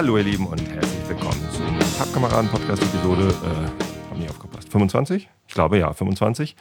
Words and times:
Hallo 0.00 0.16
ihr 0.16 0.24
Lieben 0.24 0.46
und 0.46 0.60
herzlich 0.60 1.08
willkommen 1.08 1.46
zum 1.52 1.78
Pappkameraden-Podcast-Episode, 1.98 3.28
äh, 3.28 4.08
hab 4.08 4.16
nicht 4.16 4.30
aufgepasst, 4.30 4.70
25? 4.70 5.28
Ich 5.46 5.52
glaube 5.52 5.76
ja, 5.76 5.92
25. 5.92 6.56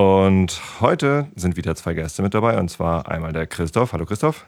Und 0.00 0.62
heute 0.80 1.26
sind 1.36 1.58
wieder 1.58 1.74
zwei 1.74 1.92
Gäste 1.92 2.22
mit 2.22 2.32
dabei 2.32 2.58
und 2.58 2.70
zwar 2.70 3.06
einmal 3.10 3.34
der 3.34 3.46
Christoph. 3.46 3.92
Hallo 3.92 4.06
Christoph. 4.06 4.46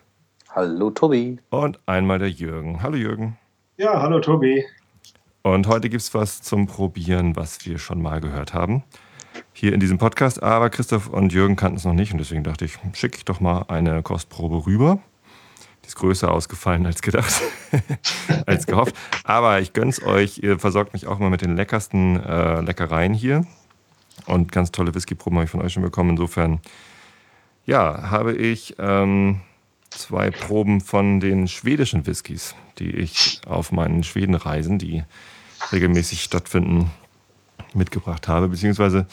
Hallo 0.48 0.88
Tobi. 0.88 1.40
Und 1.50 1.78
einmal 1.84 2.18
der 2.18 2.30
Jürgen. 2.30 2.82
Hallo 2.82 2.96
Jürgen. 2.96 3.36
Ja, 3.76 4.00
hallo 4.00 4.20
Tobi. 4.20 4.64
Und 5.42 5.66
heute 5.66 5.90
gibt 5.90 6.00
es 6.00 6.14
was 6.14 6.40
zum 6.40 6.66
Probieren, 6.68 7.36
was 7.36 7.66
wir 7.66 7.78
schon 7.78 8.00
mal 8.00 8.22
gehört 8.22 8.54
haben. 8.54 8.82
Hier 9.52 9.74
in 9.74 9.80
diesem 9.80 9.98
Podcast, 9.98 10.42
aber 10.42 10.70
Christoph 10.70 11.08
und 11.08 11.34
Jürgen 11.34 11.54
kannten 11.54 11.76
es 11.76 11.84
noch 11.84 11.92
nicht 11.92 12.12
und 12.12 12.18
deswegen 12.18 12.44
dachte 12.44 12.64
ich, 12.64 12.78
schicke 12.94 13.18
ich 13.18 13.26
doch 13.26 13.40
mal 13.40 13.66
eine 13.68 14.02
Kostprobe 14.02 14.64
rüber. 14.64 15.00
Die 15.84 15.88
ist 15.88 15.96
größer 15.96 16.32
ausgefallen 16.32 16.86
als 16.86 17.02
gedacht, 17.02 17.42
als 18.46 18.66
gehofft. 18.66 18.96
Aber 19.24 19.60
ich 19.60 19.74
gönn's 19.74 20.02
euch. 20.02 20.38
Ihr 20.38 20.58
versorgt 20.58 20.94
mich 20.94 21.06
auch 21.06 21.18
mal 21.18 21.28
mit 21.28 21.42
den 21.42 21.56
leckersten 21.56 22.18
äh, 22.24 22.62
Leckereien 22.62 23.12
hier. 23.12 23.44
Und 24.26 24.52
ganz 24.52 24.72
tolle 24.72 24.94
Whisky-Proben 24.94 25.36
habe 25.36 25.44
ich 25.44 25.50
von 25.50 25.62
euch 25.62 25.72
schon 25.72 25.82
bekommen. 25.82 26.10
Insofern, 26.10 26.60
ja, 27.66 28.10
habe 28.10 28.34
ich 28.34 28.76
ähm, 28.78 29.40
zwei 29.90 30.30
Proben 30.30 30.80
von 30.80 31.20
den 31.20 31.48
schwedischen 31.48 32.06
Whiskys, 32.06 32.54
die 32.78 32.90
ich 32.90 33.40
auf 33.46 33.72
meinen 33.72 34.04
Schwedenreisen, 34.04 34.78
die 34.78 35.04
regelmäßig 35.72 36.22
stattfinden, 36.22 36.90
mitgebracht 37.74 38.28
habe. 38.28 38.48
Beziehungsweise 38.48 39.06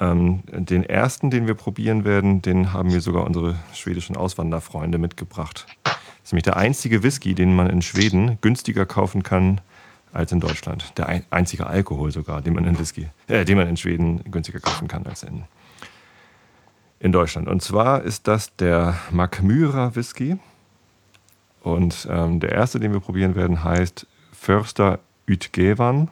ähm, 0.00 0.42
den 0.46 0.84
ersten, 0.84 1.30
den 1.30 1.46
wir 1.46 1.54
probieren 1.54 2.04
werden, 2.04 2.42
den 2.42 2.72
haben 2.72 2.90
mir 2.90 3.00
sogar 3.00 3.24
unsere 3.24 3.56
schwedischen 3.74 4.16
Auswanderfreunde 4.16 4.98
mitgebracht. 4.98 5.66
Das 5.84 5.96
ist 6.24 6.32
nämlich 6.32 6.44
der 6.44 6.56
einzige 6.56 7.02
Whisky, 7.02 7.34
den 7.34 7.54
man 7.54 7.68
in 7.68 7.82
Schweden 7.82 8.38
günstiger 8.40 8.86
kaufen 8.86 9.22
kann 9.22 9.60
als 10.12 10.32
in 10.32 10.40
Deutschland. 10.40 10.96
Der 10.98 11.08
ein, 11.08 11.24
einzige 11.30 11.66
Alkohol 11.66 12.10
sogar, 12.10 12.42
den 12.42 12.54
man 12.54 12.64
in 12.64 12.78
Whisky, 12.78 13.08
äh, 13.26 13.44
den 13.44 13.56
man 13.56 13.68
in 13.68 13.76
Schweden 13.76 14.22
günstiger 14.30 14.60
kaufen 14.60 14.88
kann 14.88 15.06
als 15.06 15.22
in, 15.22 15.44
in 17.00 17.12
Deutschland. 17.12 17.48
Und 17.48 17.62
zwar 17.62 18.02
ist 18.02 18.26
das 18.28 18.54
der 18.56 18.98
Makmyra 19.10 19.94
Whisky. 19.94 20.38
Und 21.62 22.06
ähm, 22.10 22.40
der 22.40 22.52
erste, 22.52 22.80
den 22.80 22.92
wir 22.92 23.00
probieren 23.00 23.34
werden, 23.34 23.64
heißt 23.64 24.06
Förster 24.32 25.00
Utgevan. 25.28 26.08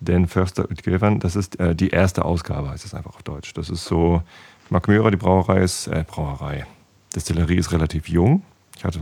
Den 0.00 0.26
Förster 0.26 0.70
Utgevan, 0.70 1.20
das 1.20 1.36
ist 1.36 1.58
äh, 1.60 1.74
die 1.74 1.90
erste 1.90 2.24
Ausgabe, 2.24 2.70
heißt 2.70 2.84
es 2.84 2.94
einfach 2.94 3.14
auf 3.14 3.22
Deutsch. 3.22 3.52
Das 3.54 3.68
ist 3.68 3.84
so, 3.84 4.22
Makmyra, 4.70 5.10
die 5.10 5.16
Brauerei 5.16 5.60
ist, 5.60 5.88
äh, 5.88 6.04
Brauerei, 6.06 6.66
Destillerie 7.14 7.56
ist 7.56 7.72
relativ 7.72 8.08
jung. 8.08 8.42
Ich 8.76 8.84
hatte 8.84 9.00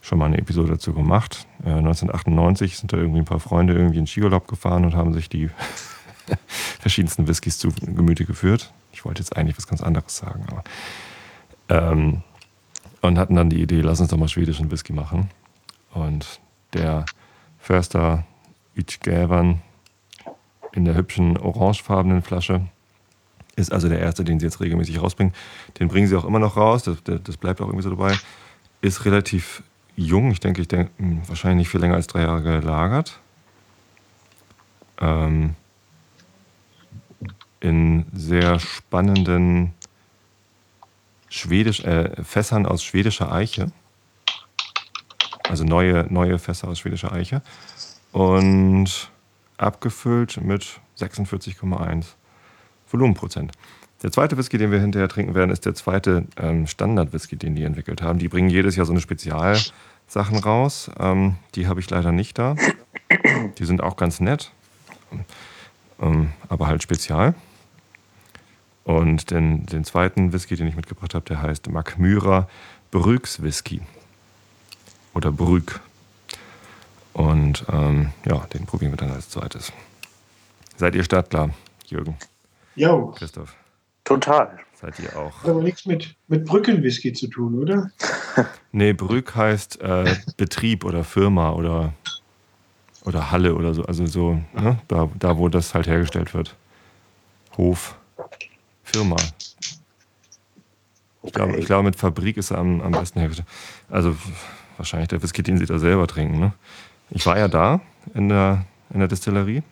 schon 0.00 0.18
mal 0.18 0.26
eine 0.26 0.38
Episode 0.38 0.72
dazu 0.72 0.92
gemacht. 0.92 1.46
Äh, 1.64 1.70
1998 1.70 2.78
sind 2.78 2.92
da 2.92 2.96
irgendwie 2.96 3.20
ein 3.20 3.24
paar 3.24 3.40
Freunde 3.40 3.74
irgendwie 3.74 3.98
in 3.98 4.06
Skiurlaub 4.06 4.46
gefahren 4.46 4.84
und 4.84 4.94
haben 4.94 5.12
sich 5.12 5.28
die 5.28 5.50
verschiedensten 6.80 7.28
Whiskys 7.28 7.58
zu 7.58 7.68
Gemüte 7.68 8.24
geführt. 8.24 8.72
Ich 8.92 9.04
wollte 9.04 9.20
jetzt 9.20 9.36
eigentlich 9.36 9.56
was 9.56 9.66
ganz 9.66 9.82
anderes 9.82 10.16
sagen, 10.16 10.46
aber 10.50 10.64
ähm, 11.68 12.22
und 13.00 13.18
hatten 13.18 13.36
dann 13.36 13.50
die 13.50 13.62
Idee, 13.62 13.80
lass 13.80 14.00
uns 14.00 14.10
doch 14.10 14.16
mal 14.16 14.28
schwedischen 14.28 14.70
Whisky 14.70 14.92
machen. 14.92 15.30
Und 15.92 16.40
der 16.72 17.04
Förster 17.58 18.24
Ytgävern 18.76 19.62
in 20.72 20.84
der 20.84 20.94
hübschen 20.94 21.36
orangefarbenen 21.36 22.22
Flasche 22.22 22.66
ist 23.56 23.72
also 23.72 23.88
der 23.88 24.00
erste, 24.00 24.24
den 24.24 24.38
sie 24.38 24.46
jetzt 24.46 24.60
regelmäßig 24.60 25.02
rausbringen. 25.02 25.34
Den 25.78 25.88
bringen 25.88 26.06
sie 26.06 26.16
auch 26.16 26.24
immer 26.24 26.38
noch 26.38 26.56
raus, 26.56 26.84
das, 26.84 26.98
das 27.04 27.36
bleibt 27.36 27.60
auch 27.60 27.66
irgendwie 27.66 27.82
so 27.82 27.90
dabei. 27.90 28.16
Ist 28.80 29.04
relativ 29.04 29.62
jung, 29.98 30.30
ich 30.30 30.40
denke, 30.40 30.62
ich 30.62 30.68
denke, 30.68 30.92
wahrscheinlich 31.26 31.58
nicht 31.58 31.68
viel 31.70 31.80
länger 31.80 31.94
als 31.94 32.06
drei 32.06 32.22
Jahre 32.22 32.42
gelagert. 32.42 33.18
Ähm, 35.00 35.54
in 37.60 38.06
sehr 38.12 38.60
spannenden 38.60 39.74
Schwedisch, 41.28 41.80
äh, 41.80 42.22
Fässern 42.22 42.64
aus 42.66 42.82
schwedischer 42.84 43.32
Eiche. 43.32 43.72
Also 45.48 45.64
neue, 45.64 46.06
neue 46.12 46.38
Fässer 46.38 46.68
aus 46.68 46.78
schwedischer 46.78 47.12
Eiche. 47.12 47.42
Und 48.12 49.10
abgefüllt 49.56 50.40
mit 50.40 50.80
46,1 50.96 52.14
Volumenprozent. 52.90 53.52
Der 54.02 54.12
zweite 54.12 54.36
Whisky, 54.38 54.58
den 54.58 54.70
wir 54.70 54.80
hinterher 54.80 55.08
trinken 55.08 55.34
werden, 55.34 55.50
ist 55.50 55.66
der 55.66 55.74
zweite 55.74 56.24
ähm, 56.36 56.66
Standard-Whisky, 56.66 57.36
den 57.36 57.56
die 57.56 57.64
entwickelt 57.64 58.00
haben. 58.00 58.18
Die 58.18 58.28
bringen 58.28 58.48
jedes 58.48 58.76
Jahr 58.76 58.86
so 58.86 58.92
eine 58.92 59.00
Spezialsachen 59.00 60.38
raus. 60.38 60.90
Ähm, 61.00 61.36
die 61.56 61.66
habe 61.66 61.80
ich 61.80 61.90
leider 61.90 62.12
nicht 62.12 62.38
da. 62.38 62.54
Die 63.58 63.64
sind 63.64 63.82
auch 63.82 63.96
ganz 63.96 64.20
nett, 64.20 64.52
ähm, 66.00 66.32
aber 66.48 66.68
halt 66.68 66.82
spezial. 66.82 67.34
Und 68.84 69.30
den, 69.30 69.66
den 69.66 69.84
zweiten 69.84 70.32
Whisky, 70.32 70.56
den 70.56 70.68
ich 70.68 70.76
mitgebracht 70.76 71.14
habe, 71.14 71.24
der 71.24 71.42
heißt 71.42 71.68
Macmyra 71.68 72.48
Brügs 72.90 73.42
Whisky. 73.42 73.80
Oder 75.12 75.32
Brüg. 75.32 75.80
Und 77.12 77.64
ähm, 77.70 78.12
ja, 78.24 78.46
den 78.46 78.64
probieren 78.66 78.92
wir 78.92 78.96
dann 78.96 79.10
als 79.10 79.28
zweites. 79.28 79.72
Seid 80.76 80.94
ihr 80.94 81.02
startklar, 81.02 81.50
Jürgen? 81.86 82.16
Jo. 82.76 83.08
Christoph. 83.08 83.56
Total. 84.04 84.58
Seid 84.80 85.00
ihr 85.00 85.16
auch? 85.16 85.42
Hat 85.42 85.50
aber 85.50 85.62
nichts 85.62 85.86
mit, 85.86 86.14
mit 86.28 86.44
Brückenwhisky 86.44 87.12
zu 87.12 87.26
tun, 87.26 87.58
oder? 87.58 87.90
nee, 88.72 88.92
Brück 88.92 89.34
heißt 89.34 89.80
äh, 89.80 90.14
Betrieb 90.36 90.84
oder 90.84 91.02
Firma 91.02 91.50
oder, 91.50 91.94
oder 93.04 93.32
Halle 93.32 93.56
oder 93.56 93.74
so. 93.74 93.84
Also 93.84 94.06
so, 94.06 94.40
ne? 94.54 94.78
da, 94.86 95.10
da, 95.18 95.36
wo 95.36 95.48
das 95.48 95.74
halt 95.74 95.88
hergestellt 95.88 96.32
wird. 96.32 96.54
Hof, 97.56 97.96
Firma. 98.84 99.16
Ich 101.24 101.32
glaube, 101.32 101.56
ich 101.56 101.66
glaube 101.66 101.82
mit 101.82 101.96
Fabrik 101.96 102.36
ist 102.36 102.52
er 102.52 102.58
am, 102.58 102.80
am 102.80 102.92
besten 102.92 103.18
hergestellt. 103.18 103.48
Also 103.90 104.16
wahrscheinlich 104.76 105.08
der 105.08 105.20
Whisky, 105.22 105.42
den 105.42 105.58
sie 105.58 105.66
da 105.66 105.80
selber 105.80 106.06
trinken. 106.06 106.38
Ne? 106.38 106.52
Ich 107.10 107.26
war 107.26 107.36
ja 107.36 107.48
da 107.48 107.80
in 108.14 108.28
der, 108.28 108.64
in 108.90 109.00
der 109.00 109.08
Distillerie, 109.08 109.64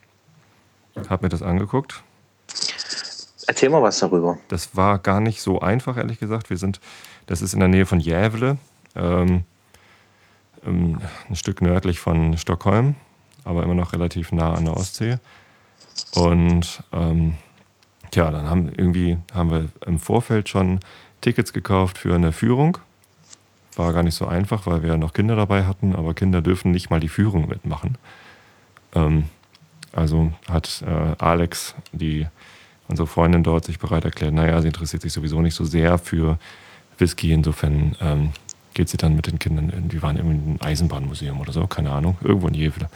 habe 1.09 1.27
mir 1.27 1.29
das 1.29 1.43
angeguckt 1.43 2.03
Erzähl 3.47 3.69
mal 3.69 3.83
was 3.83 3.99
darüber. 3.99 4.39
Das 4.49 4.77
war 4.77 4.99
gar 4.99 5.21
nicht 5.21 5.41
so 5.41 5.61
einfach, 5.61 5.97
ehrlich 5.97 6.19
gesagt. 6.19 6.51
Wir 6.51 6.57
sind, 6.57 6.81
das 7.27 7.43
ist 7.43 7.55
in 7.55 7.61
der 7.61 7.69
Nähe 7.69 7.87
von 7.87 8.01
Gävle, 8.01 8.59
ähm, 8.97 9.45
ähm, 10.67 11.01
ein 11.29 11.37
Stück 11.37 11.62
nördlich 11.62 12.01
von 12.01 12.37
Stockholm, 12.37 12.97
aber 13.45 13.62
immer 13.62 13.75
noch 13.75 13.93
relativ 13.93 14.33
nah 14.33 14.55
an 14.55 14.65
der 14.65 14.77
Ostsee. 14.77 15.19
Und 16.15 16.83
ähm, 16.93 17.37
tja, 18.11 18.31
dann 18.31 18.51
haben 18.51 18.73
irgendwie 18.77 19.19
haben 19.33 19.51
wir 19.51 19.69
im 19.87 19.99
Vorfeld 19.99 20.49
schon 20.49 20.81
Tickets 21.21 21.53
gekauft 21.53 21.99
für 21.99 22.15
eine 22.15 22.33
Führung. 22.33 22.78
War 23.77 23.93
gar 23.93 24.03
nicht 24.03 24.15
so 24.15 24.27
einfach, 24.27 24.67
weil 24.67 24.83
wir 24.83 24.91
ja 24.91 24.97
noch 24.97 25.13
Kinder 25.13 25.37
dabei 25.37 25.65
hatten, 25.65 25.95
aber 25.95 26.15
Kinder 26.15 26.43
dürfen 26.43 26.73
nicht 26.73 26.91
mal 26.91 27.01
die 27.01 27.09
Führung 27.09 27.49
mitmachen. 27.49 27.97
Ähm, 28.95 29.25
also 29.93 30.33
hat 30.49 30.83
äh, 30.87 31.15
Alex 31.19 31.75
die 31.93 32.27
unsere 32.89 33.07
Freundin 33.07 33.43
dort 33.43 33.65
sich 33.65 33.79
bereit 33.79 34.05
erklärt, 34.05 34.35
naja, 34.35 34.61
sie 34.61 34.69
interessiert 34.69 35.03
sich 35.03 35.13
sowieso 35.13 35.41
nicht 35.41 35.55
so 35.55 35.65
sehr 35.65 35.99
für 35.99 36.39
Whisky, 36.99 37.33
insofern 37.33 37.97
ähm, 38.01 38.31
geht 38.75 38.89
sie 38.89 38.97
dann 38.97 39.16
mit 39.16 39.27
den 39.27 39.39
Kindern, 39.39 39.89
die 39.89 40.03
waren 40.03 40.16
im 40.16 40.57
Eisenbahnmuseum 40.60 41.41
oder 41.41 41.53
so, 41.53 41.66
keine 41.66 41.91
Ahnung, 41.91 42.16
irgendwo 42.22 42.49
in 42.49 42.55
Jevle. 42.55 42.89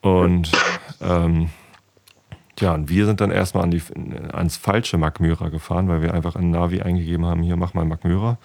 Und 0.00 0.50
ähm, 1.00 1.50
ja, 2.58 2.74
und 2.74 2.88
wir 2.88 3.06
sind 3.06 3.20
dann 3.20 3.30
erstmal 3.30 3.64
an 3.64 3.70
die, 3.70 3.82
ans 4.32 4.56
falsche 4.56 4.98
Magmyra 4.98 5.48
gefahren, 5.48 5.88
weil 5.88 6.02
wir 6.02 6.14
einfach 6.14 6.34
in 6.34 6.50
Navi 6.50 6.80
eingegeben 6.80 7.26
haben, 7.26 7.42
hier 7.42 7.56
mach 7.56 7.74
mal 7.74 7.84
Magmyra. 7.84 8.38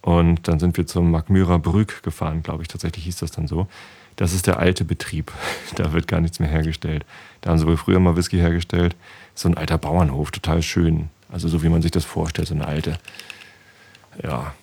Und 0.00 0.48
dann 0.48 0.58
sind 0.58 0.76
wir 0.76 0.86
zum 0.86 1.10
Magmyra 1.10 1.58
Brück 1.58 2.02
gefahren, 2.02 2.42
glaube 2.42 2.62
ich, 2.62 2.68
tatsächlich 2.68 3.04
hieß 3.04 3.16
das 3.18 3.30
dann 3.30 3.46
so. 3.46 3.68
Das 4.16 4.32
ist 4.32 4.46
der 4.46 4.58
alte 4.58 4.84
Betrieb. 4.84 5.32
Da 5.76 5.92
wird 5.92 6.06
gar 6.06 6.20
nichts 6.20 6.38
mehr 6.38 6.48
hergestellt. 6.48 7.04
Da 7.40 7.50
haben 7.50 7.58
sie 7.58 7.66
wohl 7.66 7.76
früher 7.76 7.98
mal 8.00 8.16
Whisky 8.16 8.36
hergestellt 8.36 8.96
so 9.34 9.48
ein 9.48 9.56
alter 9.56 9.78
Bauernhof, 9.78 10.30
total 10.30 10.62
schön. 10.62 11.10
Also 11.30 11.48
so 11.48 11.62
wie 11.62 11.68
man 11.68 11.82
sich 11.82 11.90
das 11.90 12.04
vorstellt, 12.04 12.48
so 12.48 12.54
eine 12.54 12.66
alte, 12.66 12.98
ja, 14.22 14.54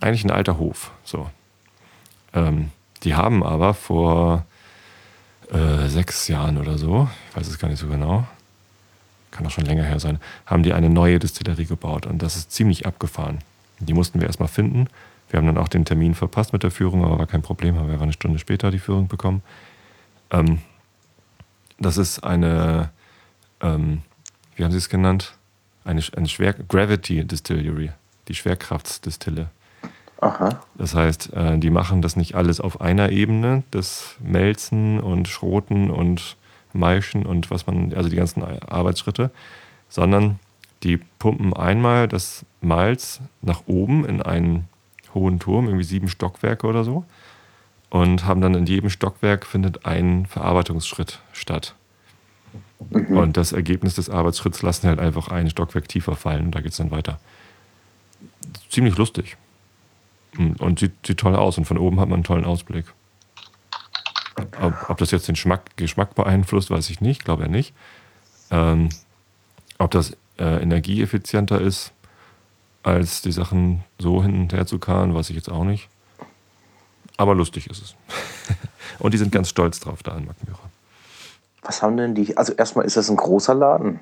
eigentlich 0.00 0.24
ein 0.24 0.30
alter 0.30 0.58
Hof. 0.58 0.92
So. 1.04 1.30
Ähm, 2.32 2.70
die 3.02 3.14
haben 3.14 3.42
aber 3.42 3.74
vor 3.74 4.44
äh, 5.50 5.88
sechs 5.88 6.28
Jahren 6.28 6.58
oder 6.58 6.78
so, 6.78 7.08
ich 7.30 7.36
weiß 7.36 7.48
es 7.48 7.58
gar 7.58 7.68
nicht 7.68 7.80
so 7.80 7.88
genau, 7.88 8.26
kann 9.30 9.46
auch 9.46 9.50
schon 9.50 9.64
länger 9.64 9.84
her 9.84 9.98
sein, 9.98 10.20
haben 10.46 10.62
die 10.62 10.72
eine 10.72 10.90
neue 10.90 11.18
Distillerie 11.18 11.64
gebaut 11.64 12.06
und 12.06 12.22
das 12.22 12.36
ist 12.36 12.52
ziemlich 12.52 12.86
abgefahren. 12.86 13.38
Die 13.80 13.94
mussten 13.94 14.20
wir 14.20 14.26
erstmal 14.26 14.48
finden. 14.48 14.88
Wir 15.30 15.38
haben 15.38 15.46
dann 15.46 15.58
auch 15.58 15.68
den 15.68 15.84
Termin 15.84 16.14
verpasst 16.14 16.52
mit 16.52 16.62
der 16.62 16.70
Führung, 16.70 17.04
aber 17.04 17.18
war 17.18 17.26
kein 17.26 17.42
Problem, 17.42 17.78
haben 17.78 17.88
wir 17.88 18.00
eine 18.00 18.12
Stunde 18.12 18.38
später 18.38 18.70
die 18.70 18.78
Führung 18.78 19.08
bekommen. 19.08 19.42
Ähm, 20.30 20.60
das 21.78 21.96
ist 21.96 22.22
eine, 22.22 22.90
ähm, 23.60 24.02
wie 24.60 24.64
haben 24.64 24.72
Sie 24.72 24.76
es 24.76 24.90
genannt? 24.90 25.32
Eine, 25.84 26.02
eine 26.14 26.28
Schwer 26.28 26.52
Gravity 26.52 27.24
Distillery, 27.24 27.92
die 28.28 28.34
Schwerkraftsdistille. 28.34 29.48
Aha. 30.20 30.60
Das 30.74 30.94
heißt, 30.94 31.32
äh, 31.32 31.56
die 31.56 31.70
machen 31.70 32.02
das 32.02 32.14
nicht 32.14 32.34
alles 32.34 32.60
auf 32.60 32.82
einer 32.82 33.08
Ebene, 33.08 33.62
das 33.70 34.16
Melzen 34.20 35.00
und 35.00 35.28
Schroten 35.28 35.90
und 35.90 36.36
Maischen 36.74 37.24
und 37.24 37.50
was 37.50 37.66
man, 37.66 37.94
also 37.94 38.10
die 38.10 38.16
ganzen 38.16 38.42
Arbeitsschritte, 38.44 39.30
sondern 39.88 40.38
die 40.82 40.98
pumpen 40.98 41.54
einmal 41.54 42.06
das 42.06 42.44
Malz 42.60 43.22
nach 43.40 43.62
oben 43.66 44.04
in 44.04 44.20
einen 44.20 44.68
hohen 45.14 45.38
Turm, 45.38 45.68
irgendwie 45.68 45.84
sieben 45.84 46.10
Stockwerke 46.10 46.66
oder 46.66 46.84
so, 46.84 47.06
und 47.88 48.26
haben 48.26 48.42
dann 48.42 48.54
in 48.54 48.66
jedem 48.66 48.90
Stockwerk 48.90 49.46
findet 49.46 49.86
ein 49.86 50.26
Verarbeitungsschritt 50.26 51.20
statt. 51.32 51.76
Mhm. 52.88 53.16
Und 53.16 53.36
das 53.36 53.52
Ergebnis 53.52 53.94
des 53.96 54.08
Arbeitsschritts 54.08 54.62
lassen 54.62 54.88
halt 54.88 54.98
einfach 54.98 55.28
ein 55.28 55.50
Stockwerk 55.50 55.88
tiefer 55.88 56.16
fallen 56.16 56.46
und 56.46 56.54
da 56.54 56.60
geht 56.60 56.72
es 56.72 56.78
dann 56.78 56.90
weiter. 56.90 57.20
Ziemlich 58.70 58.96
lustig. 58.96 59.36
Und 60.36 60.78
sieht, 60.78 60.92
sieht 61.06 61.18
toll 61.18 61.34
aus 61.34 61.58
und 61.58 61.64
von 61.64 61.76
oben 61.76 62.00
hat 62.00 62.08
man 62.08 62.18
einen 62.18 62.24
tollen 62.24 62.44
Ausblick. 62.44 62.86
Ob, 64.60 64.88
ob 64.88 64.98
das 64.98 65.10
jetzt 65.10 65.28
den 65.28 65.36
Schmack, 65.36 65.76
Geschmack 65.76 66.14
beeinflusst, 66.14 66.70
weiß 66.70 66.88
ich 66.90 67.00
nicht, 67.00 67.24
glaube 67.24 67.42
ja 67.42 67.48
nicht. 67.48 67.74
Ähm, 68.50 68.88
ob 69.78 69.90
das 69.90 70.16
äh, 70.38 70.62
energieeffizienter 70.62 71.60
ist, 71.60 71.92
als 72.82 73.22
die 73.22 73.32
Sachen 73.32 73.84
so 73.98 74.22
hin 74.22 74.42
und 74.42 74.52
her 74.52 74.66
zu 74.66 74.78
karren, 74.78 75.14
weiß 75.14 75.30
ich 75.30 75.36
jetzt 75.36 75.50
auch 75.50 75.64
nicht. 75.64 75.88
Aber 77.16 77.34
lustig 77.34 77.68
ist 77.68 77.82
es. 77.82 77.94
und 78.98 79.12
die 79.12 79.18
sind 79.18 79.32
ganz 79.32 79.50
stolz 79.50 79.80
drauf 79.80 80.02
da 80.02 80.16
in 80.16 80.26
Mackenmürer. 80.26 80.70
Was 81.62 81.82
haben 81.82 81.96
denn 81.96 82.14
die? 82.14 82.36
Also 82.36 82.52
erstmal 82.52 82.84
ist 82.84 82.96
das 82.96 83.10
ein 83.10 83.16
großer 83.16 83.54
Laden. 83.54 84.00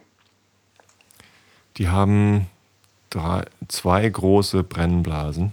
Die 1.77 1.89
haben 1.89 2.47
drei, 3.11 3.45
zwei 3.69 4.09
große 4.09 4.63
Brennblasen. 4.63 5.53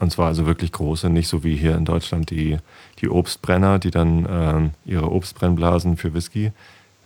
Und 0.00 0.12
zwar 0.12 0.28
also 0.28 0.46
wirklich 0.46 0.70
große, 0.70 1.10
nicht 1.10 1.28
so 1.28 1.42
wie 1.42 1.56
hier 1.56 1.74
in 1.76 1.84
Deutschland 1.84 2.30
die, 2.30 2.58
die 3.00 3.08
Obstbrenner, 3.08 3.80
die 3.80 3.90
dann 3.90 4.26
ähm, 4.30 4.70
ihre 4.84 5.10
Obstbrennblasen 5.10 5.96
für 5.96 6.14
Whisky 6.14 6.52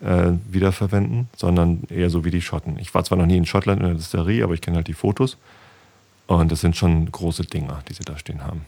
äh, 0.02 0.32
wiederverwenden, 0.50 1.28
sondern 1.36 1.84
eher 1.88 2.10
so 2.10 2.24
wie 2.24 2.30
die 2.30 2.42
Schotten. 2.42 2.78
Ich 2.78 2.94
war 2.94 3.02
zwar 3.04 3.16
noch 3.16 3.26
nie 3.26 3.38
in 3.38 3.46
Schottland 3.46 3.80
in 3.80 3.86
der 3.86 3.96
Distillerie, 3.96 4.42
aber 4.42 4.52
ich 4.52 4.60
kenne 4.60 4.76
halt 4.76 4.88
die 4.88 4.94
Fotos. 4.94 5.38
Und 6.26 6.52
das 6.52 6.60
sind 6.60 6.76
schon 6.76 7.10
große 7.10 7.44
Dinger, 7.44 7.82
die 7.88 7.94
sie 7.94 8.04
da 8.04 8.18
stehen 8.18 8.44
haben. 8.44 8.66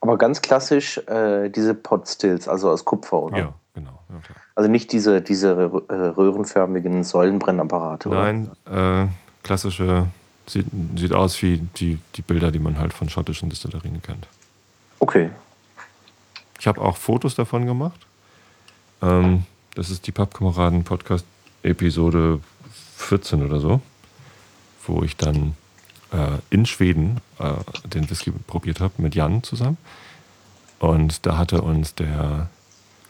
Aber 0.00 0.18
ganz 0.18 0.40
klassisch 0.40 0.98
äh, 1.06 1.50
diese 1.50 1.74
Potstills, 1.74 2.48
also 2.48 2.70
aus 2.70 2.84
Kupfer, 2.84 3.22
oder? 3.22 3.38
Ja, 3.38 3.54
genau. 3.74 4.00
Ja, 4.08 4.20
also 4.54 4.70
nicht 4.70 4.92
diese, 4.92 5.20
diese 5.20 5.50
äh, 5.88 5.92
röhrenförmigen 5.92 7.04
Säulenbrennapparate, 7.04 8.08
Nein, 8.08 8.50
äh, 8.70 9.06
klassische 9.42 10.06
Sieht, 10.46 10.66
sieht 10.96 11.12
aus 11.12 11.40
wie 11.42 11.58
die, 11.76 11.98
die 12.14 12.22
Bilder, 12.22 12.50
die 12.50 12.58
man 12.58 12.78
halt 12.78 12.92
von 12.92 13.08
schottischen 13.08 13.48
Distillerien 13.48 14.02
kennt. 14.02 14.26
Okay. 14.98 15.30
Ich 16.58 16.66
habe 16.66 16.80
auch 16.80 16.96
Fotos 16.96 17.34
davon 17.34 17.66
gemacht. 17.66 18.06
Ähm, 19.00 19.44
das 19.74 19.90
ist 19.90 20.06
die 20.06 20.12
Pappkameraden 20.12 20.84
Podcast 20.84 21.24
Episode 21.62 22.40
14 22.96 23.44
oder 23.44 23.58
so, 23.58 23.80
wo 24.86 25.02
ich 25.02 25.16
dann 25.16 25.56
äh, 26.12 26.38
in 26.50 26.66
Schweden 26.66 27.20
äh, 27.38 27.54
den 27.88 28.08
Whisky 28.10 28.30
probiert 28.30 28.80
habe 28.80 28.94
mit 28.98 29.14
Jan 29.14 29.42
zusammen. 29.42 29.78
Und 30.78 31.24
da 31.24 31.38
hatte 31.38 31.62
uns 31.62 31.94
der 31.94 32.50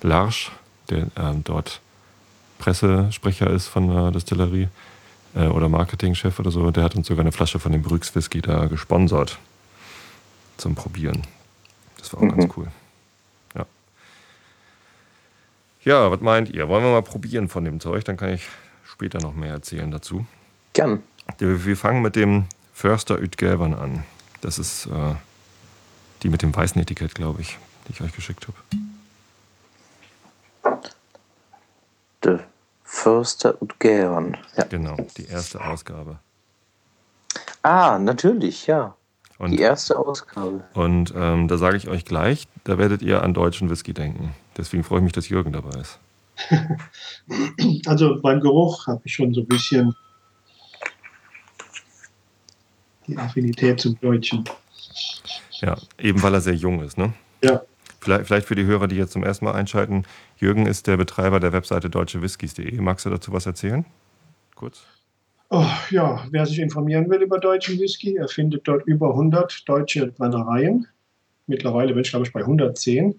Larsch, 0.04 0.52
der 0.90 1.08
ähm, 1.16 1.42
dort 1.44 1.80
Pressesprecher 2.58 3.50
ist 3.50 3.68
von 3.68 3.88
der 3.88 4.10
Distillerie, 4.10 4.68
äh, 5.34 5.46
oder 5.46 5.68
Marketingchef 5.68 6.38
oder 6.38 6.50
so, 6.50 6.70
der 6.70 6.84
hat 6.84 6.94
uns 6.94 7.08
sogar 7.08 7.22
eine 7.22 7.32
Flasche 7.32 7.58
von 7.58 7.72
dem 7.72 7.82
Brüx 7.82 8.14
Whisky 8.14 8.40
da 8.40 8.66
gesponsert 8.66 9.38
zum 10.56 10.74
Probieren. 10.74 11.22
Das 11.98 12.12
war 12.12 12.20
auch 12.20 12.24
mhm. 12.24 12.38
ganz 12.38 12.52
cool. 12.56 12.68
Ja. 13.54 13.66
Ja, 15.84 16.10
was 16.10 16.20
meint 16.20 16.50
ihr? 16.50 16.68
Wollen 16.68 16.84
wir 16.84 16.92
mal 16.92 17.02
probieren 17.02 17.48
von 17.48 17.64
dem 17.64 17.80
Zeug? 17.80 18.04
Dann 18.04 18.16
kann 18.16 18.30
ich 18.30 18.42
später 18.84 19.20
noch 19.20 19.34
mehr 19.34 19.52
erzählen 19.52 19.90
dazu. 19.90 20.26
Gern. 20.74 21.02
Wir 21.38 21.76
fangen 21.76 22.02
mit 22.02 22.16
dem 22.16 22.44
Förster 22.74 23.18
Utgävern 23.18 23.74
an. 23.74 24.04
Das 24.42 24.58
ist 24.58 24.86
äh, 24.86 25.14
die 26.22 26.28
mit 26.28 26.42
dem 26.42 26.54
weißen 26.54 26.80
Etikett, 26.80 27.14
glaube 27.14 27.40
ich, 27.40 27.58
die 27.88 27.92
ich 27.92 28.00
euch 28.02 28.12
geschickt 28.12 28.46
habe. 28.46 28.58
Förster 32.82 33.60
und 33.60 33.80
Gäron. 33.80 34.36
Ja. 34.56 34.64
Genau, 34.64 34.96
die 35.16 35.26
erste 35.26 35.64
Ausgabe. 35.64 36.18
Ah, 37.62 37.98
natürlich, 37.98 38.66
ja. 38.66 38.94
Und, 39.38 39.50
die 39.50 39.58
erste 39.58 39.98
Ausgabe. 39.98 40.64
Und 40.74 41.12
ähm, 41.16 41.48
da 41.48 41.56
sage 41.56 41.76
ich 41.76 41.88
euch 41.88 42.04
gleich, 42.04 42.46
da 42.62 42.78
werdet 42.78 43.02
ihr 43.02 43.22
an 43.22 43.34
deutschen 43.34 43.68
Whisky 43.68 43.92
denken. 43.92 44.34
Deswegen 44.56 44.84
freue 44.84 44.98
ich 44.98 45.04
mich, 45.04 45.12
dass 45.12 45.28
Jürgen 45.28 45.52
dabei 45.52 45.80
ist. 45.80 45.98
also 47.86 48.20
beim 48.20 48.40
Geruch 48.40 48.86
habe 48.86 49.00
ich 49.04 49.14
schon 49.14 49.34
so 49.34 49.40
ein 49.40 49.46
bisschen 49.46 49.94
die 53.06 53.16
Affinität 53.18 53.80
zum 53.80 53.98
Deutschen. 54.00 54.44
Ja, 55.60 55.76
eben 55.98 56.22
weil 56.22 56.34
er 56.34 56.40
sehr 56.40 56.54
jung 56.54 56.82
ist, 56.82 56.96
ne? 56.98 57.12
Ja. 57.42 57.62
Vielleicht, 58.04 58.26
vielleicht 58.26 58.46
für 58.46 58.54
die 58.54 58.66
Hörer, 58.66 58.86
die 58.86 58.96
jetzt 58.96 59.12
zum 59.12 59.24
ersten 59.24 59.46
Mal 59.46 59.54
einschalten. 59.54 60.04
Jürgen 60.36 60.66
ist 60.66 60.86
der 60.86 60.98
Betreiber 60.98 61.40
der 61.40 61.54
Webseite 61.54 61.88
deutschewhiskys.de. 61.88 62.78
Magst 62.82 63.06
du 63.06 63.10
dazu 63.10 63.32
was 63.32 63.46
erzählen? 63.46 63.86
Kurz. 64.54 64.82
Oh, 65.48 65.64
ja, 65.90 66.22
wer 66.30 66.44
sich 66.44 66.58
informieren 66.58 67.08
will 67.08 67.22
über 67.22 67.38
deutschen 67.38 67.78
Whisky, 67.78 68.16
er 68.16 68.28
findet 68.28 68.68
dort 68.68 68.84
über 68.86 69.10
100 69.10 69.66
deutsche 69.66 70.08
Brennereien. 70.08 70.86
Mittlerweile 71.46 71.94
bin 71.94 72.02
ich, 72.02 72.10
glaube 72.10 72.26
ich, 72.26 72.32
bei 72.32 72.40
110, 72.40 73.18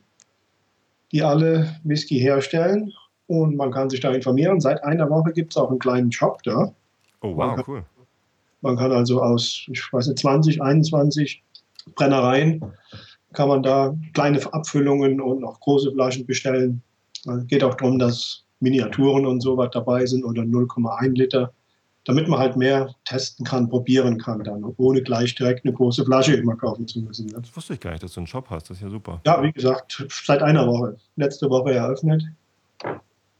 die 1.12 1.24
alle 1.24 1.80
Whisky 1.84 2.20
herstellen. 2.20 2.94
Und 3.26 3.56
man 3.56 3.72
kann 3.72 3.90
sich 3.90 4.02
da 4.02 4.12
informieren. 4.12 4.62
Seit 4.62 4.84
einer 4.84 5.10
Woche 5.10 5.34
gibt 5.34 5.54
es 5.54 5.58
auch 5.58 5.72
einen 5.72 5.80
kleinen 5.80 6.12
Shop 6.12 6.44
da. 6.44 6.72
Oh, 7.22 7.30
wow, 7.30 7.38
man 7.38 7.56
kann, 7.56 7.66
cool. 7.68 7.86
Man 8.62 8.78
kann 8.78 8.92
also 8.92 9.20
aus, 9.24 9.66
ich 9.68 9.92
weiß 9.92 10.08
nicht, 10.08 10.20
20, 10.20 10.62
21 10.62 11.42
Brennereien 11.96 12.62
kann 13.36 13.50
man 13.50 13.64
da 13.64 13.96
kleine 14.14 14.42
Abfüllungen 14.54 15.22
und 15.22 15.44
auch 15.44 15.60
große 15.60 15.92
Flaschen 15.92 16.26
bestellen. 16.26 16.82
Es 17.26 17.48
geht 17.48 17.64
auch 17.64 17.76
darum, 17.76 18.00
dass 18.00 18.44
Miniaturen 18.60 19.26
und 19.26 19.42
so 19.42 19.58
was 19.58 19.72
dabei 19.72 20.06
sind 20.06 20.24
oder 20.24 20.42
0,1 20.44 21.16
Liter, 21.16 21.52
damit 22.06 22.28
man 22.28 22.40
halt 22.40 22.56
mehr 22.56 22.94
testen 23.06 23.46
kann, 23.46 23.70
probieren 23.70 24.18
kann, 24.18 24.44
dann, 24.44 24.64
ohne 24.78 25.02
gleich 25.02 25.36
direkt 25.36 25.66
eine 25.66 25.74
große 25.74 26.06
Flasche 26.06 26.36
immer 26.36 26.56
kaufen 26.56 26.88
zu 26.88 27.00
müssen. 27.00 27.28
Ne? 27.28 27.38
Das 27.42 27.56
wusste 27.56 27.74
ich 27.74 27.80
gar 27.80 27.92
nicht, 27.92 28.04
dass 28.04 28.14
du 28.14 28.20
einen 28.22 28.28
Shop 28.28 28.50
hast. 28.50 28.70
Das 28.70 28.78
ist 28.78 28.84
ja 28.84 28.90
super. 28.90 29.22
Ja, 29.26 29.42
wie 29.44 29.52
gesagt, 29.52 30.06
seit 30.10 30.42
einer 30.42 30.68
Woche. 30.68 30.98
Letzte 31.16 31.50
Woche 31.50 31.74
eröffnet. 31.74 32.24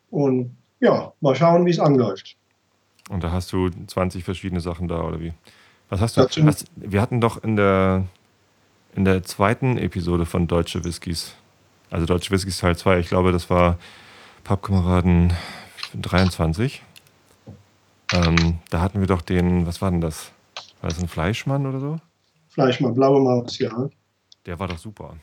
Und 0.10 0.56
ja, 0.80 1.14
mal 1.22 1.36
schauen, 1.36 1.66
wie 1.66 1.72
es 1.72 1.80
anläuft. 1.80 2.36
Und 3.10 3.24
da 3.24 3.32
hast 3.32 3.54
du 3.54 3.70
20 3.70 4.24
verschiedene 4.24 4.62
Sachen 4.62 4.88
da, 4.88 5.04
oder 5.04 5.20
wie? 5.20 5.34
Was 5.90 6.02
hast 6.02 6.18
du? 6.18 6.22
Hast, 6.24 6.66
wir 6.76 7.02
hatten 7.02 7.22
doch 7.22 7.44
in 7.44 7.56
der 7.56 8.06
in 8.96 9.06
der 9.06 9.24
zweiten 9.24 9.78
Episode 9.78 10.26
von 10.26 10.48
Deutsche 10.48 10.84
Whiskys, 10.84 11.36
also 11.92 12.06
Deutsche 12.06 12.32
Whiskys 12.32 12.58
Teil 12.58 12.78
2, 12.78 13.00
ich 13.00 13.10
glaube, 13.10 13.32
das 13.32 13.50
war 13.50 13.78
Pappkameraden 14.44 15.34
23. 16.02 16.82
Ähm, 18.14 18.60
da 18.70 18.82
hatten 18.82 19.02
wir 19.02 19.08
doch 19.08 19.22
den, 19.22 19.68
was 19.68 19.82
war 19.82 19.92
denn 19.92 20.02
das? 20.02 20.32
War 20.82 20.90
das 20.90 21.00
ein 21.00 21.08
Fleischmann 21.08 21.66
oder 21.66 21.80
so? 21.80 22.00
Fleischmann, 22.50 22.94
blaue 22.94 23.20
Maus, 23.20 23.60
ja. 23.60 23.90
Der 24.46 24.60
war 24.60 24.68
doch 24.68 24.78
super. 24.78 25.16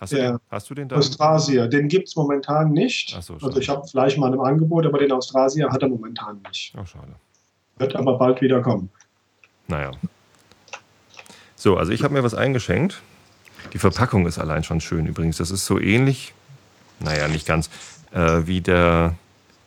Hast 0.00 0.12
du, 0.12 0.16
ja. 0.16 0.32
den, 0.32 0.40
hast 0.50 0.70
du 0.70 0.74
den 0.74 0.88
da? 0.88 0.96
Austrasier, 0.96 1.68
den 1.68 1.86
gibt 1.86 2.08
es 2.08 2.16
momentan 2.16 2.72
nicht. 2.72 3.10
So, 3.22 3.34
also 3.34 3.60
ich 3.60 3.68
habe 3.68 3.86
Fleischmann 3.86 4.32
im 4.32 4.40
Angebot, 4.40 4.86
aber 4.86 4.98
den 4.98 5.12
Austrasier 5.12 5.70
hat 5.70 5.82
er 5.82 5.88
momentan 5.88 6.40
nicht. 6.48 6.74
Oh, 6.76 6.84
schade. 6.84 7.14
Wird 7.76 7.94
aber 7.94 8.18
bald 8.18 8.40
wieder 8.40 8.62
kommen. 8.62 8.90
Naja. 9.68 9.92
So, 11.54 11.76
also 11.76 11.92
ich 11.92 12.02
habe 12.02 12.14
mir 12.14 12.24
was 12.24 12.34
eingeschenkt. 12.34 13.02
Die 13.72 13.78
Verpackung 13.78 14.26
ist 14.26 14.38
allein 14.38 14.64
schon 14.64 14.80
schön 14.80 15.06
übrigens. 15.06 15.36
Das 15.38 15.50
ist 15.50 15.66
so 15.66 15.78
ähnlich, 15.78 16.34
naja, 16.98 17.28
nicht 17.28 17.46
ganz, 17.46 17.70
äh, 18.12 18.42
wie 18.44 18.60
der 18.60 19.14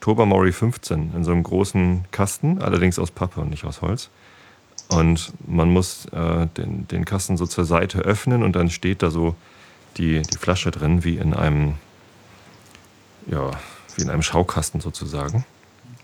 Tobermory 0.02 0.52
15 0.52 1.14
in 1.16 1.24
so 1.24 1.32
einem 1.32 1.44
großen 1.44 2.06
Kasten, 2.12 2.62
allerdings 2.62 3.00
aus 3.00 3.12
Pappe 3.12 3.40
und 3.40 3.50
nicht 3.50 3.64
aus 3.64 3.82
Holz. 3.82 4.10
Und 4.90 5.32
man 5.48 5.70
muss 5.70 6.06
äh, 6.08 6.48
den, 6.58 6.88
den 6.88 7.06
Kasten 7.06 7.38
so 7.38 7.46
zur 7.46 7.66
Seite 7.66 8.00
öffnen 8.00 8.44
und 8.44 8.56
dann 8.56 8.70
steht 8.70 9.02
da 9.02 9.10
so 9.10 9.36
die, 9.98 10.22
die 10.22 10.38
Flasche 10.38 10.72
drin, 10.72 11.04
wie 11.04 11.18
in 11.18 11.34
einem, 11.34 11.76
ja, 13.28 13.52
wie 13.96 14.02
in 14.02 14.10
einem 14.10 14.24
Schaukasten 14.24 14.82
sozusagen. 14.82 15.46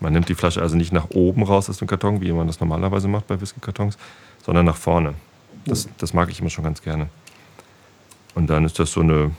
Man 0.00 0.14
nimmt 0.14 0.28
die 0.28 0.34
Flasche 0.34 0.62
also 0.62 0.76
nicht 0.76 0.92
nach 0.92 1.10
oben 1.10 1.42
raus 1.42 1.68
aus 1.68 1.76
dem 1.76 1.86
Karton, 1.86 2.20
wie 2.22 2.32
man 2.32 2.46
das 2.46 2.58
normalerweise 2.58 3.06
macht 3.06 3.26
bei 3.26 3.38
Whisky-Kartons, 3.38 3.98
sondern 4.42 4.64
nach 4.64 4.76
vorne. 4.76 5.14
Das, 5.66 5.88
das 5.98 6.14
mag 6.14 6.30
ich 6.30 6.40
immer 6.40 6.48
schon 6.48 6.64
ganz 6.64 6.80
gerne. 6.80 7.10
Und 8.34 8.48
dann 8.48 8.64
ist 8.64 8.78
das 8.78 8.92
so 8.92 9.00
eine 9.00 9.32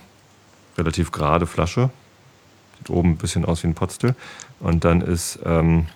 relativ 0.77 1.12
gerade 1.12 1.48
Flasche. 1.48 1.89
Sieht 2.77 2.89
oben 2.89 3.12
ein 3.12 3.17
bisschen 3.17 3.45
aus 3.45 3.63
wie 3.63 3.67
ein 3.67 3.75
Potstill. 3.75 4.15
Und 4.60 4.83
dann 4.86 5.01
ist 5.01 5.39
ähm, 5.45 5.88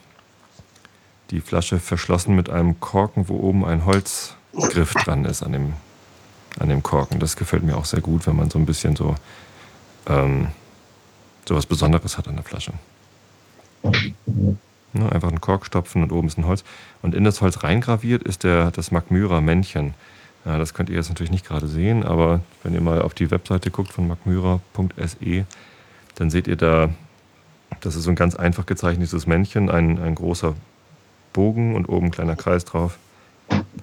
die 1.31 1.41
Flasche 1.41 1.79
verschlossen 1.79 2.35
mit 2.35 2.49
einem 2.49 2.79
Korken, 2.79 3.27
wo 3.27 3.37
oben 3.37 3.65
ein 3.65 3.85
Holzgriff 3.85 4.93
dran 4.93 5.25
ist 5.25 5.43
an 5.43 5.53
dem, 5.53 5.73
an 6.59 6.69
dem 6.69 6.83
Korken. 6.83 7.19
Das 7.19 7.35
gefällt 7.35 7.63
mir 7.63 7.77
auch 7.77 7.85
sehr 7.85 8.01
gut, 8.01 8.27
wenn 8.27 8.35
man 8.35 8.49
so 8.49 8.59
ein 8.59 8.65
bisschen 8.65 8.95
so, 8.95 9.15
ähm, 10.07 10.49
so 11.47 11.55
was 11.55 11.65
Besonderes 11.65 12.17
hat 12.17 12.27
an 12.27 12.35
der 12.35 12.45
Flasche. 12.45 12.73
Ne, 14.93 15.11
einfach 15.11 15.27
einen 15.27 15.41
Kork 15.41 15.65
stopfen 15.65 16.03
und 16.03 16.11
oben 16.11 16.27
ist 16.27 16.37
ein 16.37 16.47
Holz. 16.47 16.63
Und 17.01 17.15
in 17.15 17.23
das 17.25 17.41
Holz 17.41 17.63
reingraviert 17.63 18.23
ist 18.23 18.43
der, 18.43 18.71
das 18.71 18.91
Magmyra 18.91 19.41
Männchen. 19.41 19.93
Ja, 20.45 20.59
das 20.59 20.75
könnt 20.75 20.89
ihr 20.89 20.95
jetzt 20.95 21.09
natürlich 21.09 21.31
nicht 21.31 21.45
gerade 21.45 21.67
sehen, 21.67 22.03
aber 22.03 22.41
wenn 22.61 22.73
ihr 22.73 22.81
mal 22.81 23.01
auf 23.01 23.15
die 23.15 23.31
Webseite 23.31 23.71
guckt 23.71 23.91
von 23.91 24.07
magmyra.se, 24.07 25.45
dann 26.15 26.29
seht 26.29 26.47
ihr 26.47 26.55
da, 26.55 26.89
das 27.81 27.95
ist 27.95 28.03
so 28.03 28.11
ein 28.11 28.15
ganz 28.15 28.35
einfach 28.35 28.67
gezeichnetes 28.67 29.25
Männchen, 29.25 29.71
ein, 29.71 29.99
ein 29.99 30.13
großer 30.13 30.55
Bogen 31.33 31.75
und 31.75 31.89
oben 31.89 32.07
ein 32.07 32.11
kleiner 32.11 32.35
Kreis 32.35 32.63
drauf. 32.63 32.99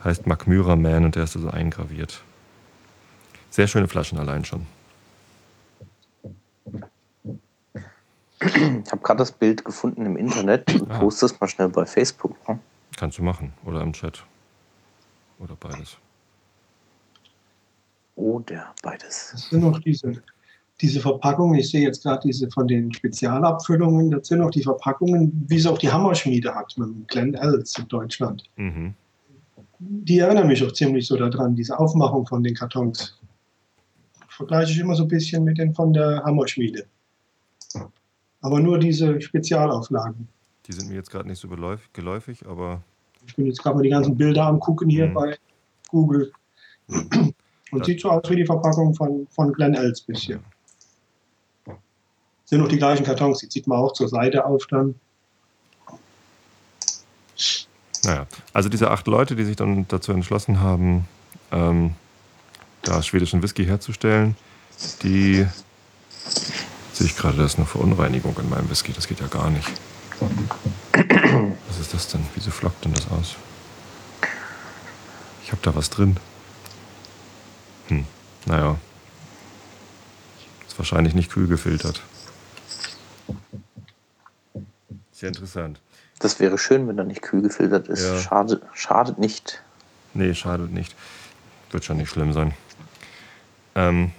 Heißt 0.04 0.26
Magmyra 0.26 0.76
Man 0.76 1.04
und 1.04 1.16
der 1.16 1.24
ist 1.24 1.32
so 1.32 1.40
also 1.40 1.50
eingraviert. 1.50 2.22
Sehr 3.50 3.66
schöne 3.66 3.88
Flaschen 3.88 4.18
allein 4.18 4.44
schon. 4.44 4.66
Ich 8.40 8.90
habe 8.90 9.02
gerade 9.02 9.18
das 9.18 9.32
Bild 9.32 9.64
gefunden 9.64 10.06
im 10.06 10.16
Internet 10.16 10.74
und 10.74 10.90
ah. 10.90 10.98
poste 10.98 11.26
es 11.26 11.38
mal 11.40 11.46
schnell 11.48 11.68
bei 11.68 11.86
Facebook. 11.86 12.36
Ne? 12.48 12.58
Kannst 12.96 13.18
du 13.18 13.22
machen. 13.22 13.52
Oder 13.64 13.82
im 13.82 13.92
Chat. 13.92 14.24
Oder 15.38 15.54
beides. 15.54 15.98
Oder 18.14 18.74
beides. 18.82 19.30
Das 19.32 19.48
sind 19.48 19.62
noch 19.62 19.78
diese, 19.80 20.22
diese 20.80 21.00
Verpackungen. 21.00 21.58
Ich 21.58 21.70
sehe 21.70 21.82
jetzt 21.82 22.02
gerade 22.02 22.26
diese 22.26 22.50
von 22.50 22.68
den 22.68 22.92
Spezialabfüllungen. 22.92 24.10
Das 24.10 24.28
sind 24.28 24.40
noch 24.40 24.50
die 24.50 24.62
Verpackungen, 24.62 25.44
wie 25.48 25.56
es 25.56 25.66
auch 25.66 25.78
die 25.78 25.90
Hammerschmiede 25.90 26.54
hat 26.54 26.74
mit 26.76 27.08
Glenn 27.08 27.34
Els 27.34 27.78
in 27.78 27.88
Deutschland. 27.88 28.44
Mhm. 28.56 28.94
Die 29.78 30.18
erinnern 30.18 30.46
mich 30.46 30.64
auch 30.64 30.72
ziemlich 30.72 31.06
so 31.06 31.16
daran, 31.16 31.56
diese 31.56 31.78
Aufmachung 31.78 32.26
von 32.26 32.42
den 32.42 32.54
Kartons. 32.54 33.18
Vergleiche 34.28 34.72
ich 34.72 34.78
immer 34.78 34.94
so 34.94 35.02
ein 35.02 35.08
bisschen 35.08 35.44
mit 35.44 35.58
den 35.58 35.74
von 35.74 35.92
der 35.92 36.22
Hammerschmiede. 36.24 36.86
Aber 38.40 38.60
nur 38.60 38.78
diese 38.78 39.20
Spezialauflagen. 39.20 40.28
Die 40.66 40.72
sind 40.72 40.88
mir 40.88 40.94
jetzt 40.94 41.10
gerade 41.10 41.28
nicht 41.28 41.40
so 41.40 41.48
geläufig, 41.48 42.46
aber. 42.46 42.82
Ich 43.26 43.36
bin 43.36 43.46
jetzt 43.46 43.62
gerade 43.62 43.76
mal 43.76 43.82
die 43.82 43.90
ganzen 43.90 44.16
Bilder 44.16 44.46
angucken 44.46 44.88
hier 44.88 45.08
mhm. 45.08 45.14
bei 45.14 45.36
Google. 45.88 46.32
Mhm. 46.88 47.34
Und 47.72 47.84
sieht 47.84 48.00
so 48.00 48.10
aus 48.10 48.28
wie 48.28 48.36
die 48.36 48.44
Verpackung 48.44 48.94
von, 48.94 49.26
von 49.30 49.52
Glen 49.52 49.74
Els 49.74 50.02
bisschen. 50.02 50.40
Sind 52.44 52.60
noch 52.60 52.68
die 52.68 52.76
gleichen 52.76 53.04
Kartons, 53.04 53.38
die 53.38 53.48
zieht 53.48 53.66
man 53.66 53.78
auch 53.78 53.92
zur 53.92 54.08
Seite 54.08 54.44
auf 54.44 54.66
dann. 54.66 54.94
Naja, 58.04 58.26
also 58.52 58.68
diese 58.68 58.90
acht 58.90 59.06
Leute, 59.06 59.36
die 59.36 59.44
sich 59.44 59.56
dann 59.56 59.86
dazu 59.88 60.12
entschlossen 60.12 60.60
haben, 60.60 61.08
ähm, 61.50 61.94
da 62.82 63.02
schwedischen 63.02 63.42
Whisky 63.42 63.64
herzustellen, 63.64 64.36
die 65.02 65.46
Sehe 66.92 67.06
ich 67.06 67.16
gerade, 67.16 67.38
da 67.38 67.44
ist 67.44 67.56
eine 67.56 67.66
Verunreinigung 67.66 68.36
in 68.38 68.50
meinem 68.50 68.68
Whisky. 68.68 68.92
Das 68.92 69.08
geht 69.08 69.20
ja 69.20 69.26
gar 69.26 69.50
nicht. 69.50 69.68
Was 71.68 71.78
ist 71.80 71.94
das 71.94 72.08
denn? 72.08 72.24
Wieso 72.34 72.50
flockt 72.50 72.84
denn 72.84 72.92
das 72.92 73.10
aus? 73.10 73.36
Ich 75.42 75.50
habe 75.50 75.62
da 75.62 75.74
was 75.74 75.90
drin. 75.90 76.16
Hm, 77.92 78.06
naja. 78.46 78.76
Ist 80.66 80.78
wahrscheinlich 80.78 81.14
nicht 81.14 81.30
kühl 81.30 81.46
gefiltert. 81.46 82.00
Sehr 85.12 85.28
interessant. 85.28 85.80
Das 86.18 86.40
wäre 86.40 86.56
schön, 86.56 86.88
wenn 86.88 86.96
er 86.98 87.04
nicht 87.04 87.22
kühl 87.22 87.42
gefiltert 87.42 87.88
ist. 87.88 88.04
Ja. 88.04 88.18
Schade, 88.18 88.62
schadet 88.72 89.18
nicht. 89.18 89.62
Nee, 90.14 90.34
schadet 90.34 90.72
nicht. 90.72 90.94
Wird 91.70 91.84
schon 91.84 91.98
nicht 91.98 92.08
schlimm 92.08 92.32
sein. 92.32 92.54
Ähm, 93.74 94.12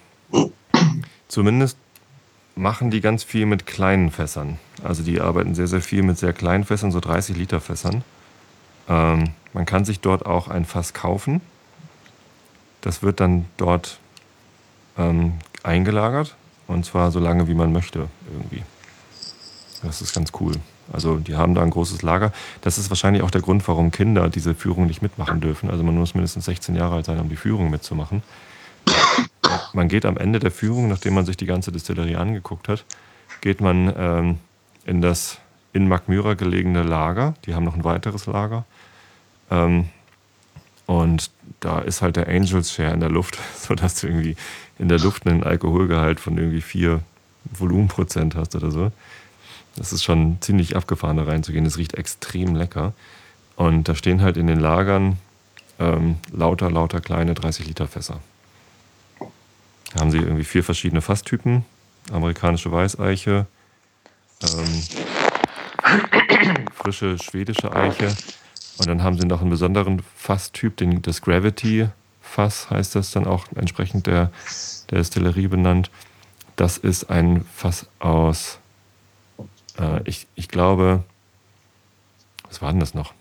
zumindest 1.27 1.77
machen 2.55 2.91
die 2.91 3.01
ganz 3.01 3.23
viel 3.23 3.45
mit 3.45 3.65
kleinen 3.65 4.11
Fässern. 4.11 4.59
Also 4.83 5.01
die 5.01 5.19
arbeiten 5.19 5.55
sehr, 5.55 5.67
sehr 5.67 5.81
viel 5.81 6.03
mit 6.03 6.17
sehr 6.17 6.33
kleinen 6.33 6.63
Fässern, 6.65 6.91
so 6.91 6.99
30 6.99 7.35
Liter 7.37 7.61
Fässern. 7.61 8.03
Ähm, 8.87 9.31
man 9.53 9.65
kann 9.65 9.85
sich 9.85 9.99
dort 9.99 10.25
auch 10.25 10.47
ein 10.47 10.65
Fass 10.65 10.93
kaufen. 10.93 11.41
Das 12.83 13.01
wird 13.01 13.21
dann 13.21 13.45
dort 13.55 13.97
ähm, 14.97 15.33
eingelagert 15.63 16.35
und 16.67 16.85
zwar 16.85 17.11
so 17.11 17.19
lange, 17.19 17.47
wie 17.47 17.53
man 17.53 17.71
möchte 17.71 18.09
irgendwie. 18.31 18.63
Das 19.81 20.01
ist 20.01 20.13
ganz 20.13 20.31
cool. 20.39 20.53
Also 20.91 21.17
die 21.17 21.35
haben 21.35 21.55
da 21.55 21.61
ein 21.61 21.69
großes 21.69 22.01
Lager. 22.01 22.33
Das 22.61 22.77
ist 22.77 22.89
wahrscheinlich 22.89 23.23
auch 23.23 23.31
der 23.31 23.41
Grund, 23.41 23.65
warum 23.69 23.91
Kinder 23.91 24.29
diese 24.29 24.53
Führung 24.53 24.85
nicht 24.85 25.01
mitmachen 25.01 25.39
dürfen. 25.39 25.69
Also 25.69 25.81
man 25.83 25.95
muss 25.95 26.13
mindestens 26.13 26.45
16 26.45 26.75
Jahre 26.75 26.95
alt 26.95 27.05
sein, 27.05 27.19
um 27.19 27.29
die 27.29 27.37
Führung 27.37 27.69
mitzumachen. 27.69 28.21
Man 29.71 29.87
geht 29.87 30.05
am 30.05 30.17
Ende 30.17 30.39
der 30.39 30.51
Führung, 30.51 30.89
nachdem 30.89 31.13
man 31.13 31.25
sich 31.25 31.37
die 31.37 31.45
ganze 31.45 31.71
Distillerie 31.71 32.17
angeguckt 32.17 32.67
hat, 32.67 32.83
geht 33.39 33.61
man 33.61 33.93
ähm, 33.97 34.39
in 34.85 35.01
das 35.01 35.37
in 35.71 35.87
Magmyra 35.87 36.33
gelegene 36.33 36.83
Lager. 36.83 37.33
Die 37.45 37.55
haben 37.55 37.63
noch 37.63 37.75
ein 37.75 37.83
weiteres 37.85 38.25
Lager. 38.25 38.65
Ähm, 39.49 39.87
und 40.85 41.31
da 41.59 41.79
ist 41.79 42.01
halt 42.01 42.15
der 42.15 42.27
Angels 42.27 42.73
Share 42.73 42.93
in 42.93 42.99
der 42.99 43.09
Luft, 43.09 43.37
sodass 43.57 44.01
du 44.01 44.07
irgendwie 44.07 44.35
in 44.79 44.89
der 44.89 44.99
Luft 44.99 45.27
einen 45.27 45.43
Alkoholgehalt 45.43 46.19
von 46.19 46.37
irgendwie 46.37 46.61
4 46.61 47.01
Volumenprozent 47.51 48.35
hast 48.35 48.55
oder 48.55 48.71
so. 48.71 48.91
Das 49.75 49.91
ist 49.91 50.03
schon 50.03 50.37
ziemlich 50.41 50.75
abgefahren, 50.75 51.17
da 51.17 51.23
reinzugehen. 51.23 51.65
Es 51.65 51.77
riecht 51.77 51.95
extrem 51.95 52.55
lecker. 52.55 52.93
Und 53.55 53.87
da 53.87 53.95
stehen 53.95 54.21
halt 54.21 54.37
in 54.37 54.47
den 54.47 54.59
Lagern 54.59 55.17
ähm, 55.79 56.17
lauter, 56.31 56.69
lauter 56.69 57.01
kleine 57.01 57.33
30 57.33 57.67
Liter 57.67 57.87
Fässer. 57.87 58.19
Da 59.93 59.99
haben 59.99 60.11
sie 60.11 60.17
irgendwie 60.17 60.43
vier 60.43 60.63
verschiedene 60.63 61.01
Fasstypen. 61.01 61.65
Amerikanische 62.11 62.71
Weißeiche, 62.71 63.45
ähm, 64.43 64.83
frische 66.73 67.17
schwedische 67.17 67.73
Eiche. 67.73 68.15
Und 68.77 68.87
dann 68.87 69.03
haben 69.03 69.19
sie 69.19 69.27
noch 69.27 69.41
einen 69.41 69.49
besonderen 69.49 70.01
Fasstyp, 70.15 70.77
den, 70.77 71.01
das 71.01 71.21
Gravity-Fass 71.21 72.69
heißt 72.69 72.95
das 72.95 73.11
dann 73.11 73.27
auch 73.27 73.45
entsprechend 73.55 74.07
der, 74.07 74.31
der 74.89 74.97
Distillerie 74.99 75.47
benannt. 75.47 75.91
Das 76.55 76.77
ist 76.77 77.09
ein 77.09 77.45
Fass 77.53 77.87
aus, 77.99 78.59
äh, 79.79 80.01
ich, 80.05 80.27
ich 80.35 80.47
glaube, 80.47 81.03
was 82.47 82.61
war 82.61 82.71
denn 82.71 82.79
das 82.79 82.93
noch? 82.93 83.13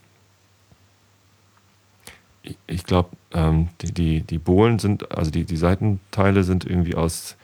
ich, 2.42 2.56
ich 2.66 2.85
glaube, 2.85 3.11
ähm, 3.32 3.68
die, 3.80 3.92
die, 3.92 4.21
die 4.23 4.38
Bohlen 4.38 4.78
sind, 4.78 5.11
also 5.16 5.30
die, 5.30 5.44
die 5.44 5.56
Seitenteile 5.56 6.44
sind 6.44 6.64
irgendwie 6.64 6.94
aus, 6.94 7.37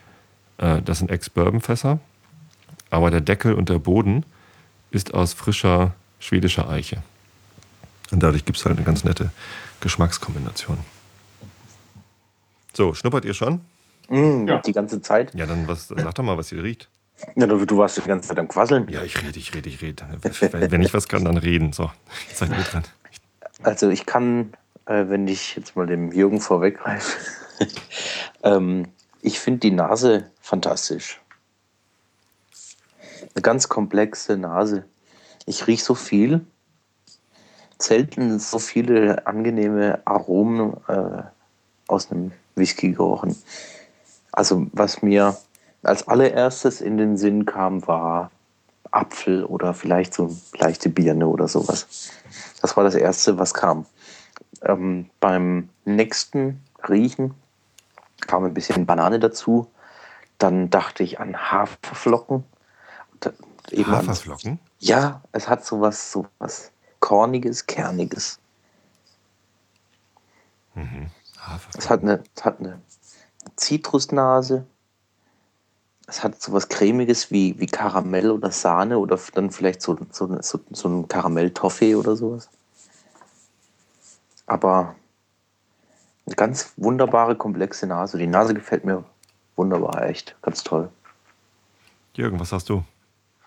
äh, 0.57 0.81
das 0.81 0.99
sind 0.99 1.11
Ex-Bourbon-Fässer, 1.11 1.99
aber 2.89 3.11
der 3.11 3.21
Deckel 3.21 3.53
und 3.53 3.69
der 3.69 3.79
Boden 3.79 4.25
ist 4.91 5.13
aus 5.13 5.33
frischer 5.33 5.93
schwedischer 6.19 6.69
Eiche. 6.69 7.01
Und 8.11 8.21
dadurch 8.21 8.45
gibt 8.45 8.57
es 8.57 8.65
halt 8.65 8.77
eine 8.77 8.85
ganz 8.85 9.03
nette 9.03 9.31
Geschmackskombination. 9.81 10.77
So, 12.73 12.93
schnuppert 12.93 13.25
ihr 13.25 13.33
schon? 13.33 13.61
Mm, 14.09 14.47
ja. 14.47 14.59
Die 14.59 14.71
ganze 14.71 15.01
Zeit. 15.01 15.33
Ja, 15.35 15.45
dann 15.45 15.67
was, 15.67 15.87
sag 15.87 16.15
doch 16.15 16.23
mal, 16.23 16.37
was 16.37 16.51
ihr 16.51 16.63
riecht. 16.63 16.89
Ja, 17.35 17.47
du 17.47 17.77
warst 17.77 17.97
die 17.97 18.01
ganze 18.01 18.29
Zeit 18.29 18.39
am 18.39 18.47
Quasseln. 18.47 18.87
Ja, 18.89 19.03
ich 19.03 19.21
rede, 19.21 19.37
ich 19.37 19.53
rede, 19.53 19.67
ich 19.67 19.81
rede. 19.81 20.05
Wenn 20.21 20.81
ich 20.81 20.93
was 20.93 21.07
kann, 21.07 21.25
dann 21.25 21.37
reden. 21.37 21.73
So, 21.73 21.91
jetzt 22.29 22.39
seid 22.39 22.49
ihr 22.49 22.63
dran. 22.63 22.83
Also 23.61 23.89
ich 23.89 24.05
kann 24.05 24.53
äh, 24.89 25.07
wenn 25.07 25.27
ich 25.27 25.55
jetzt 25.55 25.75
mal 25.75 25.85
dem 25.85 26.11
Jürgen 26.11 26.41
vorweggreife. 26.41 27.17
ähm, 28.43 28.87
ich 29.21 29.39
finde 29.39 29.59
die 29.59 29.71
Nase 29.71 30.31
fantastisch. 30.41 31.21
Eine 33.35 33.43
ganz 33.43 33.69
komplexe 33.69 34.35
Nase. 34.35 34.85
Ich 35.45 35.67
rieche 35.67 35.83
so 35.83 35.93
viel. 35.93 36.45
Selten 37.81 38.39
so 38.39 38.59
viele 38.59 39.25
angenehme 39.25 40.01
Aromen 40.05 40.75
äh, 40.87 41.23
aus 41.87 42.11
einem 42.11 42.31
Whisky 42.55 42.91
gerochen. 42.91 43.35
Also 44.31 44.67
was 44.73 45.01
mir 45.01 45.37
als 45.83 46.07
allererstes 46.07 46.81
in 46.81 46.97
den 46.97 47.17
Sinn 47.17 47.45
kam, 47.45 47.87
war 47.87 48.31
Apfel 48.91 49.45
oder 49.45 49.73
vielleicht 49.73 50.13
so 50.13 50.35
leichte 50.57 50.89
Birne 50.89 51.27
oder 51.27 51.47
sowas. 51.47 52.11
Das 52.61 52.75
war 52.75 52.83
das 52.83 52.95
Erste, 52.95 53.37
was 53.39 53.53
kam. 53.53 53.85
Ähm, 54.61 55.09
beim 55.19 55.69
nächsten 55.85 56.61
Riechen 56.87 57.33
kam 58.27 58.43
ein 58.43 58.53
bisschen 58.53 58.85
Banane 58.85 59.19
dazu. 59.19 59.67
Dann 60.37 60.69
dachte 60.69 61.03
ich 61.03 61.19
an 61.19 61.37
Haferflocken. 61.51 62.43
ans- 63.93 64.07
Haferflocken? 64.07 64.59
Ja, 64.79 65.21
es 65.31 65.47
hat 65.47 65.65
sowas, 65.65 66.11
sowas 66.11 66.71
Korniges, 67.09 67.65
Kerniges. 67.65 68.37
Haferflocken. 70.75 71.79
Es 71.79 71.89
hat 71.89 72.03
eine, 72.03 72.23
es 72.35 72.45
hat 72.45 72.59
eine 72.59 72.81
Zitrusnase. 73.55 74.67
Es 76.05 76.23
hat 76.23 76.39
sowas 76.39 76.69
Cremiges 76.69 77.31
wie, 77.31 77.59
wie 77.59 77.65
Karamell 77.65 78.29
oder 78.29 78.51
Sahne 78.51 78.99
oder 78.99 79.17
dann 79.33 79.49
vielleicht 79.49 79.81
so, 79.81 79.97
so, 80.11 80.39
so, 80.39 80.59
so 80.69 80.87
ein 80.87 81.07
Karamell-Toffee 81.07 81.95
oder 81.95 82.15
sowas. 82.15 82.47
Aber 84.45 84.93
eine 86.27 86.35
ganz 86.35 86.73
wunderbare, 86.77 87.35
komplexe 87.35 87.87
Nase. 87.87 88.19
Die 88.19 88.27
Nase 88.27 88.53
gefällt 88.53 88.85
mir 88.85 89.03
wunderbar, 89.55 90.05
echt. 90.05 90.35
Ganz 90.43 90.63
toll. 90.63 90.91
Jürgen, 92.13 92.39
was 92.39 92.51
hast 92.51 92.69
du? 92.69 92.83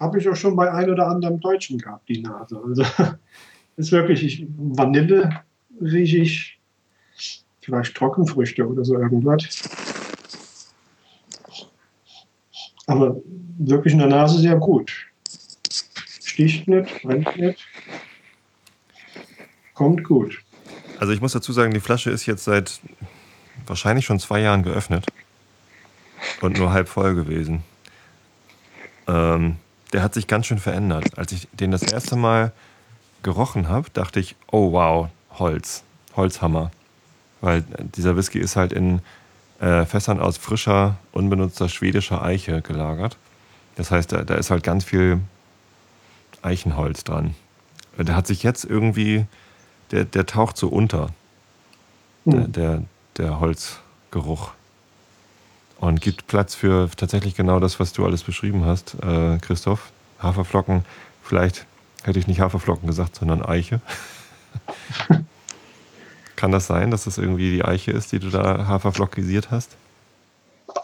Habe 0.00 0.18
ich 0.18 0.28
auch 0.28 0.34
schon 0.34 0.56
bei 0.56 0.68
ein 0.72 0.90
oder 0.90 1.06
anderem 1.06 1.38
Deutschen 1.38 1.78
gehabt, 1.78 2.08
die 2.08 2.22
Nase. 2.22 2.60
Also 2.60 2.84
ist 3.76 3.92
wirklich 3.92 4.22
ich, 4.22 4.46
Vanille 4.56 5.42
rieche 5.80 6.18
ich, 6.18 6.58
vielleicht 7.60 7.94
Trockenfrüchte 7.96 8.66
oder 8.66 8.84
so 8.84 8.98
irgendwas. 8.98 9.68
Aber 12.86 13.16
wirklich 13.58 13.92
in 13.92 14.00
der 14.00 14.08
Nase 14.08 14.38
sehr 14.38 14.56
gut. 14.56 14.92
Sticht 16.22 16.66
nicht, 16.68 17.02
brennt 17.02 17.36
nicht. 17.36 17.66
Kommt 19.74 20.04
gut. 20.04 20.42
Also 20.98 21.12
ich 21.12 21.20
muss 21.20 21.32
dazu 21.32 21.52
sagen, 21.52 21.72
die 21.72 21.80
Flasche 21.80 22.10
ist 22.10 22.26
jetzt 22.26 22.44
seit 22.44 22.80
wahrscheinlich 23.66 24.04
schon 24.04 24.18
zwei 24.18 24.40
Jahren 24.40 24.62
geöffnet 24.62 25.06
und 26.40 26.58
nur 26.58 26.72
halb 26.72 26.88
voll 26.88 27.14
gewesen. 27.14 27.62
Ähm, 29.06 29.56
der 29.92 30.02
hat 30.02 30.14
sich 30.14 30.26
ganz 30.26 30.46
schön 30.46 30.58
verändert. 30.58 31.18
Als 31.18 31.32
ich 31.32 31.48
den 31.52 31.70
das 31.70 31.82
erste 31.82 32.16
Mal 32.16 32.52
gerochen 33.22 33.68
habe, 33.68 33.90
dachte 33.90 34.20
ich, 34.20 34.36
oh 34.50 34.72
wow, 34.72 35.08
Holz, 35.38 35.82
Holzhammer. 36.16 36.70
Weil 37.40 37.64
dieser 37.96 38.16
Whisky 38.16 38.38
ist 38.38 38.56
halt 38.56 38.72
in 38.72 39.00
äh, 39.60 39.84
Fässern 39.84 40.20
aus 40.20 40.36
frischer, 40.36 40.96
unbenutzter 41.12 41.68
schwedischer 41.68 42.22
Eiche 42.22 42.62
gelagert. 42.62 43.16
Das 43.76 43.90
heißt, 43.90 44.12
da, 44.12 44.22
da 44.22 44.34
ist 44.34 44.50
halt 44.50 44.62
ganz 44.62 44.84
viel 44.84 45.20
Eichenholz 46.42 47.04
dran. 47.04 47.34
Der 47.98 48.16
hat 48.16 48.26
sich 48.26 48.42
jetzt 48.42 48.64
irgendwie, 48.64 49.26
der, 49.90 50.04
der 50.04 50.26
taucht 50.26 50.56
so 50.56 50.68
unter, 50.68 51.10
der, 52.24 52.44
Hm. 52.44 52.52
der, 52.52 52.82
der 53.16 53.40
Holzgeruch. 53.40 54.52
Und 55.78 56.00
gibt 56.00 56.28
Platz 56.28 56.54
für 56.54 56.88
tatsächlich 56.96 57.34
genau 57.34 57.58
das, 57.58 57.80
was 57.80 57.92
du 57.92 58.04
alles 58.04 58.22
beschrieben 58.22 58.64
hast, 58.64 58.94
äh, 59.02 59.38
Christoph. 59.38 59.90
Haferflocken, 60.22 60.84
vielleicht 61.22 61.66
hätte 62.04 62.18
ich 62.18 62.26
nicht 62.26 62.40
Haferflocken 62.40 62.86
gesagt, 62.86 63.16
sondern 63.16 63.44
Eiche. 63.44 63.80
Kann 66.36 66.50
das 66.50 66.66
sein, 66.66 66.90
dass 66.90 67.04
das 67.04 67.18
irgendwie 67.18 67.52
die 67.52 67.64
Eiche 67.64 67.92
ist, 67.92 68.10
die 68.10 68.18
du 68.18 68.28
da 68.28 68.66
haferflockisiert 68.66 69.52
hast? 69.52 69.76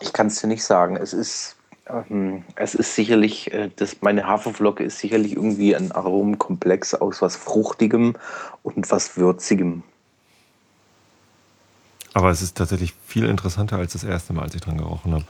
Ich 0.01 0.13
kann 0.13 0.29
es 0.29 0.41
dir 0.41 0.47
nicht 0.47 0.63
sagen. 0.63 0.97
Es 0.97 1.13
ist, 1.13 1.57
ähm, 1.89 2.45
es 2.55 2.77
ist 2.77 2.95
sicherlich, 2.95 3.53
äh, 3.53 3.69
das, 3.75 3.97
meine 4.01 4.25
Haferflocke 4.27 4.85
ist 4.85 5.01
sicherlich 5.01 5.33
irgendwie 5.33 5.75
ein 5.75 5.91
Aromenkomplex 5.91 6.95
aus 6.95 7.23
was 7.23 7.35
Fruchtigem 7.35 8.15
und 8.63 8.89
was 8.93 9.17
Würzigem. 9.17 9.83
Aber 12.15 12.31
es 12.31 12.43
ist 12.43 12.57
tatsächlich 12.57 12.95
viel 13.07 13.25
interessanter 13.25 13.79
als 13.79 13.95
das 13.95 14.05
erste 14.05 14.33
Mal, 14.33 14.43
als 14.43 14.55
ich 14.55 14.61
dran 14.61 14.79
gerochen 14.79 15.13
habe. 15.13 15.25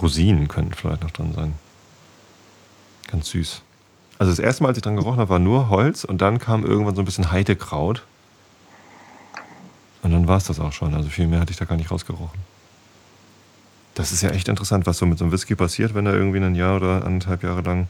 Rosinen 0.00 0.48
könnten 0.48 0.74
vielleicht 0.74 1.02
noch 1.02 1.10
drin 1.10 1.32
sein. 1.34 1.54
Ganz 3.10 3.28
süß. 3.28 3.63
Also 4.18 4.30
das 4.32 4.38
erste 4.38 4.62
Mal, 4.62 4.68
als 4.70 4.78
ich 4.78 4.82
dran 4.84 4.96
gerochen 4.96 5.18
habe, 5.18 5.30
war 5.30 5.38
nur 5.38 5.68
Holz 5.70 6.04
und 6.04 6.18
dann 6.20 6.38
kam 6.38 6.64
irgendwann 6.64 6.94
so 6.94 7.02
ein 7.02 7.04
bisschen 7.04 7.30
Heidekraut. 7.32 8.04
Und 10.02 10.12
dann 10.12 10.28
war 10.28 10.36
es 10.36 10.44
das 10.44 10.60
auch 10.60 10.72
schon. 10.72 10.94
Also 10.94 11.08
viel 11.08 11.26
mehr 11.26 11.40
hatte 11.40 11.50
ich 11.50 11.56
da 11.56 11.64
gar 11.64 11.76
nicht 11.76 11.90
rausgerochen. 11.90 12.38
Das 13.94 14.12
ist 14.12 14.22
ja 14.22 14.30
echt 14.30 14.48
interessant, 14.48 14.86
was 14.86 14.98
so 14.98 15.06
mit 15.06 15.18
so 15.18 15.24
einem 15.24 15.32
Whisky 15.32 15.54
passiert, 15.54 15.94
wenn 15.94 16.06
er 16.06 16.14
irgendwie 16.14 16.38
ein 16.38 16.54
Jahr 16.54 16.76
oder 16.76 17.04
anderthalb 17.04 17.42
Jahre 17.42 17.62
lang 17.62 17.88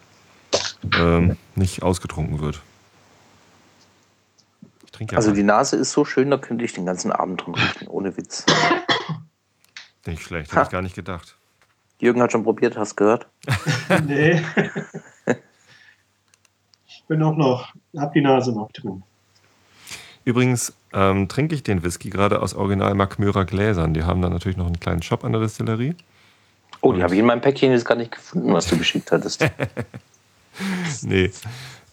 ähm, 0.99 1.37
nicht 1.57 1.83
ausgetrunken 1.83 2.41
wird. 2.41 2.61
Ich 4.85 4.93
trinke 4.93 5.15
ja 5.15 5.17
Also 5.19 5.31
mal. 5.31 5.37
die 5.37 5.43
Nase 5.43 5.77
ist 5.77 5.93
so 5.93 6.05
schön, 6.05 6.31
da 6.31 6.37
könnte 6.37 6.65
ich 6.65 6.73
den 6.73 6.87
ganzen 6.87 7.11
Abend 7.11 7.45
dran 7.45 7.55
riechen, 7.55 7.89
ohne 7.89 8.17
Witz. 8.17 8.45
nicht 10.07 10.23
schlecht, 10.23 10.53
hätte 10.53 10.63
ich 10.65 10.71
gar 10.71 10.83
nicht 10.83 10.95
gedacht. 10.95 11.37
Jürgen 11.99 12.21
hat 12.23 12.33
schon 12.33 12.45
probiert, 12.45 12.77
hast 12.77 12.97
gehört? 12.97 13.27
Nee. 14.07 14.43
Bin 17.09 17.23
auch 17.23 17.37
noch, 17.37 17.75
hab 17.97 18.13
die 18.15 18.21
Nase 18.21 18.53
noch 18.53 18.73
drin. 18.73 19.03
Übrigens 20.25 20.73
ähm, 20.93 21.29
trinke 21.29 21.55
ich 21.55 21.63
den 21.63 21.83
Whisky 21.83 22.09
gerade 22.09 22.41
aus 22.41 22.55
Original 22.55 22.95
Macmyra 22.95 23.45
Gläsern. 23.45 23.93
Die 23.93 24.05
haben 24.05 24.23
da 24.23 24.31
natürlich 24.31 24.57
noch 24.57 24.67
einen 24.67 24.81
kleinen 24.81 25.03
Shop 25.03 25.23
an 25.25 25.33
der 25.33 25.43
Distillerie. 25.43 25.95
Oh, 26.81 26.93
die 26.93 27.03
habe 27.03 27.15
ich 27.15 27.21
in 27.21 27.27
meinem 27.27 27.41
Päckchen 27.41 27.73
jetzt 27.73 27.85
gar 27.85 27.95
nicht 27.95 28.13
gefunden, 28.13 28.53
was 28.53 28.67
du 28.67 28.77
geschickt 28.77 29.13
hattest. 29.13 29.45
Nee, 31.03 31.33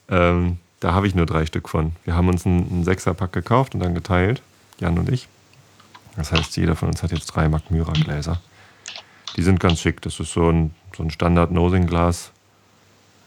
ähm, 0.07 0.57
da 0.79 0.93
habe 0.93 1.07
ich 1.07 1.15
nur 1.15 1.25
drei 1.25 1.45
Stück 1.45 1.67
von. 1.67 1.93
Wir 2.03 2.15
haben 2.15 2.27
uns 2.27 2.45
einen, 2.45 2.69
einen 2.69 2.83
Sechserpack 2.83 3.31
gekauft 3.31 3.73
und 3.73 3.81
dann 3.81 3.95
geteilt, 3.95 4.41
Jan 4.79 4.99
und 4.99 5.09
ich. 5.09 5.27
Das 6.15 6.31
heißt, 6.31 6.57
jeder 6.57 6.75
von 6.75 6.89
uns 6.89 7.01
hat 7.01 7.11
jetzt 7.11 7.27
drei 7.27 7.49
Macmyra 7.49 7.93
Gläser. 7.93 8.41
Die 9.35 9.43
sind 9.43 9.59
ganz 9.59 9.79
schick. 9.79 10.01
Das 10.01 10.19
ist 10.19 10.33
so 10.33 10.49
ein, 10.49 10.75
so 10.95 11.03
ein 11.03 11.09
Standard-Nosing-Glas 11.09 12.31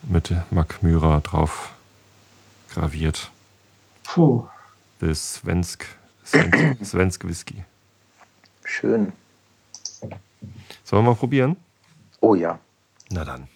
mit 0.09 0.33
Macmyra 0.51 1.21
drauf 1.21 1.73
graviert. 2.71 3.31
Puh. 4.05 4.47
Das 5.01 5.35
Svensk, 5.35 5.87
Svensk, 6.25 6.85
Svensk 6.85 7.25
Whisky. 7.27 7.64
Schön. 8.64 9.12
Sollen 10.85 11.05
wir 11.05 11.11
mal 11.11 11.17
probieren? 11.17 11.57
Oh 12.21 12.35
ja, 12.35 12.59
Na 13.11 13.25
dann. 13.25 13.49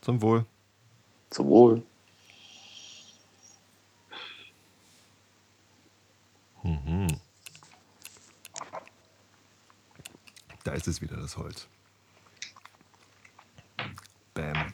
Zum 0.00 0.20
Wohl. 0.22 0.44
zum 1.30 1.48
Wohl. 1.48 1.82
Da 10.64 10.72
ist 10.72 10.88
es 10.88 11.00
wieder, 11.02 11.16
das 11.16 11.36
Holz. 11.36 11.66
Bam. 14.32 14.72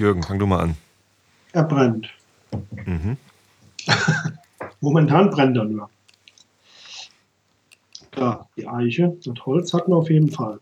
Jürgen, 0.00 0.22
fang 0.22 0.38
du 0.38 0.46
mal 0.46 0.60
an. 0.60 0.76
Er 1.52 1.64
brennt. 1.64 2.08
Mhm. 2.86 3.16
Momentan 4.80 5.30
brennt 5.30 5.56
er 5.56 5.64
nur. 5.64 5.90
Klar, 8.10 8.48
die 8.56 8.66
Eiche, 8.66 9.16
das 9.24 9.44
Holz 9.46 9.72
hatten 9.74 9.92
wir 9.92 9.96
auf 9.96 10.10
jeden 10.10 10.30
Fall. 10.30 10.58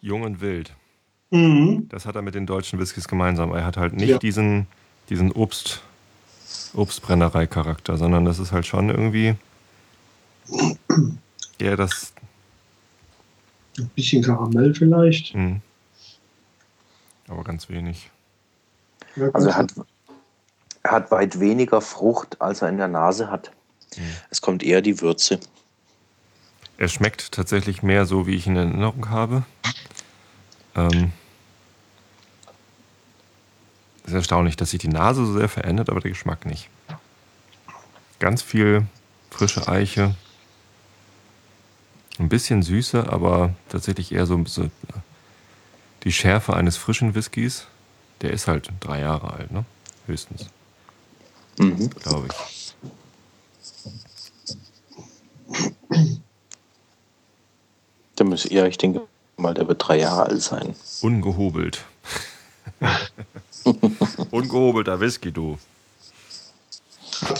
Jung 0.00 0.22
und 0.22 0.40
wild. 0.40 0.72
Mhm. 1.30 1.88
Das 1.90 2.06
hat 2.06 2.16
er 2.16 2.22
mit 2.22 2.34
den 2.34 2.46
deutschen 2.46 2.78
Whiskys 2.78 3.06
gemeinsam. 3.06 3.52
Er 3.52 3.64
hat 3.66 3.76
halt 3.76 3.92
nicht 3.94 4.08
Ja. 4.08 4.18
diesen, 4.18 4.66
diesen 5.10 5.30
Obst, 5.32 5.82
Obstbrennerei-Charakter, 6.74 7.96
sondern 7.98 8.24
das 8.24 8.38
ist 8.38 8.50
halt 8.52 8.66
schon 8.66 8.88
irgendwie 8.88 9.34
eher 11.58 11.76
das. 11.76 12.12
Ein 13.78 13.88
bisschen 13.94 14.22
Karamell 14.24 14.74
vielleicht. 14.74 15.34
Mh. 15.34 15.60
Aber 17.28 17.44
ganz 17.44 17.68
wenig. 17.68 18.10
Ja, 19.18 19.30
Also 19.32 19.48
er 19.48 19.56
hat, 19.56 19.72
er 20.82 20.90
hat 20.90 21.10
weit 21.10 21.40
weniger 21.40 21.80
Frucht, 21.80 22.40
als 22.40 22.62
er 22.62 22.68
in 22.68 22.78
der 22.78 22.88
Nase 22.88 23.30
hat. 23.30 23.50
Es 24.30 24.40
kommt 24.40 24.62
eher 24.62 24.80
die 24.80 25.00
Würze. 25.00 25.40
Er 26.76 26.88
schmeckt 26.88 27.32
tatsächlich 27.32 27.82
mehr 27.82 28.06
so, 28.06 28.26
wie 28.26 28.36
ich 28.36 28.46
ihn 28.46 28.54
in 28.54 28.68
Erinnerung 28.68 29.10
habe. 29.10 29.42
Ähm, 30.76 31.12
ist 34.06 34.14
erstaunlich, 34.14 34.56
dass 34.56 34.70
sich 34.70 34.78
die 34.78 34.88
Nase 34.88 35.26
so 35.26 35.36
sehr 35.38 35.48
verändert, 35.48 35.90
aber 35.90 36.00
der 36.00 36.12
Geschmack 36.12 36.46
nicht. 36.46 36.70
Ganz 38.20 38.42
viel 38.42 38.86
frische 39.30 39.66
Eiche. 39.68 40.14
Ein 42.18 42.28
bisschen 42.28 42.62
Süße, 42.62 43.10
aber 43.12 43.54
tatsächlich 43.68 44.12
eher 44.12 44.26
so 44.26 44.34
ein 44.34 44.44
bisschen 44.44 44.70
die 46.04 46.12
Schärfe 46.12 46.54
eines 46.54 46.76
frischen 46.76 47.14
Whiskys. 47.14 47.66
Der 48.20 48.32
ist 48.32 48.48
halt 48.48 48.70
drei 48.80 49.00
Jahre 49.00 49.32
alt, 49.32 49.50
ne? 49.52 49.64
Höchstens, 50.06 50.46
Mhm. 51.58 51.90
glaube 51.90 52.28
ich. 52.28 52.74
Der 58.18 58.26
muss 58.26 58.44
eher, 58.44 58.66
ich 58.66 58.78
denke 58.78 59.02
mal, 59.36 59.54
der 59.54 59.68
wird 59.68 59.86
drei 59.86 59.98
Jahre 59.98 60.24
alt 60.24 60.42
sein. 60.42 60.74
Ungehobelt. 61.02 61.84
Ungehobelter 64.30 65.00
Whisky, 65.00 65.30
du. 65.32 65.58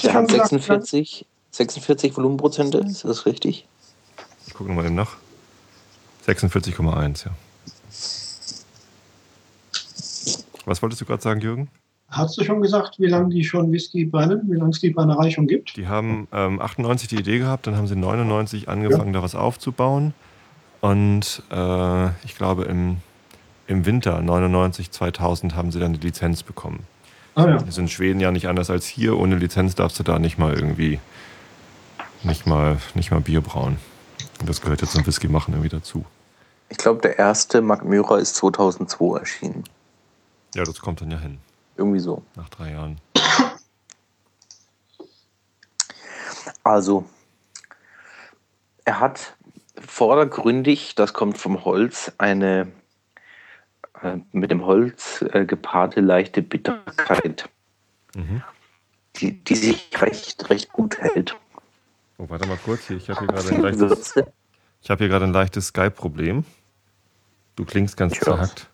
Der 0.03 0.14
hat 0.14 0.31
46, 0.31 1.27
46 1.51 2.17
Volumenprozente, 2.17 2.79
ist 2.79 3.05
das 3.05 3.27
richtig? 3.27 3.67
gucke 4.55 4.71
nochmal 4.71 4.87
eben 4.87 4.95
nach. 4.97 5.17
46,1, 6.27 7.27
ja. 7.27 7.31
Was 10.69 10.83
wolltest 10.83 11.01
du 11.01 11.05
gerade 11.05 11.23
sagen, 11.23 11.41
Jürgen? 11.41 11.69
Hast 12.09 12.39
du 12.39 12.45
schon 12.45 12.63
gesagt, 12.63 12.99
wie 12.99 13.07
lange 13.07 13.29
die 13.29 13.45
schon 13.45 13.71
Whisky 13.71 14.05
brennen, 14.05 14.43
wie 14.51 14.57
lange 14.57 14.71
es 14.71 14.81
die 14.81 14.91
Brennerei 14.91 15.31
schon 15.31 15.47
gibt? 15.47 15.77
Die 15.77 15.89
haben 15.89 16.27
ähm, 16.33 16.61
98 16.61 17.09
die 17.09 17.17
Idee 17.17 17.39
gehabt, 17.39 17.67
dann 17.67 17.77
haben 17.77 17.87
sie 17.87 17.97
99 17.97 18.69
angefangen, 18.69 19.13
ja. 19.13 19.21
da 19.21 19.23
was 19.23 19.35
aufzubauen. 19.35 20.15
Und 20.81 21.43
äh, 21.51 22.07
ich 22.25 22.37
glaube, 22.37 22.65
im, 22.65 22.99
im 23.67 23.85
Winter 23.85 24.23
99, 24.23 24.91
2000 24.91 25.55
haben 25.55 25.71
sie 25.71 25.81
dann 25.81 25.93
die 25.93 26.01
Lizenz 26.01 26.43
bekommen. 26.43 26.81
Ah, 27.35 27.47
ja. 27.47 27.53
Das 27.55 27.69
ist 27.69 27.79
in 27.79 27.89
Schweden 27.89 28.21
ja 28.21 28.31
nicht 28.31 28.49
anders 28.49 28.71
als 28.71 28.87
hier. 28.87 29.19
Ohne 29.19 29.37
Lizenz 29.37 29.75
darfst 29.75 29.99
du 29.99 30.03
da 30.03 30.19
nicht 30.19 30.39
mal 30.39 30.55
irgendwie 30.55 31.01
nicht 32.23 32.47
mal, 32.47 32.79
nicht 32.95 33.11
mal 33.11 33.21
Bier 33.21 33.41
brauen. 33.41 33.79
Und 34.41 34.49
das 34.49 34.61
gehört 34.61 34.81
jetzt 34.81 34.93
zum 34.93 35.07
Whisky 35.07 35.29
machen 35.29 35.55
irgendwie 35.55 35.69
dazu. 35.69 36.05
Ich 36.69 36.79
glaube, 36.79 37.01
der 37.01 37.19
erste 37.19 37.61
Mark 37.63 37.85
Myra 37.85 38.19
ist 38.19 38.37
2002 38.37 39.19
erschienen. 39.19 39.65
Ja, 40.59 40.64
das 40.64 40.81
kommt 40.81 41.01
dann 41.01 41.12
ja 41.12 41.21
hin. 41.21 41.38
Irgendwie 41.77 42.01
so. 42.01 42.25
Nach 42.35 42.49
drei 42.49 42.73
Jahren. 42.73 43.01
Also, 46.64 47.09
er 48.85 48.99
hat 48.99 49.37
vordergründig, 49.81 50.97
das 50.97 51.12
kommt 51.12 51.38
vom 51.38 51.64
Holz, 51.64 52.11
eine 52.18 52.73
äh, 54.03 54.16
mit 54.33 54.51
dem 54.51 54.66
Holz 54.66 55.25
äh, 55.33 55.44
gepaarte 55.44 56.01
leichte 56.01 56.42
Bitterkeit, 56.42 57.49
mhm. 58.16 58.42
die, 59.14 59.33
die 59.44 59.55
sich 59.55 59.88
recht, 60.03 60.51
recht 60.51 60.73
gut 60.73 60.99
hält. 60.99 61.37
Oh, 62.16 62.29
warte 62.29 62.49
mal 62.49 62.59
kurz 62.64 62.88
hier. 62.88 62.97
Ich 62.97 63.09
habe 63.09 63.21
hier 63.21 63.29
gerade 63.29 63.49
ein 63.49 63.61
leichtes, 63.62 64.14
ich 64.83 64.90
hab 64.90 64.99
hier 64.99 65.09
gerade 65.09 65.25
ein 65.25 65.33
leichtes 65.33 65.68
Skype-Problem. 65.68 66.44
Du 67.55 67.64
klingst 67.64 67.97
ganz 67.97 68.18
zerhackt. 68.18 68.68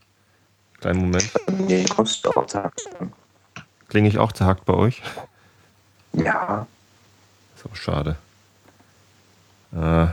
Kleinen 0.85 1.01
Moment. 1.01 1.33
Nee, 1.67 1.87
kommst 1.87 2.27
du 2.27 2.31
auch 2.33 2.45
zerhackt. 2.45 2.83
Klinge 3.89 4.07
ich 4.07 4.19
auch 4.19 4.33
zerhackt 4.33 4.67
bei 4.67 4.75
euch? 4.75 5.01
Ja. 6.13 6.67
Ist 7.57 7.65
auch 7.65 7.75
schade. 7.75 8.17
Äh, 9.73 10.09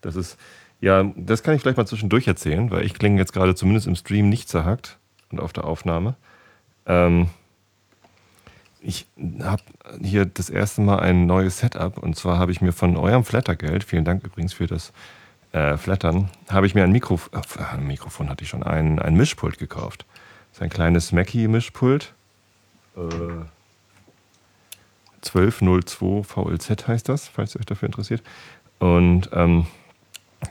das 0.00 0.16
ist, 0.16 0.36
ja, 0.80 1.04
das 1.14 1.44
kann 1.44 1.54
ich 1.54 1.62
vielleicht 1.62 1.76
mal 1.76 1.86
zwischendurch 1.86 2.26
erzählen, 2.26 2.72
weil 2.72 2.84
ich 2.84 2.94
klinge 2.94 3.20
jetzt 3.20 3.32
gerade 3.32 3.54
zumindest 3.54 3.86
im 3.86 3.94
Stream 3.94 4.28
nicht 4.28 4.48
zerhackt 4.48 4.98
und 5.30 5.38
auf 5.38 5.52
der 5.52 5.62
Aufnahme. 5.62 6.16
Ähm, 6.86 7.30
ich 8.80 9.06
habe 9.44 9.62
hier 10.02 10.24
das 10.24 10.50
erste 10.50 10.80
Mal 10.80 10.98
ein 10.98 11.26
neues 11.26 11.58
Setup 11.58 11.98
und 11.98 12.16
zwar 12.16 12.36
habe 12.36 12.50
ich 12.50 12.60
mir 12.60 12.72
von 12.72 12.96
eurem 12.96 13.22
Flattergeld, 13.22 13.84
vielen 13.84 14.04
Dank 14.04 14.24
übrigens 14.24 14.54
für 14.54 14.66
das 14.66 14.92
äh, 15.52 15.76
Flattern, 15.76 16.30
habe 16.48 16.66
ich 16.66 16.74
mir 16.74 16.84
ein 16.84 16.92
Mikrof 16.92 17.30
äh, 17.32 17.76
Mikrofon 17.78 18.28
hatte 18.28 18.44
ich 18.44 18.50
schon, 18.50 18.62
ein, 18.62 18.98
ein 18.98 19.14
Mischpult 19.14 19.58
gekauft. 19.58 20.04
Das 20.50 20.58
ist 20.58 20.62
ein 20.62 20.70
kleines 20.70 21.12
Mackie-Mischpult. 21.12 22.12
Äh, 22.96 23.00
1202 25.26 26.22
VLZ 26.22 26.88
heißt 26.88 27.08
das, 27.08 27.28
falls 27.28 27.54
ihr 27.54 27.60
euch 27.60 27.66
dafür 27.66 27.86
interessiert. 27.86 28.22
Und 28.78 29.28
ähm, 29.32 29.66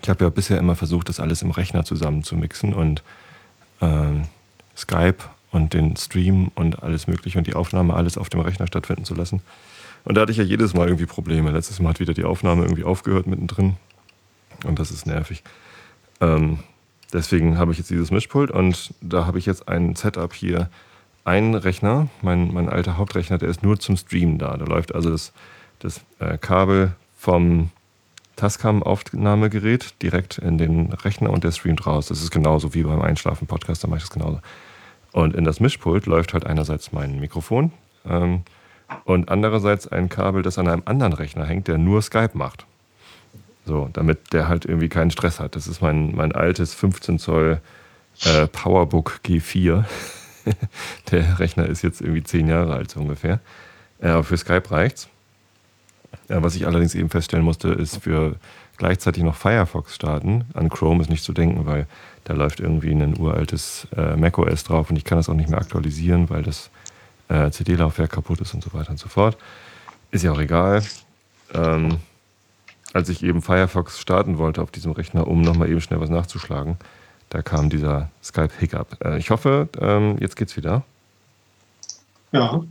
ich 0.01 0.09
habe 0.09 0.23
ja 0.23 0.29
bisher 0.29 0.59
immer 0.59 0.75
versucht, 0.75 1.09
das 1.09 1.19
alles 1.19 1.41
im 1.41 1.51
Rechner 1.51 1.83
zusammen 1.83 2.23
zu 2.23 2.35
mixen 2.35 2.73
und 2.73 3.01
äh, 3.81 4.11
Skype 4.77 5.17
und 5.51 5.73
den 5.73 5.95
Stream 5.97 6.51
und 6.55 6.83
alles 6.83 7.07
Mögliche 7.07 7.37
und 7.39 7.47
die 7.47 7.55
Aufnahme 7.55 7.95
alles 7.95 8.17
auf 8.17 8.29
dem 8.29 8.39
Rechner 8.39 8.67
stattfinden 8.67 9.03
zu 9.03 9.15
lassen. 9.15 9.41
Und 10.05 10.15
da 10.15 10.21
hatte 10.21 10.31
ich 10.31 10.37
ja 10.37 10.43
jedes 10.43 10.73
Mal 10.73 10.87
irgendwie 10.87 11.07
Probleme. 11.07 11.51
Letztes 11.51 11.79
Mal 11.79 11.89
hat 11.89 11.99
wieder 11.99 12.13
die 12.13 12.23
Aufnahme 12.23 12.63
irgendwie 12.63 12.83
aufgehört 12.83 13.27
mittendrin. 13.27 13.75
Und 14.65 14.79
das 14.79 14.91
ist 14.91 15.05
nervig. 15.05 15.43
Ähm, 16.21 16.59
deswegen 17.13 17.57
habe 17.57 17.71
ich 17.71 17.77
jetzt 17.77 17.89
dieses 17.89 18.11
Mischpult 18.11 18.51
und 18.51 18.93
da 19.01 19.25
habe 19.25 19.39
ich 19.39 19.45
jetzt 19.45 19.67
ein 19.67 19.95
Setup 19.95 20.33
hier. 20.33 20.69
Ein 21.25 21.53
Rechner, 21.53 22.07
mein, 22.21 22.53
mein 22.53 22.69
alter 22.69 22.97
Hauptrechner, 22.97 23.37
der 23.37 23.49
ist 23.49 23.61
nur 23.61 23.79
zum 23.79 23.97
Streamen 23.97 24.39
da. 24.39 24.57
Da 24.57 24.65
läuft 24.65 24.95
also 24.95 25.11
das, 25.11 25.31
das 25.79 26.01
äh, 26.19 26.37
Kabel 26.37 26.93
vom 27.17 27.69
Tascam-Aufnahmegerät 28.39 30.01
direkt 30.01 30.37
in 30.37 30.57
den 30.57 30.93
Rechner 30.93 31.29
und 31.29 31.43
der 31.43 31.51
streamt 31.51 31.85
raus. 31.85 32.07
Das 32.07 32.21
ist 32.21 32.31
genauso 32.31 32.73
wie 32.73 32.83
beim 32.83 33.01
Einschlafen-Podcast, 33.01 33.83
da 33.83 33.87
mache 33.87 33.97
ich 33.97 34.03
das 34.05 34.11
genauso. 34.11 34.39
Und 35.11 35.35
in 35.35 35.43
das 35.43 35.59
Mischpult 35.59 36.05
läuft 36.05 36.33
halt 36.33 36.45
einerseits 36.45 36.91
mein 36.93 37.19
Mikrofon 37.19 37.71
ähm, 38.05 38.43
und 39.03 39.29
andererseits 39.29 39.87
ein 39.87 40.07
Kabel, 40.07 40.41
das 40.41 40.57
an 40.57 40.67
einem 40.67 40.83
anderen 40.85 41.13
Rechner 41.13 41.45
hängt, 41.45 41.67
der 41.67 41.77
nur 41.77 42.01
Skype 42.01 42.31
macht. 42.33 42.65
So, 43.69 43.87
damit 43.93 44.33
der 44.33 44.47
halt 44.47 44.65
irgendwie 44.65 44.89
keinen 44.89 45.11
Stress 45.11 45.39
hat. 45.39 45.55
Das 45.55 45.67
ist 45.67 45.79
mein, 45.79 46.15
mein 46.15 46.31
altes 46.31 46.73
15 46.73 47.19
Zoll 47.19 47.61
äh, 48.25 48.47
Powerbook 48.47 49.21
G4. 49.23 49.83
der 51.11 51.37
Rechner 51.37 51.67
ist 51.67 51.83
jetzt 51.83 52.01
irgendwie 52.01 52.23
10 52.23 52.47
Jahre 52.47 52.73
alt 52.73 52.89
so 52.89 52.99
ungefähr. 52.99 53.39
Äh, 54.01 54.07
aber 54.07 54.23
für 54.23 54.37
Skype 54.37 54.71
reicht's. 54.71 55.07
Ja, 56.29 56.41
was 56.41 56.55
ich 56.55 56.65
allerdings 56.65 56.95
eben 56.95 57.11
feststellen 57.11 57.45
musste, 57.45 57.67
ist 57.67 57.97
für 58.01 58.37
gleichzeitig 58.77 59.21
noch 59.21 59.35
Firefox 59.35 59.93
starten. 59.93 60.45
An 60.55 60.69
Chrome 60.69 61.03
ist 61.03 61.11
nicht 61.11 61.23
zu 61.23 61.33
denken, 61.33 61.67
weil 61.67 61.85
da 62.23 62.33
läuft 62.33 62.61
irgendwie 62.61 62.91
ein 62.91 63.19
uraltes 63.19 63.87
äh, 63.95 64.15
macOS 64.15 64.63
drauf 64.63 64.89
und 64.89 64.95
ich 64.95 65.03
kann 65.03 65.19
das 65.19 65.29
auch 65.29 65.35
nicht 65.35 65.51
mehr 65.51 65.59
aktualisieren, 65.59 66.31
weil 66.31 66.41
das 66.41 66.71
äh, 67.27 67.51
CD-Laufwerk 67.51 68.09
kaputt 68.09 68.41
ist 68.41 68.55
und 68.55 68.63
so 68.63 68.73
weiter 68.73 68.89
und 68.89 68.97
so 68.97 69.09
fort. 69.09 69.37
Ist 70.09 70.23
ja 70.23 70.31
auch 70.31 70.39
egal. 70.39 70.81
Ähm, 71.53 71.99
als 72.93 73.09
ich 73.09 73.23
eben 73.23 73.41
Firefox 73.41 73.99
starten 73.99 74.37
wollte 74.37 74.61
auf 74.61 74.71
diesem 74.71 74.91
Rechner, 74.91 75.27
um 75.27 75.41
nochmal 75.41 75.69
eben 75.69 75.81
schnell 75.81 75.99
was 75.99 76.09
nachzuschlagen, 76.09 76.77
da 77.29 77.41
kam 77.41 77.69
dieser 77.69 78.09
Skype-Hiccup. 78.23 79.03
Äh, 79.03 79.17
ich 79.19 79.29
hoffe, 79.29 79.69
ähm, 79.79 80.17
jetzt 80.19 80.35
geht's 80.35 80.57
wieder. 80.57 80.83
Ja. 82.31 82.63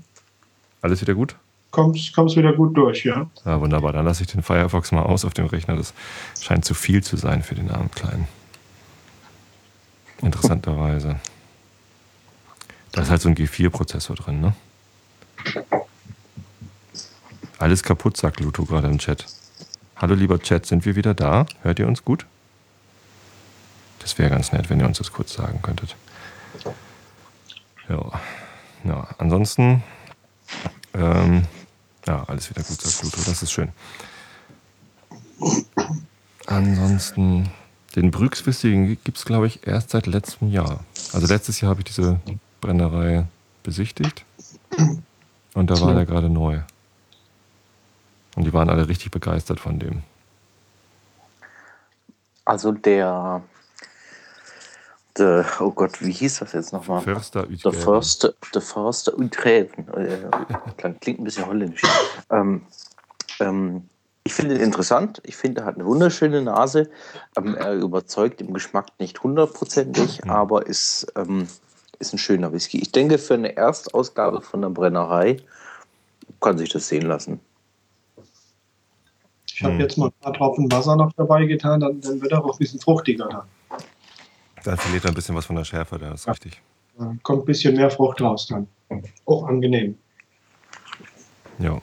Alles 0.82 1.00
wieder 1.00 1.14
gut? 1.14 1.36
kommst, 1.70 2.14
kommst 2.14 2.36
wieder 2.36 2.52
gut 2.52 2.76
durch, 2.76 3.04
ja. 3.04 3.28
Ja, 3.44 3.60
wunderbar. 3.60 3.92
Dann 3.92 4.04
lasse 4.04 4.22
ich 4.22 4.28
den 4.28 4.42
Firefox 4.42 4.92
mal 4.92 5.02
aus 5.02 5.24
auf 5.24 5.34
dem 5.34 5.46
Rechner. 5.46 5.76
Das 5.76 5.94
scheint 6.40 6.64
zu 6.64 6.74
viel 6.74 7.02
zu 7.02 7.16
sein 7.16 7.42
für 7.42 7.54
den 7.54 7.70
armen 7.70 7.90
Kleinen. 7.90 8.26
Interessanterweise. 10.22 11.20
Da 12.92 13.02
ist 13.02 13.10
halt 13.10 13.22
so 13.22 13.28
ein 13.28 13.36
G4-Prozessor 13.36 14.16
drin, 14.16 14.40
ne? 14.40 14.54
Alles 17.58 17.82
kaputt, 17.82 18.16
sagt 18.16 18.40
Luto 18.40 18.64
gerade 18.64 18.88
im 18.88 18.98
Chat. 18.98 19.26
Hallo 20.00 20.14
lieber 20.14 20.38
Chat, 20.38 20.64
sind 20.64 20.84
wir 20.84 20.94
wieder 20.94 21.12
da? 21.12 21.44
Hört 21.62 21.80
ihr 21.80 21.88
uns 21.88 22.04
gut? 22.04 22.24
Das 23.98 24.16
wäre 24.16 24.30
ganz 24.30 24.52
nett, 24.52 24.70
wenn 24.70 24.78
ihr 24.78 24.86
uns 24.86 24.98
das 24.98 25.10
kurz 25.10 25.32
sagen 25.32 25.60
könntet. 25.60 25.96
Ja, 27.88 28.20
ja 28.84 29.08
ansonsten 29.18 29.82
ähm, 30.94 31.46
ja, 32.06 32.22
alles 32.28 32.48
wieder 32.48 32.62
gut, 32.62 32.80
sagt 32.80 33.00
Pluto. 33.00 33.28
Das 33.28 33.42
ist 33.42 33.50
schön. 33.50 33.70
Ansonsten, 36.46 37.50
den 37.96 38.12
Brückswistigen 38.12 38.98
gibt 39.02 39.18
es, 39.18 39.24
glaube 39.24 39.48
ich, 39.48 39.66
erst 39.66 39.90
seit 39.90 40.06
letztem 40.06 40.52
Jahr. 40.52 40.84
Also 41.12 41.26
letztes 41.26 41.60
Jahr 41.60 41.70
habe 41.70 41.80
ich 41.80 41.86
diese 41.86 42.20
Brennerei 42.60 43.26
besichtigt. 43.64 44.24
Und 45.54 45.70
da 45.70 45.80
war 45.80 45.94
der 45.94 46.06
gerade 46.06 46.28
neu. 46.28 46.60
Und 48.38 48.44
die 48.44 48.52
waren 48.52 48.70
alle 48.70 48.88
richtig 48.88 49.10
begeistert 49.10 49.58
von 49.58 49.80
dem. 49.80 50.02
Also 52.44 52.70
der 52.70 53.42
the, 55.16 55.42
oh 55.58 55.72
Gott, 55.72 56.00
wie 56.00 56.12
hieß 56.12 56.38
das 56.38 56.52
jetzt 56.52 56.72
nochmal? 56.72 57.00
Förster 57.00 57.48
The 57.50 57.72
Förster, 57.72 58.34
the 58.54 58.60
Förster 58.60 59.18
Utreven. 59.18 59.88
Äh, 59.92 60.92
klingt 61.00 61.18
ein 61.18 61.24
bisschen 61.24 61.46
holländisch. 61.46 61.82
Ähm, 62.30 62.62
ähm, 63.40 63.88
ich 64.22 64.34
finde 64.34 64.54
ihn 64.54 64.60
interessant. 64.60 65.20
Ich 65.24 65.36
finde, 65.36 65.62
er 65.62 65.66
hat 65.66 65.74
eine 65.74 65.86
wunderschöne 65.86 66.40
Nase. 66.40 66.88
Ähm, 67.36 67.56
er 67.56 67.74
überzeugt 67.74 68.40
im 68.40 68.54
Geschmack 68.54 68.86
nicht 69.00 69.20
hundertprozentig, 69.20 70.24
mhm. 70.24 70.30
aber 70.30 70.64
ist, 70.64 71.12
ähm, 71.16 71.48
ist 71.98 72.14
ein 72.14 72.18
schöner 72.18 72.52
Whisky. 72.52 72.78
Ich 72.78 72.92
denke, 72.92 73.18
für 73.18 73.34
eine 73.34 73.56
Erstausgabe 73.56 74.42
von 74.42 74.62
der 74.62 74.68
Brennerei 74.68 75.38
kann 76.40 76.56
sich 76.56 76.68
das 76.68 76.86
sehen 76.86 77.02
lassen. 77.02 77.40
Ich 79.58 79.64
habe 79.64 79.74
mhm. 79.74 79.80
jetzt 79.80 79.98
mal 79.98 80.06
ein 80.06 80.12
paar 80.20 80.32
Tropfen 80.34 80.70
Wasser 80.70 80.94
noch 80.94 81.12
dabei 81.14 81.44
getan, 81.44 81.80
dann, 81.80 82.00
dann 82.00 82.22
wird 82.22 82.30
er 82.30 82.44
auch 82.44 82.52
ein 82.52 82.58
bisschen 82.58 82.78
fruchtiger 82.78 83.28
dann. 83.28 83.80
Dann 84.62 84.76
verliert 84.76 85.04
er 85.04 85.10
ein 85.10 85.14
bisschen 85.14 85.34
was 85.34 85.46
von 85.46 85.56
der 85.56 85.64
Schärfe, 85.64 85.98
das 85.98 86.20
ist 86.20 86.26
ja. 86.26 86.32
richtig. 86.32 86.62
kommt 87.24 87.42
ein 87.42 87.44
bisschen 87.44 87.74
mehr 87.74 87.90
Frucht 87.90 88.20
raus 88.20 88.46
dann. 88.46 88.68
Auch 89.26 89.48
angenehm. 89.48 89.98
Ja. 91.58 91.82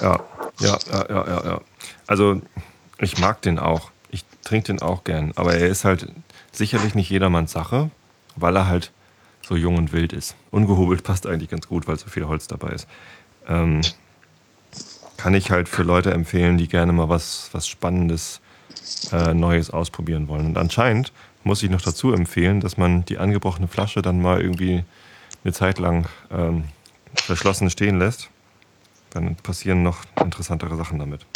Ja, 0.00 0.20
ja, 0.60 0.78
ja, 0.90 1.06
ja, 1.10 1.26
ja, 1.26 1.44
ja. 1.44 1.60
Also, 2.06 2.40
ich 2.98 3.18
mag 3.18 3.42
den 3.42 3.58
auch. 3.58 3.90
Ich 4.10 4.24
trinke 4.44 4.68
den 4.68 4.80
auch 4.80 5.04
gern. 5.04 5.32
Aber 5.36 5.54
er 5.54 5.68
ist 5.68 5.84
halt 5.84 6.10
sicherlich 6.52 6.94
nicht 6.94 7.10
jedermanns 7.10 7.52
Sache, 7.52 7.90
weil 8.34 8.56
er 8.56 8.66
halt 8.66 8.92
so 9.42 9.56
jung 9.56 9.76
und 9.76 9.92
wild 9.92 10.14
ist. 10.14 10.36
Ungehobelt 10.50 11.02
passt 11.02 11.26
eigentlich 11.26 11.50
ganz 11.50 11.68
gut, 11.68 11.86
weil 11.86 11.98
so 11.98 12.08
viel 12.08 12.26
Holz 12.26 12.46
dabei 12.46 12.70
ist. 12.70 12.88
Ähm, 13.46 13.82
kann 15.18 15.34
ich 15.34 15.50
halt 15.50 15.68
für 15.68 15.82
Leute 15.82 16.12
empfehlen, 16.12 16.56
die 16.56 16.68
gerne 16.68 16.92
mal 16.92 17.10
was, 17.10 17.50
was 17.52 17.68
Spannendes, 17.68 18.40
äh, 19.12 19.34
Neues 19.34 19.70
ausprobieren 19.70 20.28
wollen. 20.28 20.46
Und 20.46 20.56
anscheinend 20.56 21.12
muss 21.44 21.62
ich 21.62 21.70
noch 21.70 21.82
dazu 21.82 22.12
empfehlen, 22.12 22.60
dass 22.60 22.76
man 22.78 23.04
die 23.04 23.18
angebrochene 23.18 23.68
Flasche 23.68 24.00
dann 24.00 24.22
mal 24.22 24.40
irgendwie 24.40 24.84
eine 25.44 25.52
Zeit 25.52 25.78
lang 25.78 26.06
ähm, 26.30 26.64
verschlossen 27.14 27.68
stehen 27.68 27.98
lässt. 27.98 28.30
Dann 29.10 29.34
passieren 29.36 29.82
noch 29.82 30.04
interessantere 30.22 30.76
Sachen 30.76 30.98
damit. 30.98 31.26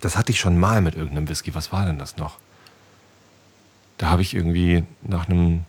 Das 0.00 0.16
hatte 0.16 0.32
ich 0.32 0.40
schon 0.40 0.58
mal 0.58 0.82
mit 0.82 0.96
irgendeinem 0.96 1.28
Whisky. 1.28 1.54
Was 1.54 1.72
war 1.72 1.86
denn 1.86 1.98
das 1.98 2.16
noch? 2.16 2.38
Da 3.98 4.10
habe 4.10 4.22
ich 4.22 4.34
irgendwie 4.34 4.84
nach 5.02 5.28
einem 5.28 5.64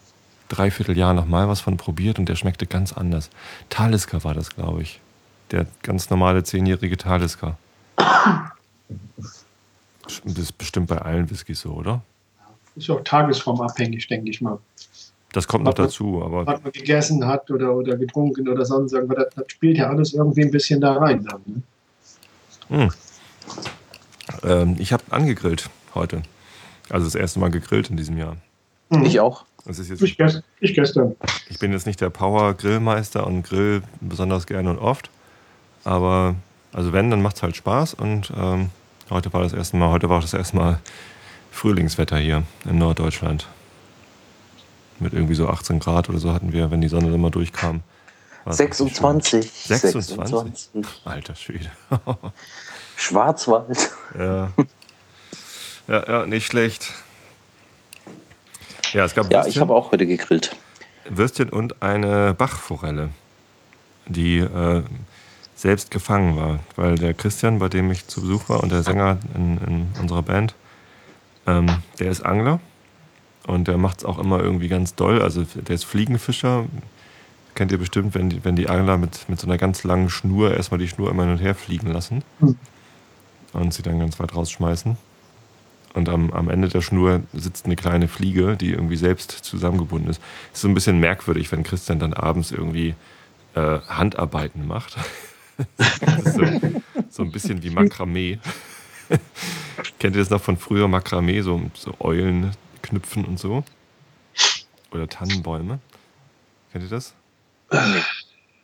Dreivierteljahr 0.49 1.13
noch 1.13 1.27
mal 1.27 1.47
was 1.47 1.61
von 1.61 1.77
probiert 1.77 2.17
und 2.17 2.27
der 2.27 2.35
schmeckte 2.35 2.65
ganz 2.65 2.93
anders. 2.93 3.29
Talisker 3.69 4.23
war 4.23 4.33
das, 4.33 4.49
glaube 4.49 4.81
ich. 4.81 4.99
Der 5.51 5.65
ganz 5.83 6.09
normale 6.09 6.43
zehnjährige 6.43 6.97
Talisker. 6.97 7.57
Das 10.23 10.37
ist 10.37 10.57
bestimmt 10.57 10.87
bei 10.87 10.99
allen 10.99 11.29
Whiskys 11.29 11.59
so, 11.59 11.71
oder? 11.71 12.01
Ist 12.77 12.89
auch 12.89 13.03
tagesformabhängig, 13.03 14.07
denke 14.07 14.29
ich 14.29 14.39
mal. 14.39 14.57
Das 15.33 15.47
kommt 15.47 15.65
noch 15.65 15.73
dazu, 15.73 16.23
aber. 16.23 16.47
Was 16.47 16.63
man 16.63 16.71
gegessen 16.71 17.27
hat 17.27 17.51
oder, 17.51 17.75
oder 17.75 17.97
getrunken 17.97 18.47
oder 18.47 18.65
sonst 18.65 18.93
irgendwas, 18.93 19.25
das, 19.25 19.35
das 19.35 19.45
spielt 19.49 19.77
ja 19.77 19.89
alles 19.89 20.13
irgendwie 20.13 20.43
ein 20.43 20.51
bisschen 20.51 20.79
da 20.79 20.93
rein. 20.93 21.25
Dann, 21.25 21.41
ne? 22.69 22.83
hm. 22.83 22.91
ähm, 24.43 24.75
ich 24.79 24.93
habe 24.93 25.03
angegrillt 25.09 25.69
heute. 25.93 26.21
Also 26.89 27.05
das 27.05 27.15
erste 27.15 27.39
Mal 27.39 27.51
gegrillt 27.51 27.89
in 27.89 27.97
diesem 27.97 28.17
Jahr. 28.17 28.37
Mhm. 28.89 29.05
Ich 29.05 29.19
auch. 29.19 29.45
ich, 29.67 30.17
gest, 30.17 30.43
ich 30.61 30.73
gestern. 30.73 31.15
Ich 31.49 31.59
bin 31.59 31.73
jetzt 31.73 31.85
nicht 31.85 31.99
der 31.99 32.09
Power-Grillmeister 32.09 33.27
und 33.27 33.43
grill 33.43 33.83
besonders 33.99 34.47
gerne 34.47 34.69
und 34.69 34.79
oft. 34.79 35.09
Aber 35.83 36.35
also 36.73 36.93
wenn, 36.93 37.09
dann 37.09 37.21
macht 37.21 37.37
es 37.37 37.43
halt 37.43 37.55
Spaß. 37.55 37.95
Und 37.95 38.31
ähm, 38.35 38.69
heute 39.09 39.33
war 39.33 39.41
das 39.41 39.53
erste 39.53 39.77
Mal, 39.77 39.89
heute 39.89 40.09
war 40.09 40.21
das 40.21 40.33
erste 40.33 40.55
Mal 40.57 40.79
Frühlingswetter 41.51 42.17
hier 42.17 42.43
in 42.65 42.77
Norddeutschland. 42.77 43.47
Mit 44.99 45.13
irgendwie 45.13 45.35
so 45.35 45.47
18 45.47 45.79
Grad 45.79 46.09
oder 46.09 46.19
so 46.19 46.33
hatten 46.33 46.53
wir, 46.53 46.71
wenn 46.71 46.81
die 46.81 46.87
Sonne 46.87 47.13
immer 47.13 47.29
durchkam. 47.29 47.81
26. 48.45 49.51
26. 49.51 50.15
26. 50.15 50.69
Alter 51.05 51.35
Schwede. 51.35 51.71
Schwarzwald. 52.95 53.91
Ja. 54.17 54.51
ja. 55.87 56.07
Ja, 56.07 56.25
nicht 56.25 56.47
schlecht. 56.47 56.93
Ja, 58.93 59.05
es 59.05 59.13
gab 59.13 59.31
ja 59.31 59.45
ich 59.45 59.59
habe 59.59 59.73
auch 59.73 59.91
heute 59.91 60.05
gegrillt. 60.05 60.55
Würstchen 61.09 61.49
und 61.49 61.81
eine 61.81 62.33
Bachforelle, 62.33 63.09
die 64.07 64.39
äh, 64.39 64.83
selbst 65.57 65.91
gefangen 65.91 66.37
war. 66.37 66.59
Weil 66.75 66.95
der 66.95 67.13
Christian, 67.13 67.59
bei 67.59 67.67
dem 67.67 67.91
ich 67.91 68.07
zu 68.07 68.21
Besuch 68.21 68.47
war, 68.47 68.63
und 68.63 68.71
der 68.71 68.83
Sänger 68.83 69.17
in, 69.35 69.57
in 69.57 69.87
unserer 69.99 70.21
Band, 70.21 70.55
ähm, 71.47 71.67
der 71.99 72.11
ist 72.11 72.21
Angler 72.25 72.59
und 73.47 73.67
der 73.67 73.77
macht 73.77 73.99
es 73.99 74.05
auch 74.05 74.19
immer 74.19 74.39
irgendwie 74.39 74.67
ganz 74.67 74.95
doll. 74.95 75.21
Also 75.21 75.43
der 75.43 75.75
ist 75.75 75.85
Fliegenfischer. 75.85 76.65
Kennt 77.55 77.71
ihr 77.71 77.79
bestimmt, 77.79 78.13
wenn 78.13 78.29
die, 78.29 78.45
wenn 78.45 78.55
die 78.55 78.69
Angler 78.69 78.97
mit, 78.97 79.27
mit 79.29 79.39
so 79.39 79.47
einer 79.47 79.57
ganz 79.57 79.83
langen 79.83 80.09
Schnur 80.09 80.55
erstmal 80.55 80.79
die 80.79 80.87
Schnur 80.87 81.09
immer 81.09 81.23
hin 81.23 81.31
und 81.31 81.39
her 81.39 81.55
fliegen 81.55 81.91
lassen 81.91 82.23
hm. 82.39 82.55
und 83.53 83.73
sie 83.73 83.81
dann 83.81 83.99
ganz 83.99 84.19
weit 84.19 84.35
rausschmeißen. 84.35 84.95
Und 85.95 86.09
am, 86.09 86.29
am 86.29 86.49
Ende 86.49 86.67
der 86.67 86.81
Schnur 86.81 87.21
sitzt 87.33 87.65
eine 87.65 87.75
kleine 87.75 88.07
Fliege, 88.07 88.55
die 88.55 88.71
irgendwie 88.71 88.97
selbst 88.97 89.31
zusammengebunden 89.31 90.11
ist. 90.11 90.21
Ist 90.53 90.61
so 90.61 90.67
ein 90.67 90.75
bisschen 90.75 90.99
merkwürdig, 90.99 91.51
wenn 91.51 91.63
Christian 91.63 91.97
dann 91.97 92.13
abends 92.13 92.51
irgendwie 92.51 92.93
äh, 93.55 93.79
Handarbeiten 93.87 94.67
macht. 94.67 94.97
so, 96.23 96.45
so, 97.09 97.23
ein 97.23 97.31
bisschen 97.31 97.63
wie 97.63 97.69
Makramee. 97.69 98.39
Kennt 99.99 100.15
ihr 100.15 100.21
das 100.21 100.29
noch 100.29 100.41
von 100.41 100.57
früher 100.57 100.87
Makramee, 100.87 101.41
so, 101.41 101.61
so 101.73 101.95
Eulen 101.99 102.51
knüpfen 102.81 103.25
und 103.25 103.39
so? 103.39 103.63
Oder 104.91 105.07
Tannenbäume? 105.07 105.79
Kennt 106.71 106.83
ihr 106.83 106.89
das? 106.89 107.13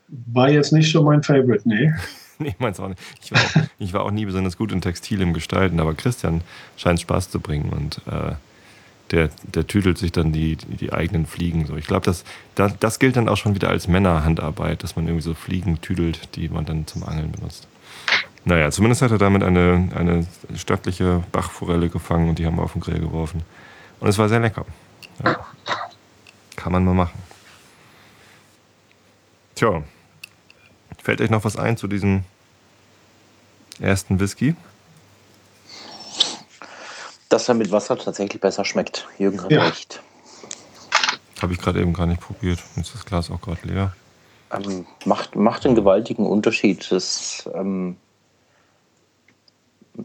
War 0.08 0.50
jetzt 0.50 0.72
nicht 0.72 0.92
so 0.92 1.04
mein 1.04 1.24
Favorite, 1.24 1.68
nee. 1.68 1.92
nee, 2.40 2.56
meins 2.60 2.80
auch 2.80 2.90
nicht. 2.90 3.02
Ich 3.24 3.32
war 3.32 3.42
auch, 3.42 3.68
ich 3.80 3.94
war 3.94 4.04
auch 4.04 4.12
nie 4.12 4.26
besonders 4.26 4.58
gut 4.58 4.72
in 4.72 4.82
Textil 4.82 5.22
im 5.22 5.34
Gestalten, 5.34 5.80
aber 5.80 5.94
Christian 5.94 6.42
scheint 6.78 7.02
Spaß 7.02 7.30
zu 7.30 7.40
bringen 7.40 7.70
und 7.70 8.02
äh, 8.08 8.36
der, 9.14 9.30
der 9.44 9.68
tüdelt 9.68 10.00
sich 10.00 10.12
dann 10.12 10.34
die, 10.34 10.56
die 10.56 10.92
eigenen 10.92 11.28
Fliegen 11.28 11.68
so. 11.68 11.78
Ich 11.78 11.86
glaube, 11.86 12.04
das, 12.04 12.24
das, 12.56 12.74
das 12.80 12.98
gilt 12.98 13.16
dann 13.16 13.30
auch 13.30 13.38
schon 13.38 13.54
wieder 13.54 13.70
als 13.70 13.88
Männerhandarbeit, 13.88 14.82
dass 14.82 14.96
man 14.96 15.06
irgendwie 15.06 15.22
so 15.22 15.36
Fliegen 15.36 15.80
tüdelt, 15.82 16.36
die 16.36 16.50
man 16.50 16.66
dann 16.66 16.88
zum 16.88 17.04
Angeln 17.04 17.32
benutzt. 17.32 17.68
Naja, 18.44 18.72
zumindest 18.72 19.04
hat 19.04 19.12
er 19.12 19.20
damit 19.20 19.44
eine, 19.44 19.90
eine 19.96 20.28
stattliche 20.56 21.24
Bachforelle 21.32 21.90
gefangen 21.90 22.28
und 22.28 22.40
die 22.40 22.46
haben 22.48 22.58
wir 22.58 22.64
auf 22.64 22.74
den 22.74 22.82
Grill 22.82 23.00
geworfen. 23.00 23.44
Und 24.00 24.10
es 24.10 24.18
war 24.18 24.28
sehr 24.28 24.40
lecker. 24.40 24.66
Ja. 25.24 25.46
Kann 26.56 26.72
man 26.72 26.84
mal 26.84 26.96
machen. 26.96 27.18
Tja, 29.54 29.84
fällt 31.04 31.22
euch 31.22 31.30
noch 31.30 31.46
was 31.46 31.56
ein 31.56 31.78
zu 31.78 31.88
diesem 31.88 32.24
ersten 33.80 34.20
Whisky? 34.20 34.56
Dass 37.34 37.50
er 37.50 37.56
mit 37.56 37.72
Wasser 37.72 37.98
tatsächlich 37.98 38.40
besser 38.40 38.64
schmeckt. 38.64 39.08
Jürgen 39.18 39.42
hat 39.42 39.52
ja. 39.52 39.64
recht. 39.66 40.04
Habe 41.42 41.54
ich 41.54 41.60
gerade 41.60 41.82
eben 41.82 41.92
gar 41.92 42.06
nicht 42.06 42.22
probiert. 42.22 42.60
Jetzt 42.76 42.90
ist 42.90 42.94
das 42.94 43.06
Glas 43.08 43.32
auch 43.32 43.42
gerade 43.42 43.68
leer. 43.68 43.96
Ähm, 44.52 44.86
macht, 45.06 45.36
macht 45.36 45.66
einen 45.66 45.74
gewaltigen 45.74 46.28
Unterschied. 46.28 46.92
Das 46.92 47.50
ähm, 47.56 47.98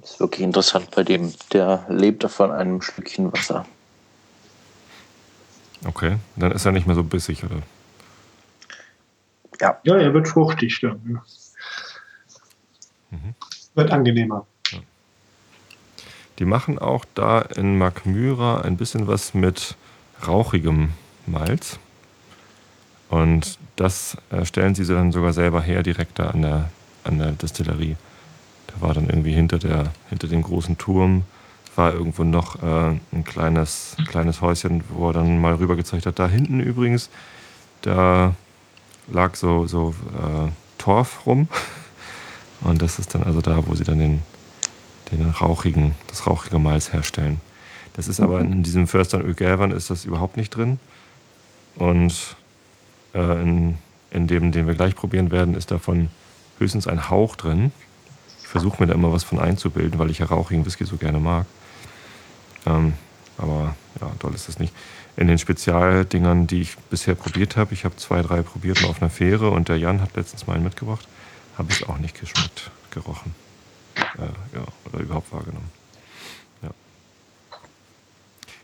ist 0.03 0.19
wirklich 0.21 0.41
interessant 0.41 0.91
bei 0.97 1.03
dem. 1.05 1.35
Der 1.53 1.85
lebt 1.91 2.25
von 2.31 2.51
einem 2.51 2.81
Stückchen 2.81 3.31
Wasser. 3.31 3.67
Okay, 5.85 6.17
dann 6.37 6.53
ist 6.53 6.65
er 6.65 6.73
nicht 6.73 6.87
mehr 6.87 6.97
so 6.97 7.05
bissig, 7.05 7.45
oder? 7.45 7.61
Ja. 9.61 9.79
Ja, 9.83 9.97
er 9.99 10.15
wird 10.15 10.29
fruchtig 10.29 10.81
dann. 10.81 10.99
Ja. 11.07 11.23
Mhm. 13.11 13.35
Wird 13.75 13.91
angenehmer. 13.91 14.47
Die 16.39 16.45
machen 16.45 16.79
auch 16.79 17.05
da 17.15 17.41
in 17.41 17.79
Magmyra 17.79 18.61
ein 18.61 18.77
bisschen 18.77 19.07
was 19.07 19.35
mit 19.35 19.77
rauchigem 20.27 20.91
Malz. 21.27 21.79
Und 23.09 23.59
das 23.77 24.17
stellen 24.45 24.75
sie 24.75 24.85
dann 24.85 25.13
sogar 25.13 25.33
selber 25.33 25.63
her, 25.63 25.83
direkt 25.83 26.19
da 26.19 26.31
an 26.31 26.43
der, 26.43 26.71
an 27.05 27.19
der 27.19 27.33
Destillerie. 27.33 27.97
Da 28.69 28.81
war 28.81 28.95
dann 28.95 29.09
irgendwie 29.09 29.33
hinter, 29.33 29.59
der, 29.59 29.93
hinter 30.11 30.29
dem 30.29 30.43
großen 30.43 30.79
Turm 30.79 31.25
war 31.75 31.95
irgendwo 31.95 32.25
noch 32.25 32.61
äh, 32.63 32.99
ein 33.13 33.25
kleines, 33.25 33.97
kleines 34.09 34.41
Häuschen, 34.41 34.83
wo 34.91 35.11
er 35.11 35.15
dann 35.15 35.41
mal 35.41 35.55
rüber 35.55 35.77
gezeigt 35.77 36.07
hat. 36.07 36.19
Da 36.19 36.29
hinten 36.29 36.61
übrigens, 36.61 37.09
da 37.83 38.35
lag 39.07 39.37
so, 39.37 39.67
so 39.67 39.95
äh, 40.13 40.51
Torf 40.77 41.25
rum. 41.25 41.49
Und 42.61 42.83
das 42.83 42.99
ist 42.99 43.15
dann 43.15 43.23
also 43.23 43.41
da, 43.41 43.65
wo 43.67 43.77
sie 43.77 43.85
dann 43.85 44.01
den, 44.01 44.23
den 45.11 45.31
rauchigen, 45.31 45.95
das 46.07 46.27
rauchige 46.27 46.59
Malz 46.59 46.93
herstellen. 46.93 47.41
Das 47.95 48.07
ist 48.07 48.21
aber 48.21 48.41
in 48.41 48.63
diesem 48.63 48.87
Förstern 48.87 49.23
Ölgelbern 49.23 49.73
ist 49.73 49.91
das 49.91 50.05
überhaupt 50.05 50.37
nicht 50.37 50.51
drin. 50.51 50.79
Und 51.75 52.37
äh, 53.15 53.43
in, 53.43 53.79
in 54.11 54.27
dem, 54.27 54.53
den 54.53 54.67
wir 54.67 54.75
gleich 54.75 54.95
probieren 54.95 55.31
werden, 55.31 55.55
ist 55.55 55.71
davon 55.71 56.09
höchstens 56.59 56.87
ein 56.87 57.11
Hauch 57.11 57.37
drin. 57.37 57.73
Ich 58.41 58.49
versuche 58.49 58.83
mir 58.83 58.87
da 58.87 58.95
immer 58.95 59.13
was 59.13 59.25
von 59.25 59.39
einzubilden, 59.39 59.99
weil 59.99 60.11
ich 60.11 60.19
ja 60.19 60.27
rauchigen 60.27 60.65
Whisky 60.65 60.85
so 60.85 60.97
gerne 60.97 61.19
mag. 61.19 61.47
Ähm, 62.67 62.95
aber 63.37 63.75
ja, 64.01 64.11
toll 64.19 64.35
ist 64.35 64.49
das 64.49 64.59
nicht. 64.59 64.75
In 65.17 65.27
den 65.27 65.39
Spezialdingern, 65.39 66.47
die 66.47 66.63
ich 66.63 66.77
bisher 66.91 67.15
probiert 67.17 67.57
habe, 67.57 67.75
ich 67.75 67.85
habe 67.85 67.97
zwei, 67.97 68.23
drei 68.23 68.43
probiert 68.43 68.81
mal 68.83 68.89
auf 68.89 69.03
einer 69.03 69.11
Fähre 69.11 69.51
und 69.51 69.69
der 69.69 69.77
Jan 69.77 70.01
hat 70.01 70.15
letztens 70.15 70.47
mal 70.47 70.55
einen 70.55 70.65
mitgebracht, 70.65 71.09
habe 71.57 71.73
ich 71.73 71.89
auch 71.89 71.99
nicht 71.99 72.19
geschmeckt, 72.19 72.71
gerochen. 72.93 73.35
Äh, 74.19 74.57
ja, 74.57 74.65
oder 74.85 75.03
überhaupt 75.03 75.33
wahrgenommen. 75.33 75.71
Ja. 76.63 76.71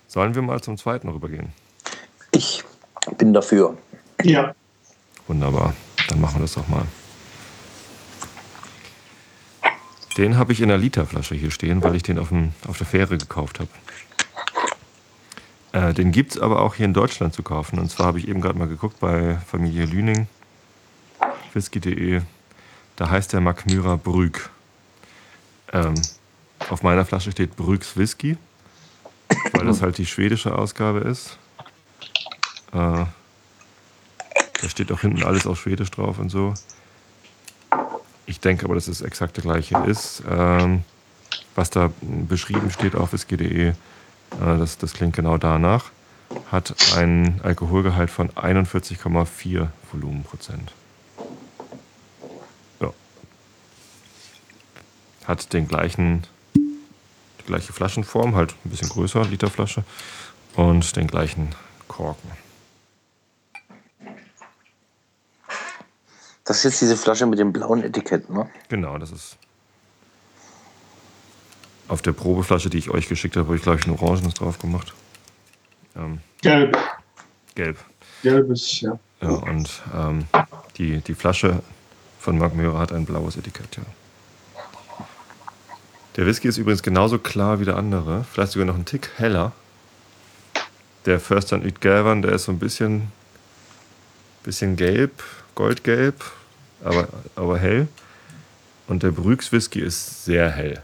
Sollen 0.09 0.35
wir 0.35 0.42
mal 0.42 0.61
zum 0.61 0.77
zweiten 0.77 1.09
rübergehen? 1.09 1.53
Ich 2.33 2.64
bin 3.18 3.33
dafür. 3.33 3.77
Ja. 4.23 4.55
Wunderbar. 5.27 5.75
Dann 6.09 6.20
machen 6.20 6.37
wir 6.37 6.42
das 6.42 6.55
doch 6.55 6.68
mal. 6.68 6.87
Den 10.16 10.37
habe 10.37 10.53
ich 10.53 10.61
in 10.61 10.70
einer 10.70 10.79
Literflasche 10.79 11.35
hier 11.35 11.51
stehen, 11.51 11.83
weil 11.83 11.97
ich 11.97 12.03
den 12.05 12.18
auf, 12.18 12.29
dem, 12.29 12.53
auf 12.68 12.79
der 12.79 12.87
Fähre 12.87 13.18
gekauft 13.18 13.59
habe. 13.59 13.68
Äh, 15.73 15.92
den 15.92 16.12
gibt 16.12 16.33
es 16.33 16.38
aber 16.40 16.62
auch 16.62 16.77
hier 16.77 16.87
in 16.87 16.94
Deutschland 16.94 17.35
zu 17.35 17.42
kaufen. 17.42 17.81
Und 17.81 17.90
zwar 17.90 18.07
habe 18.07 18.18
ich 18.18 18.29
eben 18.29 18.40
gerade 18.40 18.57
mal 18.57 18.68
geguckt 18.68 19.01
bei 19.01 19.37
Familie 19.47 19.87
Lüning, 19.87 20.29
whisky.de. 21.53 22.20
Da 22.94 23.11
heißt 23.11 23.33
der 23.33 23.40
Makmyra 23.40 23.97
Brüg. 23.97 24.51
Ähm, 25.74 25.94
auf 26.70 26.82
meiner 26.82 27.04
Flasche 27.04 27.32
steht 27.32 27.56
Brügs 27.56 27.96
Whisky, 27.96 28.38
weil 29.52 29.66
das 29.66 29.82
halt 29.82 29.98
die 29.98 30.06
schwedische 30.06 30.56
Ausgabe 30.56 31.00
ist. 31.00 31.37
Äh, 32.72 33.04
da 34.62 34.68
steht 34.68 34.92
auch 34.92 35.00
hinten 35.00 35.24
alles 35.24 35.46
auf 35.46 35.60
Schwedisch 35.60 35.90
drauf 35.90 36.18
und 36.18 36.30
so. 36.30 36.54
Ich 38.26 38.40
denke 38.40 38.64
aber, 38.64 38.76
dass 38.76 38.88
es 38.88 39.02
exakt 39.02 39.37
der 39.37 39.42
gleiche 39.42 39.76
ist. 39.78 40.22
Ähm, 40.30 40.84
was 41.56 41.70
da 41.70 41.90
beschrieben 42.00 42.70
steht 42.70 42.94
auf 42.94 43.12
whisky.de, 43.12 43.68
äh, 43.68 43.74
das, 44.30 44.78
das 44.78 44.92
klingt 44.92 45.16
genau 45.16 45.38
danach, 45.38 45.90
hat 46.50 46.96
einen 46.96 47.40
Alkoholgehalt 47.42 48.10
von 48.10 48.30
41,4 48.30 49.68
Volumenprozent. 49.92 50.72
Hat 55.26 55.52
den 55.52 55.68
gleichen, 55.68 56.26
die 56.54 57.44
gleiche 57.46 57.72
Flaschenform, 57.72 58.34
halt 58.34 58.54
ein 58.64 58.70
bisschen 58.70 58.88
größer, 58.88 59.24
Literflasche, 59.24 59.84
und 60.56 60.96
den 60.96 61.06
gleichen 61.06 61.54
Korken. 61.88 62.30
Das 66.44 66.58
ist 66.58 66.64
jetzt 66.64 66.80
diese 66.82 66.96
Flasche 66.96 67.26
mit 67.26 67.38
dem 67.38 67.52
blauen 67.52 67.82
Etikett, 67.82 68.28
ne? 68.28 68.50
Genau, 68.68 68.98
das 68.98 69.10
ist 69.10 69.38
auf 71.88 72.02
der 72.02 72.12
Probeflasche, 72.12 72.70
die 72.70 72.78
ich 72.78 72.90
euch 72.90 73.08
geschickt 73.08 73.37
habe, 73.37 73.46
habe 73.46 73.56
ich, 73.56 73.62
glaube 73.62 73.78
ich, 73.78 73.87
ein 73.87 73.92
Orangenes 73.92 74.34
drauf 74.34 74.58
gemacht. 74.58 74.94
Ähm, 75.96 76.20
Gelb. 76.42 76.76
gelb. 77.54 77.78
Gelbes, 78.22 78.80
ja. 78.80 78.98
Ja, 79.20 79.28
und 79.28 79.82
ähm, 79.94 80.26
die, 80.76 80.98
die 81.00 81.14
Flasche 81.14 81.62
von 82.18 82.38
Mark 82.38 82.54
Möhrer 82.54 82.78
hat 82.78 82.92
ein 82.92 83.04
blaues 83.04 83.37
Etikett, 83.37 83.76
ja. 83.76 83.82
Der 86.16 86.27
Whisky 86.27 86.48
ist 86.48 86.59
übrigens 86.59 86.83
genauso 86.83 87.18
klar 87.18 87.59
wie 87.59 87.64
der 87.64 87.77
andere, 87.77 88.24
vielleicht 88.31 88.53
sogar 88.53 88.66
noch 88.66 88.77
ein 88.77 88.85
Tick 88.85 89.11
heller. 89.16 89.53
Der 91.07 91.18
First 91.18 91.53
and 91.53 91.64
Eat 91.64 91.81
Galvan, 91.81 92.22
der 92.22 92.33
ist 92.33 92.44
so 92.44 92.53
ein 92.53 92.59
bisschen, 92.59 93.11
bisschen 94.44 94.77
gelb, 94.77 95.22
goldgelb, 95.55 96.24
aber, 96.85 97.09
aber 97.35 97.59
hell. 97.59 97.88
Und 98.87 99.03
der 99.03 99.11
Brüx 99.11 99.50
Whisky 99.50 99.81
ist 99.81 100.24
sehr 100.24 100.50
hell. 100.50 100.83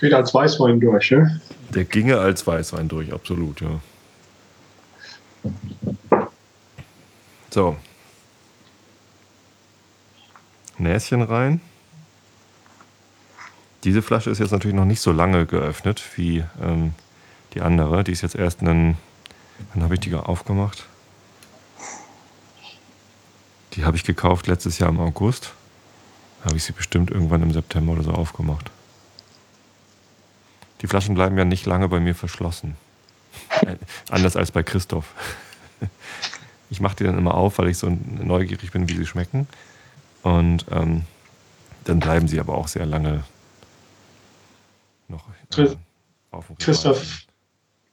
Geht 0.00 0.12
als 0.12 0.34
Weißwein 0.34 0.80
durch, 0.80 1.10
ne? 1.12 1.40
Der 1.70 1.84
ginge 1.84 2.18
als 2.18 2.46
Weißwein 2.46 2.88
durch, 2.88 3.12
absolut, 3.12 3.60
ja. 3.60 3.80
So. 7.50 7.76
Näschen 10.78 11.22
rein. 11.22 11.60
Diese 13.84 14.02
Flasche 14.02 14.30
ist 14.30 14.38
jetzt 14.38 14.50
natürlich 14.50 14.76
noch 14.76 14.84
nicht 14.84 15.00
so 15.00 15.12
lange 15.12 15.46
geöffnet 15.46 16.02
wie 16.16 16.44
ähm, 16.60 16.94
die 17.54 17.60
andere. 17.60 18.04
Die 18.04 18.12
ist 18.12 18.22
jetzt 18.22 18.34
erst 18.34 18.60
einen. 18.60 18.96
Wann 19.72 19.82
habe 19.82 19.94
ich 19.94 20.00
die 20.00 20.14
aufgemacht? 20.14 20.86
Die 23.74 23.84
habe 23.84 23.96
ich 23.96 24.04
gekauft 24.04 24.46
letztes 24.46 24.78
Jahr 24.78 24.88
im 24.88 24.98
August. 24.98 25.52
Habe 26.44 26.56
ich 26.56 26.64
sie 26.64 26.72
bestimmt 26.72 27.10
irgendwann 27.10 27.42
im 27.42 27.52
September 27.52 27.92
oder 27.92 28.02
so 28.02 28.12
aufgemacht. 28.12 28.70
Die 30.80 30.86
Flaschen 30.86 31.14
bleiben 31.14 31.36
ja 31.36 31.44
nicht 31.44 31.66
lange 31.66 31.88
bei 31.88 32.00
mir 32.00 32.14
verschlossen. 32.14 32.76
Äh, 33.62 33.76
anders 34.10 34.36
als 34.36 34.50
bei 34.50 34.62
Christoph. 34.62 35.06
Ich 36.70 36.82
mache 36.82 36.96
die 36.96 37.04
dann 37.04 37.16
immer 37.16 37.32
auf, 37.32 37.58
weil 37.58 37.68
ich 37.68 37.78
so 37.78 37.88
neugierig 37.88 38.72
bin, 38.72 38.90
wie 38.90 38.96
sie 38.96 39.06
schmecken. 39.06 39.48
Und 40.22 40.66
ähm, 40.70 41.04
dann 41.84 41.98
bleiben 41.98 42.28
sie 42.28 42.38
aber 42.40 42.58
auch 42.58 42.68
sehr 42.68 42.84
lange 42.84 43.24
äh, 45.56 45.60
Regal. 45.60 45.76
Christoph, 46.58 47.26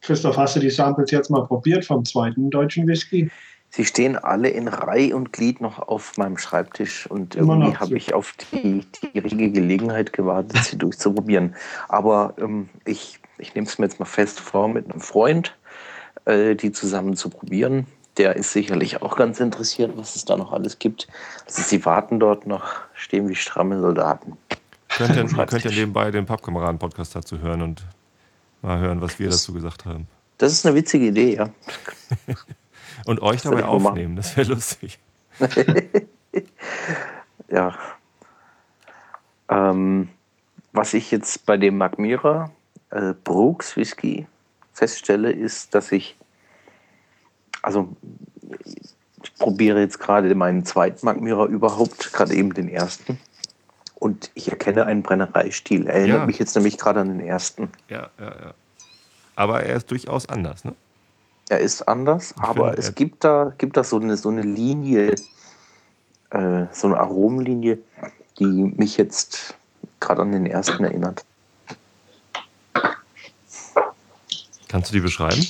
Christoph, 0.02 0.38
hast 0.38 0.56
du 0.56 0.60
die 0.60 0.70
Samples 0.70 1.12
jetzt 1.12 1.30
mal 1.30 1.46
probiert 1.46 1.86
vom 1.86 2.04
zweiten 2.06 2.50
deutschen 2.50 2.88
Whisky? 2.88 3.30
Sie 3.70 3.86
stehen 3.86 4.18
alle 4.18 4.50
in 4.50 4.68
Reihe 4.68 5.16
und 5.16 5.34
Glied 5.34 5.60
noch 5.60 5.80
auf 5.80 6.18
meinem 6.18 6.38
Schreibtisch 6.38 7.08
und 7.08 7.36
Immer 7.36 7.54
irgendwie 7.54 7.72
noch. 7.72 7.80
habe 7.80 7.98
ich 7.98 8.14
auf 8.14 8.34
die, 8.54 8.86
die 9.14 9.20
richtige 9.20 9.52
Gelegenheit 9.52 10.14
gewartet, 10.14 10.58
sie 10.64 10.78
durchzuprobieren. 10.78 11.56
Aber 11.90 12.36
ähm, 12.38 12.70
ich, 12.86 13.20
ich 13.38 13.54
nehme 13.56 13.68
es 13.68 13.78
mir 13.78 13.86
jetzt 13.86 14.00
mal 14.00 14.06
fest 14.06 14.40
vor, 14.40 14.68
mit 14.68 14.90
einem 14.90 15.02
Freund 15.02 15.56
äh, 16.26 16.56
die 16.56 16.72
zusammen 16.72 17.16
zu 17.16 17.30
probieren. 17.30 17.88
Der 18.18 18.36
ist 18.36 18.54
sicherlich 18.54 19.02
auch 19.02 19.18
ganz 19.18 19.40
interessiert, 19.40 19.92
was 19.96 20.16
es 20.16 20.26
da 20.26 20.38
noch 20.38 20.54
alles 20.54 20.80
gibt. 20.80 21.08
Also 21.46 21.62
sie 21.62 21.86
warten 21.86 22.20
dort 22.20 22.48
noch, 22.48 22.76
stehen 22.94 23.28
wie 23.28 23.36
stramme 23.36 23.80
Soldaten. 23.80 24.38
Könnt 24.98 25.16
ihr, 25.16 25.24
ihr 25.24 25.46
könnt 25.46 25.64
ja 25.64 25.72
nebenbei 25.72 26.12
den 26.12 26.26
Pappkameraden-Podcast 26.26 27.16
dazu 27.16 27.40
hören 27.40 27.62
und 27.62 27.86
mal 28.62 28.80
hören, 28.80 29.02
was 29.02 29.20
wir 29.20 29.30
dazu 29.30 29.54
gesagt 29.54 29.86
haben. 29.86 30.08
Das 30.38 30.52
ist 30.52 30.66
eine 30.66 30.76
witzige 30.76 31.08
Idee, 31.08 31.36
ja. 31.36 31.50
Und 33.06 33.22
euch 33.22 33.42
soll 33.42 33.56
dabei 33.56 33.68
aufnehmen, 33.68 34.16
das 34.16 34.36
wäre 34.38 34.50
lustig. 34.54 35.00
Ja. 37.48 37.78
Ähm, 39.50 40.10
was 40.74 40.94
ich 40.94 41.12
jetzt 41.12 41.46
bei 41.46 41.58
dem 41.58 41.78
Magmira 41.78 42.52
äh, 42.90 43.14
Brooks 43.24 43.78
Whisky 43.78 44.28
feststelle, 44.74 45.32
ist, 45.32 45.76
dass 45.76 45.92
ich, 45.92 46.18
also 47.62 47.96
ich 49.24 49.34
probiere 49.36 49.80
jetzt 49.80 50.00
gerade 50.00 50.34
meinen 50.36 50.66
zweiten 50.66 51.06
Magmira 51.06 51.46
überhaupt, 51.46 52.12
gerade 52.12 52.34
eben 52.34 52.54
den 52.54 52.68
ersten. 52.68 53.20
Und 53.96 54.30
ich 54.34 54.50
erkenne 54.50 54.86
einen 54.86 55.04
Brennereistil. 55.04 55.88
Er 55.88 55.96
erinnert 55.96 56.20
Ja. 56.20 56.26
mich 56.26 56.38
jetzt 56.38 56.56
nämlich 56.56 56.78
gerade 56.78 57.00
an 57.00 57.08
den 57.18 57.26
ersten. 57.26 57.70
Ja, 57.90 58.10
ja, 58.20 58.26
ja. 58.26 58.54
Aber 59.36 59.64
er 59.64 59.76
ist 59.76 59.90
durchaus 59.92 60.28
anders, 60.30 60.64
ne? 60.64 60.74
Er 61.50 61.60
ist 61.60 61.88
anders, 61.88 62.34
aber 62.38 62.72
finde, 62.72 62.80
es 62.80 62.96
gibt 62.96 63.24
da, 63.24 63.54
gibt 63.58 63.78
da 63.78 63.84
so, 63.84 64.00
eine, 64.00 64.18
so 64.18 64.30
eine 64.30 64.42
Linie, 64.42 65.14
äh, 66.32 66.66
so 66.72 66.88
eine 66.88 66.98
Aromenlinie, 66.98 67.78
die 68.40 68.74
mich 68.76 68.98
jetzt 68.98 69.56
gerade 70.00 70.24
an 70.24 70.32
den 70.32 70.48
ersten 70.48 70.84
erinnert. 70.84 71.24
Kannst 74.68 74.90
du 74.90 74.96
die 74.96 75.02
beschreiben? 75.02 75.46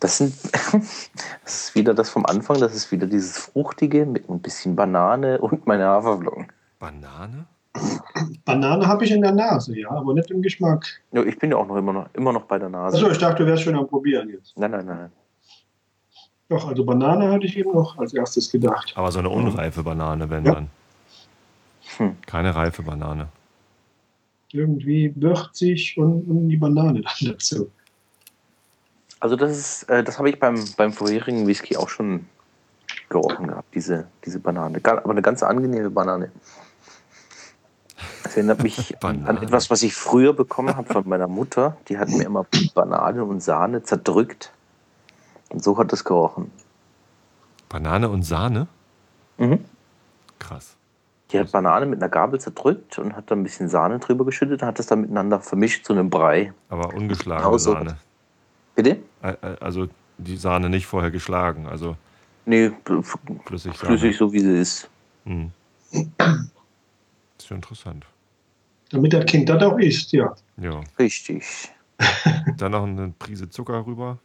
Das, 0.00 0.18
sind, 0.18 0.34
das 1.44 1.66
ist 1.66 1.74
wieder 1.74 1.94
das 1.94 2.08
vom 2.08 2.24
Anfang, 2.26 2.58
das 2.58 2.74
ist 2.74 2.90
wieder 2.90 3.06
dieses 3.06 3.38
Fruchtige 3.38 4.06
mit 4.06 4.28
ein 4.28 4.40
bisschen 4.40 4.74
Banane 4.74 5.38
und 5.38 5.66
meine 5.66 5.84
Haferflocken. 5.84 6.48
Banane? 6.84 7.46
Banane 8.44 8.86
habe 8.86 9.04
ich 9.04 9.10
in 9.10 9.22
der 9.22 9.32
Nase, 9.32 9.78
ja, 9.78 9.90
aber 9.90 10.12
nicht 10.14 10.30
im 10.30 10.42
Geschmack. 10.42 10.86
Ja, 11.12 11.22
ich 11.24 11.38
bin 11.38 11.50
ja 11.50 11.56
auch 11.56 11.66
noch 11.66 11.76
immer 11.76 11.92
noch, 11.92 12.08
immer 12.12 12.32
noch 12.32 12.44
bei 12.44 12.58
der 12.58 12.68
Nase. 12.68 12.96
Achso, 12.98 13.10
ich 13.10 13.18
dachte, 13.18 13.42
du 13.42 13.48
wärst 13.48 13.62
schon 13.62 13.74
am 13.74 13.86
Probieren 13.88 14.28
jetzt. 14.28 14.56
Nein, 14.56 14.70
nein, 14.70 14.86
nein. 14.86 15.12
Doch, 16.50 16.68
also 16.68 16.84
Banane 16.84 17.32
hatte 17.32 17.46
ich 17.46 17.56
eben 17.56 17.72
noch 17.72 17.96
als 17.98 18.12
erstes 18.12 18.50
gedacht. 18.50 18.92
Aber 18.96 19.10
so 19.10 19.18
eine 19.18 19.30
unreife 19.30 19.82
Banane, 19.82 20.28
wenn 20.28 20.44
Ja. 20.44 20.52
dann. 20.54 20.68
Hm. 21.96 22.16
Keine 22.26 22.54
reife 22.54 22.82
Banane. 22.82 23.28
Irgendwie 24.52 25.12
würzig 25.16 25.96
und, 25.96 26.28
und 26.28 26.48
die 26.48 26.56
Banane 26.56 27.00
dann 27.00 27.32
dazu. 27.32 27.70
Also 29.20 29.36
das 29.36 29.52
ist, 29.56 29.82
äh, 29.84 30.04
das 30.04 30.18
habe 30.18 30.28
ich 30.28 30.38
beim, 30.38 30.62
beim 30.76 30.92
vorherigen 30.92 31.46
Whisky 31.46 31.76
auch 31.78 31.88
schon 31.88 32.26
gerochen 33.08 33.48
gehabt, 33.48 33.74
diese, 33.74 34.06
diese 34.24 34.38
Banane. 34.38 34.80
Aber 34.84 35.10
eine 35.10 35.22
ganz 35.22 35.42
angenehme 35.42 35.90
Banane. 35.90 36.30
Das 38.34 38.38
erinnert 38.38 38.64
mich 38.64 38.96
an, 39.04 39.36
etwas, 39.42 39.70
was 39.70 39.84
ich 39.84 39.94
früher 39.94 40.32
bekommen 40.32 40.74
habe 40.74 40.92
von 40.92 41.08
meiner 41.08 41.28
Mutter. 41.28 41.76
Die 41.88 41.98
hat 41.98 42.08
mir 42.08 42.24
immer 42.24 42.44
Banane 42.74 43.24
und 43.24 43.40
Sahne 43.40 43.84
zerdrückt. 43.84 44.50
Und 45.50 45.62
so 45.62 45.78
hat 45.78 45.92
es 45.92 46.02
gerochen. 46.02 46.50
Banane 47.68 48.08
und 48.08 48.24
Sahne? 48.24 48.66
Mhm. 49.38 49.64
Krass. 50.40 50.74
Die 51.30 51.38
hat 51.38 51.52
Banane 51.52 51.86
mit 51.86 52.02
einer 52.02 52.08
Gabel 52.08 52.40
zerdrückt 52.40 52.98
und 52.98 53.14
hat 53.14 53.30
dann 53.30 53.40
ein 53.40 53.42
bisschen 53.44 53.68
Sahne 53.68 54.00
drüber 54.00 54.24
geschüttet 54.24 54.62
und 54.62 54.68
hat 54.68 54.80
das 54.80 54.86
dann 54.86 55.02
miteinander 55.02 55.38
vermischt 55.38 55.86
zu 55.86 55.92
einem 55.92 56.10
Brei. 56.10 56.52
Aber 56.70 56.92
ungeschlagene 56.92 57.46
Genau 57.46 57.58
so. 57.58 57.72
Sahne. 57.72 57.98
Bitte? 58.74 58.98
Also 59.60 59.86
die 60.18 60.36
Sahne 60.36 60.68
nicht 60.70 60.86
vorher 60.86 61.12
geschlagen, 61.12 61.68
also 61.68 61.96
Nee, 62.46 62.72
flüssig 63.46 63.76
flüssig 63.76 64.16
so 64.18 64.32
wie 64.32 64.40
sie 64.40 64.58
ist. 64.58 64.90
Hm. 65.24 65.50
Ist 65.92 67.46
schon 67.46 67.56
interessant. 67.58 68.04
Damit 68.94 69.12
das 69.12 69.26
Kind 69.26 69.48
das 69.48 69.60
auch 69.60 69.76
isst, 69.78 70.12
ja. 70.12 70.34
Ja. 70.56 70.80
Richtig. 71.00 71.44
Dann 72.56 72.72
noch 72.72 72.84
eine 72.84 73.12
Prise 73.18 73.50
Zucker 73.50 73.84
rüber 73.84 74.18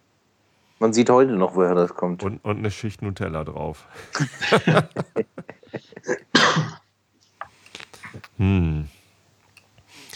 Man 0.78 0.94
sieht 0.94 1.10
heute 1.10 1.32
noch, 1.32 1.56
woher 1.56 1.74
das 1.74 1.96
kommt. 1.96 2.22
und, 2.22 2.46
und 2.46 2.58
eine 2.58 2.70
Schicht 2.70 3.02
Nutella 3.02 3.44
drauf. 3.44 3.88
hm. 8.38 8.88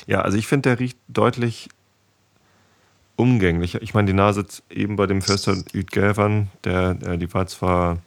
Ja, 0.06 0.22
also 0.22 0.38
ich 0.38 0.46
finde, 0.46 0.70
der 0.70 0.80
riecht 0.80 1.00
deutlich 1.08 1.70
umgänglicher. 3.16 3.82
Ich 3.82 3.96
meine, 3.96 4.06
die 4.06 4.14
Nase 4.14 4.46
eben 4.70 4.96
bei 4.98 5.08
dem 5.08 5.24
Förster 5.24 5.56
Ütgelvern, 5.74 6.52
der, 6.64 6.94
der, 6.94 7.18
die 7.18 7.34
war 7.34 7.48
zwar 7.48 7.98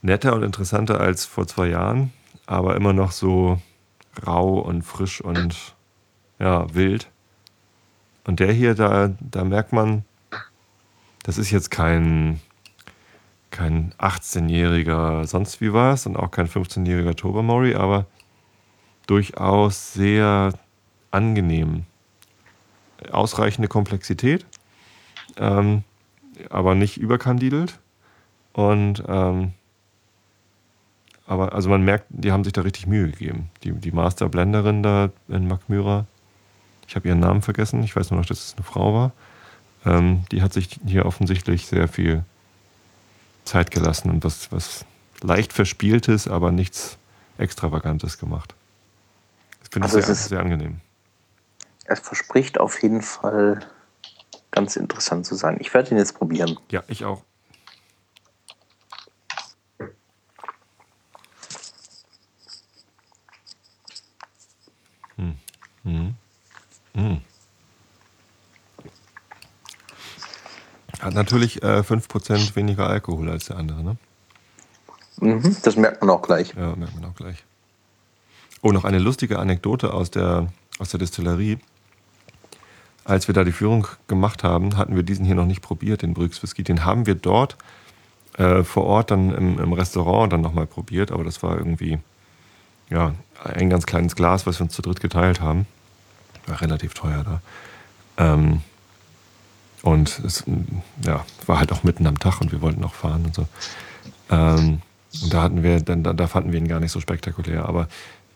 netter 0.00 0.34
und 0.34 0.42
interessanter 0.42 1.00
als 1.00 1.26
vor 1.26 1.46
zwei 1.46 1.68
Jahren, 1.68 2.14
aber 2.46 2.76
immer 2.76 2.94
noch 2.94 3.12
so 3.12 3.60
rau 4.24 4.58
und 4.58 4.82
frisch 4.82 5.20
und 5.20 5.74
ja, 6.38 6.72
wild. 6.74 7.10
Und 8.24 8.40
der 8.40 8.52
hier, 8.52 8.74
da, 8.74 9.14
da 9.20 9.44
merkt 9.44 9.72
man, 9.72 10.04
das 11.22 11.38
ist 11.38 11.50
jetzt 11.50 11.70
kein, 11.70 12.40
kein 13.50 13.92
18-jähriger 13.98 15.26
sonst 15.26 15.60
wie 15.60 15.72
was 15.72 16.06
und 16.06 16.16
auch 16.16 16.30
kein 16.30 16.48
15-jähriger 16.48 17.14
Tobermory, 17.14 17.74
aber 17.74 18.06
durchaus 19.06 19.92
sehr 19.92 20.52
angenehm. 21.10 21.84
Ausreichende 23.10 23.68
Komplexität, 23.68 24.46
ähm, 25.36 25.84
aber 26.50 26.74
nicht 26.74 26.96
überkandidelt. 26.96 27.78
Und 28.52 29.04
ähm, 29.06 29.52
aber 31.26 31.54
also 31.54 31.68
man 31.68 31.82
merkt, 31.82 32.06
die 32.08 32.32
haben 32.32 32.44
sich 32.44 32.52
da 32.52 32.62
richtig 32.62 32.86
Mühe 32.86 33.10
gegeben. 33.10 33.50
Die, 33.64 33.72
die 33.72 33.92
Master 33.92 34.28
Blenderin 34.28 34.82
da 34.82 35.10
in 35.28 35.48
Macmyra, 35.48 36.06
ich 36.86 36.94
habe 36.94 37.08
ihren 37.08 37.20
Namen 37.20 37.42
vergessen, 37.42 37.82
ich 37.82 37.96
weiß 37.96 38.10
nur 38.10 38.20
noch, 38.20 38.26
dass 38.26 38.38
es 38.38 38.54
eine 38.54 38.64
Frau 38.64 38.94
war. 38.94 39.12
Ähm, 39.84 40.24
die 40.30 40.42
hat 40.42 40.52
sich 40.52 40.80
hier 40.86 41.04
offensichtlich 41.04 41.66
sehr 41.66 41.88
viel 41.88 42.24
Zeit 43.44 43.70
gelassen 43.70 44.10
und 44.10 44.24
was, 44.24 44.52
was 44.52 44.84
leicht 45.20 45.52
Verspieltes, 45.52 46.28
aber 46.28 46.52
nichts 46.52 46.98
Extravagantes 47.38 48.18
gemacht. 48.18 48.54
Das 49.60 49.68
finde 49.72 49.86
also 49.86 49.98
ich 49.98 50.06
sehr, 50.06 50.14
sehr 50.14 50.40
angenehm. 50.40 50.80
Es 51.84 52.00
verspricht 52.00 52.58
auf 52.58 52.82
jeden 52.82 53.02
Fall 53.02 53.60
ganz 54.50 54.76
interessant 54.76 55.26
zu 55.26 55.34
sein. 55.34 55.58
Ich 55.60 55.74
werde 55.74 55.90
ihn 55.90 55.98
jetzt 55.98 56.14
probieren. 56.14 56.58
Ja, 56.70 56.82
ich 56.88 57.04
auch. 57.04 57.22
Hat 71.06 71.14
natürlich 71.14 71.62
äh, 71.62 71.82
5% 71.82 72.56
weniger 72.56 72.88
Alkohol 72.88 73.30
als 73.30 73.44
der 73.44 73.58
andere, 73.58 73.84
ne? 73.84 73.96
Mhm, 75.20 75.56
das 75.62 75.76
merkt 75.76 76.00
man 76.00 76.10
auch 76.10 76.20
gleich. 76.20 76.52
Ja, 76.56 76.74
merkt 76.74 76.96
man 76.96 77.04
auch 77.04 77.14
gleich. 77.14 77.44
Oh, 78.60 78.72
noch 78.72 78.82
eine 78.82 78.98
lustige 78.98 79.38
Anekdote 79.38 79.94
aus 79.94 80.10
der, 80.10 80.48
aus 80.80 80.90
der 80.90 80.98
Distillerie. 80.98 81.58
Als 83.04 83.28
wir 83.28 83.34
da 83.34 83.44
die 83.44 83.52
Führung 83.52 83.86
gemacht 84.08 84.42
haben, 84.42 84.76
hatten 84.76 84.96
wir 84.96 85.04
diesen 85.04 85.24
hier 85.24 85.36
noch 85.36 85.46
nicht 85.46 85.62
probiert, 85.62 86.02
den 86.02 86.12
Brüx 86.12 86.42
Whisky. 86.42 86.64
Den 86.64 86.84
haben 86.84 87.06
wir 87.06 87.14
dort 87.14 87.56
äh, 88.36 88.64
vor 88.64 88.82
Ort 88.82 89.12
dann 89.12 89.32
im, 89.32 89.60
im 89.60 89.72
Restaurant 89.74 90.32
dann 90.32 90.40
nochmal 90.40 90.66
probiert, 90.66 91.12
aber 91.12 91.22
das 91.22 91.40
war 91.40 91.56
irgendwie 91.56 92.00
ja, 92.90 93.14
ein 93.44 93.70
ganz 93.70 93.86
kleines 93.86 94.16
Glas, 94.16 94.44
was 94.44 94.58
wir 94.58 94.64
uns 94.64 94.74
zu 94.74 94.82
dritt 94.82 95.00
geteilt 95.00 95.40
haben. 95.40 95.68
War 96.48 96.60
relativ 96.60 96.94
teuer 96.94 97.22
da. 97.22 97.40
Ähm, 98.16 98.62
und 99.86 100.18
es 100.24 100.42
ja, 101.04 101.24
war 101.46 101.60
halt 101.60 101.70
auch 101.70 101.84
mitten 101.84 102.08
am 102.08 102.18
Tag 102.18 102.40
und 102.40 102.50
wir 102.50 102.60
wollten 102.60 102.80
noch 102.80 102.94
fahren 102.94 103.24
und 103.24 103.36
so. 103.36 103.46
Ähm, 104.30 104.80
und 105.22 105.32
da 105.32 105.42
hatten 105.42 105.62
wir, 105.62 105.80
dann, 105.80 106.02
da 106.02 106.26
fanden 106.26 106.50
wir 106.50 106.58
ihn 106.58 106.66
gar 106.66 106.80
nicht 106.80 106.90
so 106.90 106.98
spektakulär. 106.98 107.66
Aber 107.66 107.86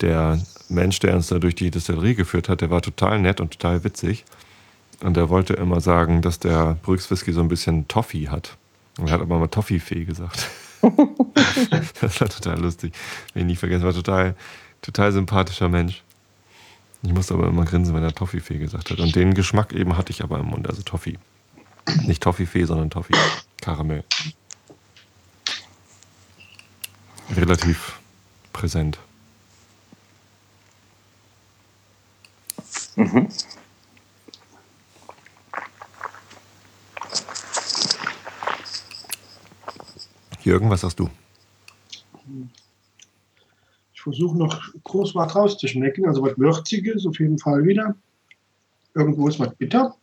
der 0.01 0.41
Mensch, 0.69 1.01
der 1.01 1.17
uns 1.17 1.27
da 1.27 1.41
durch 1.41 1.57
die 1.57 1.73
Distillerie 1.73 2.15
geführt 2.15 2.49
hat, 2.49 2.61
der 2.61 2.71
war 2.71 2.83
total 2.83 3.19
nett 3.19 3.41
und 3.41 3.51
total 3.51 3.83
witzig. 3.83 4.25
Und 5.03 5.17
der 5.17 5.29
wollte 5.29 5.55
immer 5.55 5.81
sagen, 5.81 6.23
dass 6.23 6.39
der 6.39 6.79
Brüx 6.83 7.11
Whisky 7.11 7.33
so 7.33 7.41
ein 7.41 7.49
bisschen 7.49 7.89
Toffee 7.89 8.29
hat. 8.29 8.57
Und 8.99 9.09
er 9.09 9.15
hat 9.15 9.21
aber 9.21 9.41
mal 9.41 9.49
Toffee-Fee 9.49 10.05
gesagt. 10.05 10.49
das 12.01 12.21
war 12.21 12.29
total 12.29 12.61
lustig. 12.61 12.95
Will 13.35 13.43
ich 13.43 13.47
nie 13.47 13.57
vergessen. 13.57 13.85
War 13.85 13.93
total, 13.93 14.37
total 14.83 15.11
sympathischer 15.11 15.69
Mensch. 15.69 16.05
Ich 17.03 17.13
musste 17.13 17.35
aber 17.35 17.49
immer 17.49 17.65
grinsen, 17.65 17.93
wenn 17.93 18.05
er 18.05 18.15
Toffee-Fee 18.15 18.59
gesagt 18.59 18.91
hat. 18.93 19.01
Und 19.01 19.17
den 19.17 19.35
Geschmack 19.35 19.73
eben 19.73 19.97
hatte 19.97 20.13
ich 20.13 20.23
aber 20.23 20.39
im 20.39 20.47
Mund, 20.47 20.69
also 20.69 20.83
Toffee. 20.83 21.19
Nicht 22.07 22.23
Toffee-Fee, 22.23 22.65
sondern 22.65 22.91
Toffee. 22.91 23.15
Karamell. 23.61 24.05
Relativ 27.37 27.99
präsent. 28.53 28.99
Mhm. 32.97 33.29
Jürgen, 40.43 40.71
was 40.71 40.81
sagst 40.81 40.99
du? 40.99 41.09
Ich 43.93 44.01
versuche 44.01 44.37
noch 44.37 44.73
groß 44.85 45.15
was 45.15 45.35
rauszuschmecken, 45.35 46.07
also 46.07 46.23
was 46.23 46.37
Würziges 46.39 47.07
auf 47.07 47.19
jeden 47.21 47.39
Fall 47.39 47.65
wieder. 47.65 47.95
Irgendwo 48.95 49.29
ist 49.29 49.39
was 49.39 49.55
bitter. 49.55 49.95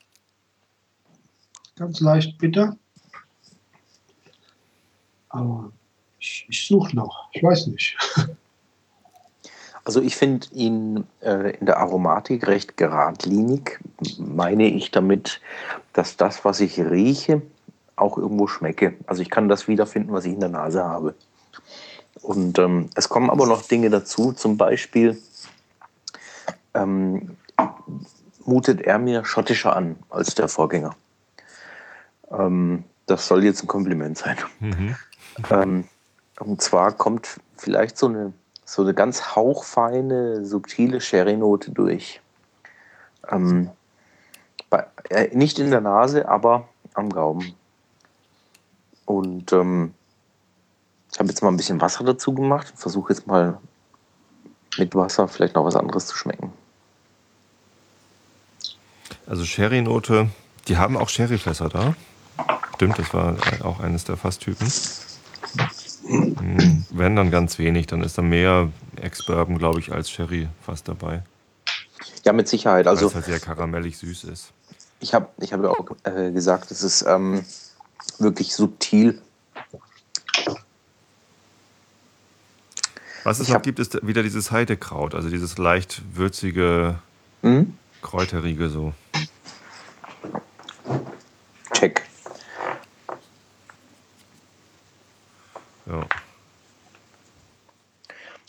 Ganz 1.78 1.99
leicht 1.99 2.38
bitter. 2.38 2.75
Aber 5.30 5.71
ich, 6.19 6.45
ich 6.49 6.67
suche 6.67 6.95
noch, 6.95 7.30
ich 7.32 7.43
weiß 7.43 7.67
nicht. 7.67 7.97
Also 9.84 10.01
ich 10.01 10.17
finde 10.17 10.47
ihn 10.51 11.05
äh, 11.21 11.55
in 11.55 11.65
der 11.65 11.78
Aromatik 11.78 12.45
recht 12.45 12.75
geradlinig. 12.75 13.80
Meine 14.17 14.67
ich 14.67 14.91
damit, 14.91 15.39
dass 15.93 16.17
das, 16.17 16.43
was 16.43 16.59
ich 16.59 16.78
rieche, 16.78 17.41
auch 17.95 18.17
irgendwo 18.17 18.47
schmecke. 18.47 18.95
Also 19.05 19.21
ich 19.21 19.30
kann 19.30 19.47
das 19.47 19.69
wiederfinden, 19.69 20.11
was 20.11 20.25
ich 20.25 20.34
in 20.34 20.41
der 20.41 20.49
Nase 20.49 20.84
habe. 20.84 21.15
Und 22.21 22.59
ähm, 22.59 22.89
es 22.95 23.07
kommen 23.07 23.30
aber 23.30 23.47
noch 23.47 23.61
Dinge 23.61 23.89
dazu. 23.89 24.34
Zum 24.34 24.57
Beispiel 24.57 25.21
ähm, 26.73 27.38
mutet 28.43 28.82
er 28.82 28.99
mir 28.99 29.23
schottischer 29.23 29.73
an 29.73 29.95
als 30.09 30.36
der 30.36 30.49
Vorgänger. 30.49 30.97
Ähm, 32.32 32.84
das 33.05 33.28
soll 33.28 33.43
jetzt 33.43 33.63
ein 33.63 33.67
Kompliment 33.67 34.17
sein. 34.17 34.38
Mhm. 34.59 34.95
Ähm, 35.51 35.88
und 36.39 36.63
zwar 36.63 36.93
kommt 36.93 37.39
vielleicht 37.57 37.95
so 37.95 38.07
eine 38.07 38.34
so 38.67 38.82
eine 38.82 38.93
ganz 38.93 39.36
hauchfeine, 39.36 40.45
subtile 40.45 40.99
Sherry-Note 40.99 41.71
durch. 41.71 42.19
Ähm, 43.30 43.69
bei, 44.69 44.86
äh, 45.09 45.36
nicht 45.36 45.57
in 45.57 45.71
der 45.71 45.80
Nase, 45.80 46.28
aber 46.28 46.67
am 46.93 47.09
Gaumen. 47.09 47.55
Und 49.05 49.53
ähm, 49.53 49.93
ich 51.13 51.19
habe 51.19 51.30
jetzt 51.30 51.41
mal 51.41 51.49
ein 51.49 51.57
bisschen 51.57 51.80
Wasser 51.80 52.03
dazu 52.03 52.34
gemacht. 52.34 52.73
Versuche 52.75 53.13
jetzt 53.13 53.25
mal 53.25 53.57
mit 54.78 54.93
Wasser 54.93 55.30
vielleicht 55.30 55.55
noch 55.55 55.63
was 55.63 55.78
anderes 55.78 56.07
zu 56.07 56.17
schmecken. 56.17 56.51
Also 59.25 59.45
Sherry-Note, 59.45 60.30
die 60.67 60.75
haben 60.75 60.97
auch 60.97 61.07
Sherryfässer 61.07 61.69
da. 61.69 61.95
Stimmt, 62.75 62.99
das 62.99 63.13
war 63.13 63.35
auch 63.63 63.79
eines 63.79 64.03
der 64.03 64.17
Fasstypen. 64.17 64.67
Hm, 66.07 66.85
wenn 66.89 67.15
dann 67.15 67.31
ganz 67.31 67.57
wenig, 67.59 67.88
dann 67.88 68.01
ist 68.01 68.17
da 68.17 68.21
mehr 68.21 68.69
Ex-Bourbon, 68.95 69.57
glaube 69.57 69.79
ich, 69.79 69.91
als 69.91 70.09
Sherry 70.09 70.47
fast 70.65 70.88
dabei. 70.88 71.23
Ja, 72.23 72.33
mit 72.33 72.47
Sicherheit. 72.47 72.88
Also, 72.88 73.01
Weil 73.01 73.07
es 73.07 73.15
halt 73.15 73.25
sehr 73.25 73.39
karamellig 73.39 73.97
süß 73.97 74.25
ist. 74.25 74.51
Ich 74.99 75.13
habe 75.13 75.27
ich 75.39 75.53
hab 75.53 75.61
ja 75.63 75.69
auch 75.69 75.85
äh, 76.03 76.31
gesagt, 76.31 76.71
es 76.71 76.83
ist 76.83 77.03
ähm, 77.03 77.43
wirklich 78.19 78.55
subtil. 78.55 79.21
Was 83.23 83.39
es 83.39 83.47
ich 83.47 83.53
noch 83.53 83.61
gibt, 83.61 83.79
ist 83.79 84.05
wieder 84.07 84.23
dieses 84.23 84.51
Heidekraut, 84.51 85.13
also 85.13 85.29
dieses 85.29 85.57
leicht 85.57 86.01
würzige, 86.15 86.99
mhm. 87.41 87.77
kräuterige 88.01 88.69
so. 88.69 88.93
Ja. 95.89 96.05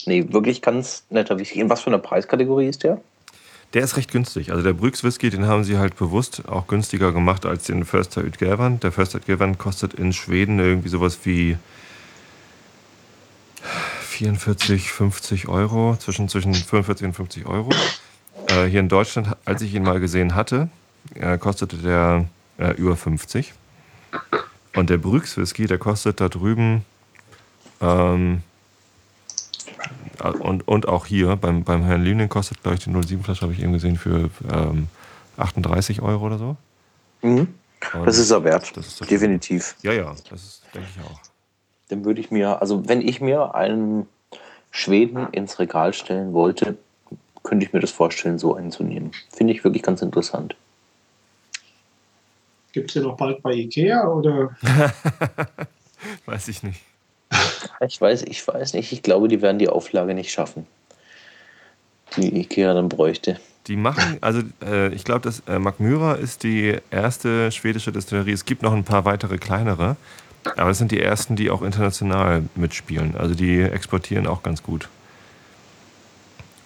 Nee, 0.05 0.25
wirklich 0.31 0.61
ganz 0.61 1.03
netter 1.09 1.37
Whisky. 1.37 1.59
In 1.59 1.69
was 1.69 1.81
für 1.81 1.87
einer 1.87 1.99
Preiskategorie 1.99 2.67
ist 2.67 2.83
der? 2.83 3.01
Der 3.73 3.83
ist 3.83 3.97
recht 3.97 4.11
günstig. 4.11 4.51
Also 4.51 4.63
der 4.63 4.73
Brüx 4.73 5.03
Whisky, 5.03 5.29
den 5.29 5.45
haben 5.45 5.63
sie 5.63 5.77
halt 5.77 5.95
bewusst 5.95 6.43
auch 6.47 6.65
günstiger 6.65 7.11
gemacht 7.11 7.45
als 7.45 7.65
den 7.65 7.85
Förster 7.85 8.23
Utgävern. 8.23 8.79
Der 8.79 8.91
Förster 8.91 9.19
Utgävern 9.19 9.57
kostet 9.57 9.93
in 9.93 10.11
Schweden 10.11 10.57
irgendwie 10.59 10.89
sowas 10.89 11.19
wie 11.23 11.57
44, 14.01 14.91
50 14.91 15.47
Euro, 15.47 15.95
zwischen, 15.99 16.27
zwischen 16.29 16.55
45 16.55 17.07
und 17.07 17.13
50 17.13 17.45
Euro. 17.45 17.69
Äh, 18.47 18.65
hier 18.65 18.79
in 18.79 18.89
Deutschland, 18.89 19.35
als 19.45 19.61
ich 19.61 19.73
ihn 19.75 19.83
mal 19.83 19.99
gesehen 19.99 20.33
hatte, 20.33 20.69
äh, 21.13 21.37
kostete 21.37 21.77
der 21.77 22.25
äh, 22.57 22.71
über 22.71 22.95
50. 22.95 23.53
Und 24.75 24.89
der 24.89 24.97
Brüx 24.97 25.37
Whisky, 25.37 25.67
der 25.67 25.77
kostet 25.77 26.19
da 26.19 26.29
drüben 26.29 26.83
ähm, 27.81 28.43
und, 30.39 30.67
und 30.67 30.87
auch 30.87 31.05
hier 31.05 31.35
beim, 31.35 31.63
beim 31.63 31.83
Herrn 31.83 32.03
Lüning 32.03 32.29
kostet, 32.29 32.61
glaube 32.61 32.75
ich, 32.75 32.83
die 32.83 32.89
07-Flasche, 32.89 33.41
habe 33.41 33.53
ich 33.53 33.61
eben 33.61 33.73
gesehen, 33.73 33.97
für 33.97 34.29
ähm, 34.51 34.87
38 35.37 36.01
Euro 36.01 36.25
oder 36.25 36.37
so. 36.37 36.57
Mhm. 37.21 37.47
Das 38.05 38.17
ist 38.17 38.31
er 38.31 38.43
wert, 38.43 38.75
ist 38.75 39.09
definitiv. 39.09 39.75
Ja, 39.83 39.93
ja, 39.93 40.13
das 40.29 40.61
denke 40.73 40.89
ich 40.93 41.03
auch. 41.03 41.19
Dann 41.87 42.03
würde 42.03 42.19
ich 42.19 42.29
mir, 42.29 42.61
also 42.61 42.87
wenn 42.87 43.01
ich 43.01 43.21
mir 43.21 43.55
einen 43.55 44.05
Schweden 44.69 45.27
ins 45.31 45.59
Regal 45.59 45.93
stellen 45.93 46.33
wollte, 46.33 46.77
könnte 47.43 47.65
ich 47.65 47.73
mir 47.73 47.79
das 47.79 47.91
vorstellen, 47.91 48.37
so 48.37 48.55
einzunehmen. 48.55 49.11
Finde 49.31 49.53
ich 49.53 49.63
wirklich 49.63 49.81
ganz 49.81 50.01
interessant. 50.01 50.55
Gibt 52.73 52.89
es 52.89 52.93
den 52.93 53.03
noch 53.03 53.17
bald 53.17 53.41
bei 53.41 53.53
Ikea 53.53 54.07
oder? 54.07 54.55
Weiß 56.25 56.47
ich 56.49 56.61
nicht. 56.61 56.81
Ich 57.85 57.99
weiß, 57.99 58.23
ich 58.23 58.45
weiß 58.45 58.73
nicht. 58.73 58.91
Ich 58.91 59.03
glaube, 59.03 59.27
die 59.27 59.41
werden 59.41 59.59
die 59.59 59.69
Auflage 59.69 60.13
nicht 60.13 60.31
schaffen. 60.31 60.67
Die 62.17 62.39
Ikea 62.41 62.73
dann 62.73 62.89
bräuchte. 62.89 63.39
Die 63.67 63.75
machen, 63.75 64.17
also 64.21 64.41
äh, 64.63 64.91
ich 64.93 65.03
glaube, 65.03 65.21
dass 65.21 65.43
äh, 65.47 65.59
Magmyra 65.59 66.15
ist 66.15 66.43
die 66.43 66.77
erste 66.89 67.51
schwedische 67.51 67.91
Destillerie. 67.91 68.31
Es 68.31 68.45
gibt 68.45 68.63
noch 68.63 68.73
ein 68.73 68.83
paar 68.83 69.05
weitere 69.05 69.37
kleinere, 69.37 69.95
aber 70.57 70.71
es 70.71 70.79
sind 70.79 70.91
die 70.91 70.99
ersten, 70.99 71.35
die 71.35 71.49
auch 71.49 71.61
international 71.61 72.43
mitspielen. 72.55 73.15
Also 73.15 73.35
die 73.35 73.61
exportieren 73.61 74.27
auch 74.27 74.41
ganz 74.43 74.63
gut. 74.63 74.89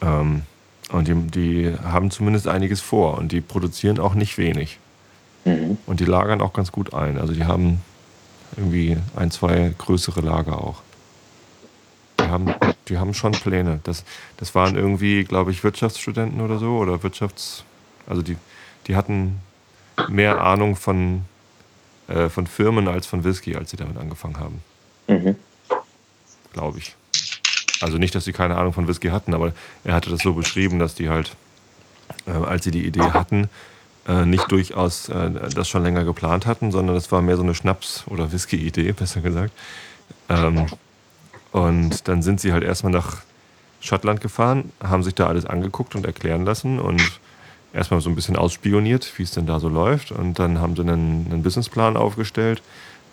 Ähm, 0.02 0.44
und 0.92 1.08
die, 1.08 1.16
die 1.16 1.76
haben 1.84 2.10
zumindest 2.12 2.48
einiges 2.48 2.80
vor 2.80 3.18
und 3.18 3.32
die 3.32 3.42
produzieren 3.42 4.00
auch 4.00 4.14
nicht 4.14 4.38
wenig. 4.38 4.80
Mhm. 5.46 5.78
Und 5.86 6.00
die 6.00 6.06
lagern 6.06 6.42
auch 6.42 6.54
ganz 6.54 6.72
gut 6.72 6.94
ein. 6.94 7.18
Also 7.18 7.34
die 7.34 7.46
haben 7.46 7.82
irgendwie 8.56 8.98
ein, 9.16 9.32
zwei 9.32 9.74
größere 9.78 10.22
Lager 10.22 10.62
auch. 10.62 10.82
Die 12.34 12.50
haben, 12.50 12.56
die 12.88 12.98
haben 12.98 13.14
schon 13.14 13.32
Pläne. 13.34 13.80
Das, 13.84 14.04
das 14.38 14.56
waren 14.56 14.76
irgendwie, 14.76 15.24
glaube 15.24 15.52
ich, 15.52 15.64
Wirtschaftsstudenten 15.64 16.42
oder 16.42 16.58
so 16.58 16.78
oder 16.78 17.04
Wirtschafts... 17.04 17.64
Also 18.08 18.22
die, 18.22 18.38
die 18.88 18.96
hatten 18.96 19.40
mehr 20.10 20.42
Ahnung 20.42 20.76
von, 20.76 21.22
äh, 22.08 22.30
von 22.30 22.48
Firmen 22.48 22.88
als 22.88 23.06
von 23.06 23.24
Whisky, 23.24 23.56
als 23.56 23.72
sie 23.72 23.78
damit 23.78 23.98
angefangen 23.98 24.40
haben. 24.40 24.62
Mhm. 25.08 25.36
Glaube 26.54 26.80
ich. 26.80 26.96
Also 27.82 27.98
nicht, 27.98 28.16
dass 28.16 28.26
sie 28.26 28.34
keine 28.34 28.58
Ahnung 28.58 28.74
von 28.74 28.88
Whisky 28.88 29.10
hatten, 29.10 29.34
aber 29.34 29.54
er 29.84 29.94
hatte 29.94 30.10
das 30.10 30.22
so 30.22 30.34
beschrieben, 30.34 30.80
dass 30.80 30.96
die 30.96 31.10
halt, 31.10 31.36
äh, 32.26 32.32
als 32.32 32.64
sie 32.64 32.72
die 32.72 32.86
Idee 32.86 33.12
hatten, 33.12 33.50
äh, 34.08 34.26
nicht 34.26 34.52
durchaus 34.52 35.08
äh, 35.10 35.30
das 35.54 35.70
schon 35.70 35.84
länger 35.84 36.04
geplant 36.04 36.46
hatten, 36.46 36.72
sondern 36.72 36.96
es 36.96 37.12
war 37.12 37.22
mehr 37.22 37.38
so 37.38 37.44
eine 37.44 37.54
Schnaps- 37.54 38.04
oder 38.08 38.32
Whisky-Idee, 38.32 38.92
besser 38.92 39.22
gesagt. 39.22 39.54
Ähm, 40.30 40.66
und 41.54 42.08
dann 42.08 42.24
sind 42.24 42.42
sie 42.42 42.52
halt 42.52 42.64
erstmal 42.64 42.92
nach 42.92 43.22
Schottland 43.80 44.22
gefahren, 44.22 44.72
haben 44.84 45.04
sich 45.04 45.14
da 45.14 45.28
alles 45.28 45.46
angeguckt 45.46 45.96
und 45.96 46.06
erklären 46.06 46.46
lassen 46.46 46.80
und 46.80 47.20
erstmal 47.74 48.02
so 48.02 48.10
ein 48.10 48.16
bisschen 48.16 48.36
ausspioniert, 48.36 49.14
wie 49.18 49.24
es 49.24 49.32
denn 49.32 49.46
da 49.46 49.60
so 49.60 49.70
läuft. 49.70 50.12
Und 50.12 50.40
dann 50.40 50.60
haben 50.60 50.76
sie 50.76 50.82
einen, 50.82 51.28
einen 51.30 51.44
Businessplan 51.44 51.96
aufgestellt. 51.96 52.64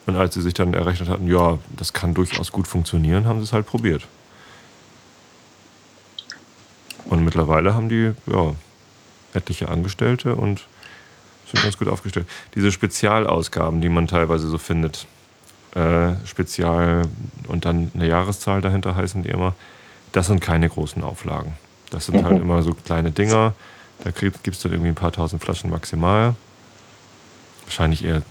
Und 0.07 0.16
als 0.16 0.34
sie 0.34 0.41
sich 0.41 0.55
dann 0.55 0.72
errechnet 0.72 1.11
hatten, 1.11 1.28
ja, 1.28 1.59
das 1.76 1.93
kann 1.93 2.14
durchaus 2.14 2.51
gut 2.51 2.66
funktionieren, 2.66 3.26
haben 3.26 3.41
sie 3.41 3.45
es 3.45 3.53
halt 3.53 3.66
probiert. 3.66 4.07
Und 7.05 7.24
mittlerweile 7.24 7.74
haben 7.74 7.91
die 7.91 8.12
ja, 8.26 8.55
etliche 9.34 9.68
Angestellte 9.68 10.34
und 10.34 10.66
sind 11.53 11.62
ganz 11.62 11.76
gut 11.76 11.88
aufgestellt. 11.88 12.26
Diese 12.55 12.72
Spezialausgaben, 12.72 13.82
die 13.82 13.91
man 13.91 14.07
teilweise 14.07 14.49
so 14.49 14.57
findet, 14.57 15.07
äh, 15.74 16.14
Spezial 16.26 17.02
und 17.48 17.64
dann 17.64 17.90
eine 17.94 18.06
Jahreszahl 18.06 18.60
dahinter 18.60 18.96
heißen 18.96 19.22
die 19.22 19.28
immer, 19.28 19.54
das 20.12 20.26
sind 20.26 20.40
keine 20.40 20.68
großen 20.68 21.02
Auflagen. 21.02 21.54
Das 21.90 22.06
sind 22.06 22.24
halt 22.24 22.40
immer 22.40 22.62
so 22.62 22.74
kleine 22.74 23.10
Dinger. 23.10 23.54
Da 24.02 24.10
gibt 24.10 24.46
es 24.46 24.60
dann 24.60 24.72
irgendwie 24.72 24.88
ein 24.90 24.94
paar 24.94 25.12
tausend 25.12 25.42
Flaschen 25.42 25.70
maximal. 25.70 26.34
Wahrscheinlich 27.64 28.04
eher, 28.04 28.22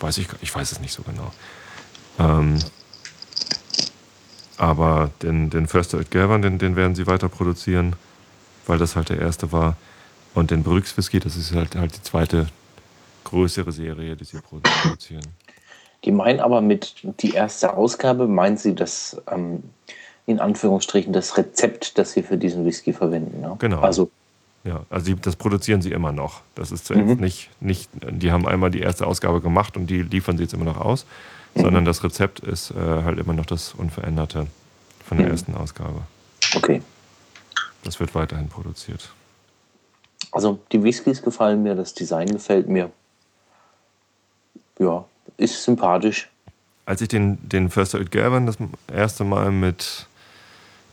weiß 0.00 0.18
ich, 0.18 0.28
ich 0.40 0.54
weiß 0.54 0.72
es 0.72 0.80
nicht 0.80 0.92
so 0.92 1.02
genau. 1.02 1.32
Ähm, 2.18 2.58
aber 4.56 5.10
den, 5.22 5.50
den 5.50 5.68
Förster 5.68 6.02
Gelbern, 6.04 6.42
den, 6.42 6.58
den 6.58 6.76
werden 6.76 6.94
sie 6.94 7.06
weiter 7.06 7.28
produzieren, 7.28 7.96
weil 8.66 8.78
das 8.78 8.96
halt 8.96 9.08
der 9.08 9.20
erste 9.20 9.52
war. 9.52 9.76
Und 10.34 10.50
den 10.50 10.62
Brüx 10.62 10.96
Whisky, 10.96 11.20
das 11.20 11.36
ist 11.36 11.54
halt, 11.54 11.74
halt 11.74 11.96
die 11.96 12.02
zweite 12.02 12.48
größere 13.24 13.72
Serie, 13.72 14.16
die 14.16 14.24
sie 14.24 14.40
produzieren. 14.40 15.26
Die 16.04 16.12
meinen 16.12 16.40
aber 16.40 16.60
mit 16.60 16.94
die 17.20 17.32
erste 17.32 17.76
Ausgabe, 17.76 18.28
meint 18.28 18.60
sie 18.60 18.74
das 18.74 19.20
ähm, 19.30 19.64
in 20.26 20.40
Anführungsstrichen 20.40 21.12
das 21.12 21.36
Rezept, 21.36 21.98
das 21.98 22.12
sie 22.12 22.22
für 22.22 22.36
diesen 22.36 22.64
Whisky 22.64 22.92
verwenden. 22.92 23.40
Ne? 23.40 23.56
Genau. 23.58 23.80
Also 23.80 24.10
Ja, 24.64 24.84
also 24.90 25.14
das 25.14 25.36
produzieren 25.36 25.80
sie 25.82 25.90
immer 25.92 26.12
noch. 26.12 26.42
Das 26.54 26.70
ist 26.72 26.86
zuerst 26.86 27.06
Mhm. 27.16 27.20
nicht, 27.20 27.48
nicht, 27.60 27.90
die 27.94 28.30
haben 28.30 28.46
einmal 28.46 28.70
die 28.70 28.80
erste 28.80 29.06
Ausgabe 29.06 29.40
gemacht 29.40 29.76
und 29.76 29.86
die 29.88 30.02
liefern 30.02 30.36
sie 30.36 30.42
jetzt 30.44 30.52
immer 30.54 30.64
noch 30.66 30.76
aus, 30.80 31.06
sondern 31.54 31.84
das 31.84 32.04
Rezept 32.04 32.40
ist 32.40 32.70
äh, 32.72 32.74
halt 32.76 33.18
immer 33.18 33.32
noch 33.32 33.46
das 33.46 33.72
Unveränderte 33.74 34.46
von 35.04 35.16
der 35.18 35.26
Mhm. 35.26 35.32
ersten 35.32 35.54
Ausgabe. 35.56 36.02
okay. 36.54 36.82
Das 37.84 37.98
wird 38.00 38.14
weiterhin 38.14 38.48
produziert. 38.48 39.08
Also 40.32 40.58
die 40.72 40.82
Whiskys 40.82 41.22
gefallen 41.22 41.62
mir, 41.62 41.74
das 41.74 41.94
Design 41.94 42.26
gefällt 42.28 42.68
mir. 42.68 42.90
Ja, 44.78 45.04
ist 45.38 45.64
sympathisch. 45.64 46.28
Als 46.84 47.00
ich 47.00 47.08
den, 47.08 47.38
den 47.48 47.70
Förster 47.70 48.00
Utgerben 48.00 48.46
das 48.46 48.58
erste 48.92 49.24
Mal 49.24 49.50
mit 49.50 50.06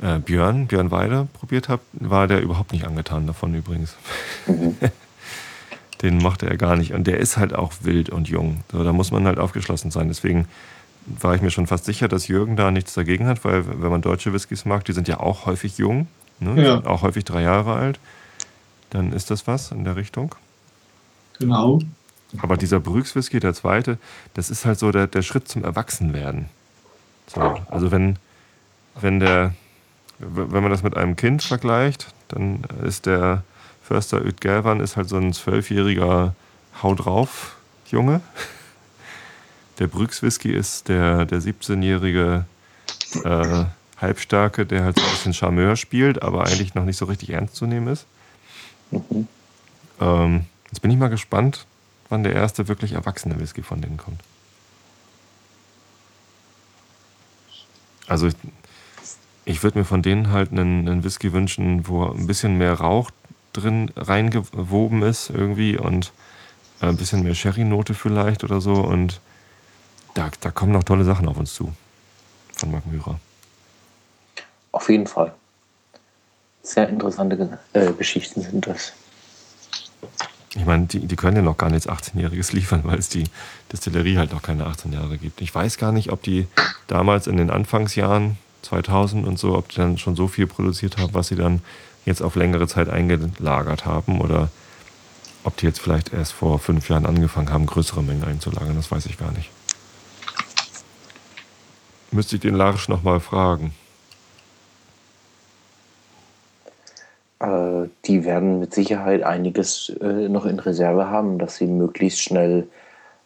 äh, 0.02 0.20
Björn, 0.20 0.68
Björn 0.68 0.92
Weide 0.92 1.28
probiert 1.34 1.68
habe, 1.68 1.82
war 1.94 2.28
der 2.28 2.42
überhaupt 2.42 2.72
nicht 2.72 2.86
angetan 2.86 3.28
davon 3.28 3.54
übrigens. 3.54 3.96
den 6.02 6.18
mochte 6.18 6.48
er 6.48 6.58
gar 6.58 6.76
nicht. 6.76 6.94
Und 6.94 7.08
der 7.08 7.20
ist 7.20 7.38
halt 7.38 7.54
auch 7.54 7.74
wild 7.82 8.10
und 8.10 8.28
jung. 8.30 8.64
So, 8.72 8.84
da 8.84 8.94
muss 8.94 9.12
man 9.12 9.26
halt 9.26 9.40
aufgeschlossen 9.40 9.92
sein. 9.92 10.08
Deswegen 10.08 10.48
war 11.06 11.36
ich 11.36 11.42
mir 11.42 11.52
schon 11.52 11.68
fast 11.68 11.86
sicher, 11.86 12.08
dass 12.08 12.28
Jürgen 12.28 12.56
da 12.56 12.72
nichts 12.72 12.94
dagegen 12.94 13.28
hat, 13.28 13.44
weil 13.46 13.66
wenn 13.82 13.90
man 13.90 14.02
deutsche 14.02 14.34
Whiskys 14.34 14.66
mag, 14.66 14.86
die 14.86 14.94
sind 14.94 15.08
ja 15.08 15.20
auch 15.20 15.46
häufig 15.46 15.78
jung, 15.78 16.08
ne? 16.40 16.62
Ja. 16.62 16.76
sind 16.76 16.88
auch 16.88 17.04
häufig 17.04 17.24
drei 17.26 17.44
Jahre 17.44 17.74
alt, 17.74 18.00
dann 18.90 19.14
ist 19.14 19.30
das 19.30 19.48
was 19.48 19.72
in 19.72 19.84
der 19.84 19.96
Richtung. 19.96 20.34
Genau. 21.40 21.80
Aber 22.42 22.58
dieser 22.58 22.80
Brüx 22.80 23.16
Whisky, 23.16 23.40
der 23.40 23.54
zweite, 23.54 23.98
das 24.34 24.50
ist 24.50 24.66
halt 24.66 24.80
so 24.80 24.92
der, 24.92 25.08
der 25.08 25.22
Schritt 25.22 25.48
zum 25.48 25.64
Erwachsenwerden. 25.64 26.50
So, 27.28 27.42
also 27.70 27.92
wenn, 27.92 28.18
wenn 29.00 29.20
der, 29.20 29.54
wenn 30.20 30.62
man 30.62 30.72
das 30.72 30.84
mit 30.84 30.96
einem 30.96 31.16
Kind 31.16 31.44
vergleicht, 31.44 32.14
dann 32.28 32.64
ist 32.84 33.06
der 33.06 33.44
Förster 33.84 34.26
Utgervan 34.26 34.80
ist 34.80 34.98
halt 34.98 35.10
so 35.10 35.18
ein 35.18 35.32
zwölfjähriger 35.32 36.34
Hau 36.82 36.96
drauf 36.96 37.56
Junge. 37.88 38.22
Der 39.78 39.88
Brüx 39.88 40.24
Whisky 40.24 40.52
ist 40.52 40.88
der, 40.88 41.26
der 41.26 41.40
17-jährige 41.40 42.46
äh, 43.24 43.66
Halbstarke, 43.98 44.66
der 44.66 44.86
halt 44.86 44.98
so 44.98 45.06
ein 45.06 45.12
bisschen 45.12 45.34
Charmeur 45.34 45.76
spielt, 45.76 46.24
aber 46.24 46.46
eigentlich 46.46 46.76
noch 46.76 46.86
nicht 46.86 46.98
so 46.98 47.06
richtig 47.06 47.32
ernst 47.32 47.56
zu 47.56 47.66
nehmen 47.66 47.88
ist. 47.88 48.06
Mhm. 48.92 49.28
Ähm, 50.00 50.46
jetzt 50.72 50.82
bin 50.82 50.92
ich 50.92 50.98
mal 50.98 51.10
gespannt, 51.10 51.66
wann 52.10 52.24
der 52.24 52.34
erste 52.34 52.68
wirklich 52.68 52.94
erwachsene 52.94 53.40
Whisky 53.40 53.62
von 53.62 53.82
denen 53.82 53.98
kommt. 53.98 54.22
Also 58.08 58.28
ich, 58.28 58.36
ich 59.46 59.64
würde 59.64 59.80
mir 59.80 59.86
von 59.86 60.02
denen 60.02 60.32
halt 60.32 60.52
einen, 60.52 60.88
einen 60.88 61.04
Whisky 61.04 61.34
wünschen, 61.34 61.88
wo 61.88 62.06
ein 62.06 62.28
bisschen 62.28 62.58
mehr 62.58 62.74
Rauch 62.74 63.12
drin 63.54 63.92
reingewoben 63.96 65.02
ist 65.02 65.30
irgendwie 65.30 65.78
und 65.78 66.12
äh, 66.82 66.88
ein 66.88 66.98
bisschen 66.98 67.24
mehr 67.24 67.36
Sherry-Note 67.36 67.94
vielleicht 67.94 68.44
oder 68.44 68.62
so 68.62 68.74
und 68.74 69.22
da, 70.14 70.30
da 70.40 70.52
kommen 70.52 70.72
noch 70.72 70.84
tolle 70.84 71.04
Sachen 71.04 71.28
auf 71.28 71.38
uns 71.38 71.54
zu 71.54 71.74
von 72.54 72.72
Mark 72.72 72.86
Myra. 72.86 73.20
Auf 74.72 74.90
jeden 74.90 75.08
Fall. 75.08 75.34
Sehr 76.64 76.90
interessante 76.90 77.60
äh, 77.74 77.92
Geschichten 77.94 78.42
sind 78.42 78.66
das. 78.66 78.94
Ich 80.56 80.66
meine, 80.66 80.86
die, 80.86 81.00
die 81.00 81.16
können 81.16 81.36
ja 81.36 81.42
noch 81.44 81.58
gar 81.58 81.70
nichts 81.70 81.88
18-Jähriges 81.88 82.54
liefern, 82.56 82.82
weil 82.84 82.98
es 82.98 83.10
die 83.10 83.26
Destillerie 83.72 84.18
halt 84.18 84.32
noch 84.32 84.42
keine 84.42 84.66
18 84.66 84.94
Jahre 84.94 85.18
gibt. 85.18 85.42
Ich 85.42 85.54
weiß 85.54 85.78
gar 85.78 85.92
nicht, 85.92 86.12
ob 86.12 86.24
die 86.24 86.48
damals 86.88 87.28
in 87.28 87.38
den 87.38 87.50
Anfangsjahren 87.50 88.38
2000 88.62 89.28
und 89.28 89.38
so, 89.38 89.56
ob 89.56 89.70
die 89.70 89.76
dann 89.76 89.98
schon 89.98 90.16
so 90.16 90.28
viel 90.28 90.48
produziert 90.48 90.98
haben, 90.98 91.14
was 91.14 91.28
sie 91.28 91.36
dann 91.36 91.62
jetzt 92.06 92.22
auf 92.22 92.36
längere 92.36 92.68
Zeit 92.68 92.90
eingelagert 92.90 93.86
haben 93.86 94.22
oder 94.22 94.50
ob 95.44 95.58
die 95.58 95.66
jetzt 95.68 95.80
vielleicht 95.80 96.14
erst 96.14 96.34
vor 96.34 96.58
fünf 96.60 96.90
Jahren 96.90 97.06
angefangen 97.06 97.52
haben, 97.52 97.66
größere 97.66 98.02
Mengen 98.02 98.24
einzulagern. 98.24 98.76
Das 98.76 98.90
weiß 98.90 99.06
ich 99.06 99.18
gar 99.18 99.32
nicht. 99.32 99.50
Müsste 102.12 102.38
ich 102.38 102.42
den 102.42 102.56
Larsch 102.56 102.88
nochmal 102.88 103.20
fragen. 103.20 103.74
Äh, 107.40 107.90
die 108.06 108.24
werden 108.24 108.60
mit 108.60 108.74
Sicherheit 108.74 109.24
einiges 109.24 109.90
äh, 110.02 110.30
noch 110.30 110.46
in 110.46 110.60
Reserve 110.60 111.10
haben, 111.10 111.38
dass 111.38 111.58
sie 111.58 111.68
möglichst 111.68 112.22
schnell 112.22 112.68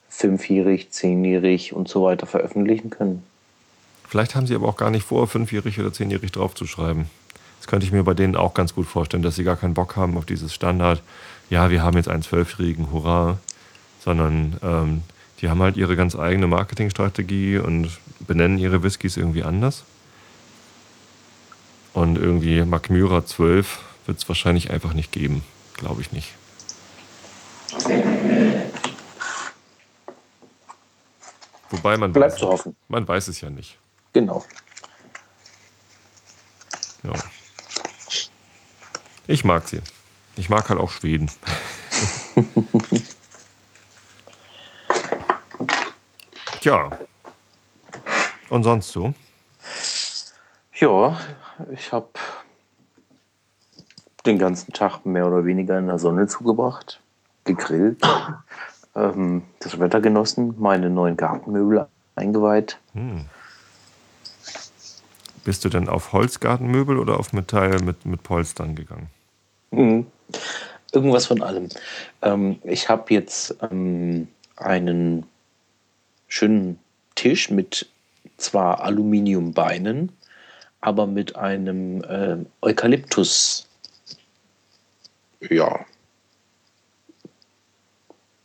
fünfjährig, 0.09 0.89
zehnjährig 0.89 1.73
und 1.73 1.87
so 1.87 2.03
weiter 2.03 2.25
veröffentlichen 2.25 2.89
können. 2.89 3.23
Vielleicht 4.07 4.35
haben 4.35 4.47
sie 4.47 4.55
aber 4.55 4.67
auch 4.67 4.77
gar 4.77 4.89
nicht 4.89 5.05
vor, 5.05 5.27
fünfjährig 5.27 5.79
oder 5.79 5.93
zehnjährig 5.93 6.31
draufzuschreiben. 6.31 7.05
Das 7.59 7.67
könnte 7.67 7.85
ich 7.85 7.91
mir 7.91 8.03
bei 8.03 8.15
denen 8.15 8.35
auch 8.35 8.55
ganz 8.55 8.73
gut 8.73 8.87
vorstellen, 8.87 9.21
dass 9.21 9.35
sie 9.35 9.43
gar 9.43 9.57
keinen 9.57 9.75
Bock 9.75 9.95
haben 9.95 10.17
auf 10.17 10.25
dieses 10.25 10.53
Standard, 10.53 11.03
ja, 11.49 11.69
wir 11.69 11.83
haben 11.83 11.97
jetzt 11.97 12.07
einen 12.07 12.23
Zwölfjährigen, 12.23 12.91
hurra, 12.91 13.37
sondern 13.99 14.57
ähm, 14.63 15.01
die 15.41 15.49
haben 15.49 15.61
halt 15.61 15.77
ihre 15.77 15.95
ganz 15.95 16.15
eigene 16.15 16.47
Marketingstrategie 16.47 17.57
und 17.57 17.89
benennen 18.19 18.57
ihre 18.57 18.81
Whiskys 18.83 19.17
irgendwie 19.17 19.43
anders. 19.43 19.83
Und 21.93 22.17
irgendwie 22.17 22.63
Macmyra 22.63 23.25
12 23.25 23.79
wird 24.09 24.17
es 24.17 24.27
wahrscheinlich 24.27 24.71
einfach 24.71 24.93
nicht 24.93 25.11
geben, 25.11 25.43
glaube 25.75 26.01
ich 26.01 26.11
nicht. 26.11 26.33
Wo, 31.69 31.77
Wobei 31.77 31.95
man 31.95 32.11
Bleibt 32.11 32.33
weiß, 32.33 32.39
zu 32.39 32.47
hoffen. 32.47 32.75
man 32.87 33.07
weiß 33.07 33.27
es 33.27 33.39
ja 33.41 33.51
nicht. 33.51 33.77
Genau. 34.11 34.43
Ja. 37.03 37.13
Ich 39.27 39.43
mag 39.43 39.67
sie. 39.67 39.79
Ich 40.37 40.49
mag 40.49 40.67
halt 40.69 40.79
auch 40.79 40.89
Schweden. 40.89 41.29
Tja. 46.61 46.97
Und 48.49 48.63
sonst 48.63 48.91
so? 48.91 49.13
Ja, 50.79 51.21
ich 51.71 51.91
habe 51.91 52.09
den 54.25 54.37
ganzen 54.37 54.73
Tag 54.73 55.05
mehr 55.05 55.27
oder 55.27 55.45
weniger 55.45 55.77
in 55.79 55.87
der 55.87 55.99
Sonne 55.99 56.27
zugebracht, 56.27 56.99
gegrillt, 57.45 58.01
ähm, 58.95 59.43
das 59.59 59.79
Wetter 59.79 60.01
genossen, 60.01 60.55
meine 60.57 60.89
neuen 60.89 61.17
Gartenmöbel 61.17 61.87
eingeweiht. 62.15 62.77
Bist 65.43 65.65
du 65.65 65.69
denn 65.69 65.87
auf 65.87 66.13
Holzgartenmöbel 66.13 66.97
oder 66.97 67.17
auf 67.17 67.33
Metall 67.33 67.79
mit, 67.79 68.05
mit 68.05 68.23
Polstern 68.23 68.75
gegangen? 68.75 69.09
Mhm. 69.71 70.07
Irgendwas 70.91 71.27
von 71.27 71.41
allem. 71.41 71.69
Ähm, 72.21 72.59
ich 72.63 72.89
habe 72.89 73.13
jetzt 73.13 73.55
ähm, 73.71 74.27
einen 74.57 75.25
schönen 76.27 76.79
Tisch 77.15 77.49
mit 77.49 77.89
zwar 78.37 78.81
Aluminiumbeinen, 78.81 80.11
aber 80.81 81.07
mit 81.07 81.35
einem 81.35 82.03
ähm, 82.09 82.45
Eukalyptus. 82.61 83.68
Ja. 85.41 85.85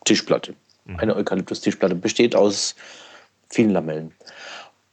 Tischplatte. 0.04 0.54
Eine 0.98 1.16
Eukalyptus-Tischplatte 1.16 1.94
besteht 1.94 2.36
aus 2.36 2.74
vielen 3.48 3.70
Lamellen. 3.70 4.12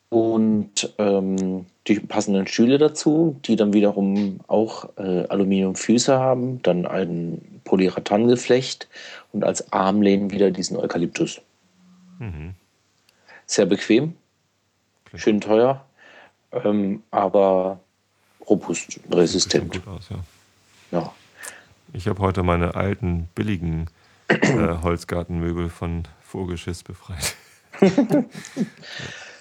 Und 0.10 0.93
ähm, 0.97 1.66
die 1.88 1.99
passenden 1.99 2.47
Stühle 2.47 2.78
dazu, 2.78 3.39
die 3.45 3.56
dann 3.56 3.74
wiederum 3.74 4.39
auch 4.47 4.89
äh, 4.97 5.26
Aluminiumfüße 5.28 6.18
haben, 6.18 6.62
dann 6.62 6.86
ein 6.86 7.62
Polyurethan-Geflecht 7.66 8.88
und 9.34 9.43
als 9.43 9.72
Armlehnen 9.74 10.32
wieder 10.32 10.52
diesen 10.52 10.78
Eukalyptus. 10.78 11.41
Sehr 13.47 13.66
bequem, 13.66 14.16
Klingt 15.06 15.22
schön 15.24 15.41
teuer, 15.41 15.84
ähm, 16.52 17.04
aber 17.10 17.80
robust, 18.47 18.99
resistent. 19.12 19.74
gut 19.74 19.88
aus, 19.88 20.10
ja. 20.10 20.20
Ja. 20.91 21.14
Ich 21.94 22.08
habe 22.08 22.22
heute 22.22 22.44
meine 22.44 22.76
alten, 22.76 23.30
billigen 23.36 23.88
äh, 24.28 24.76
Holzgartenmöbel 24.84 25.70
von 25.70 26.08
Vogelschiss 26.24 26.84
befreit. 26.84 27.36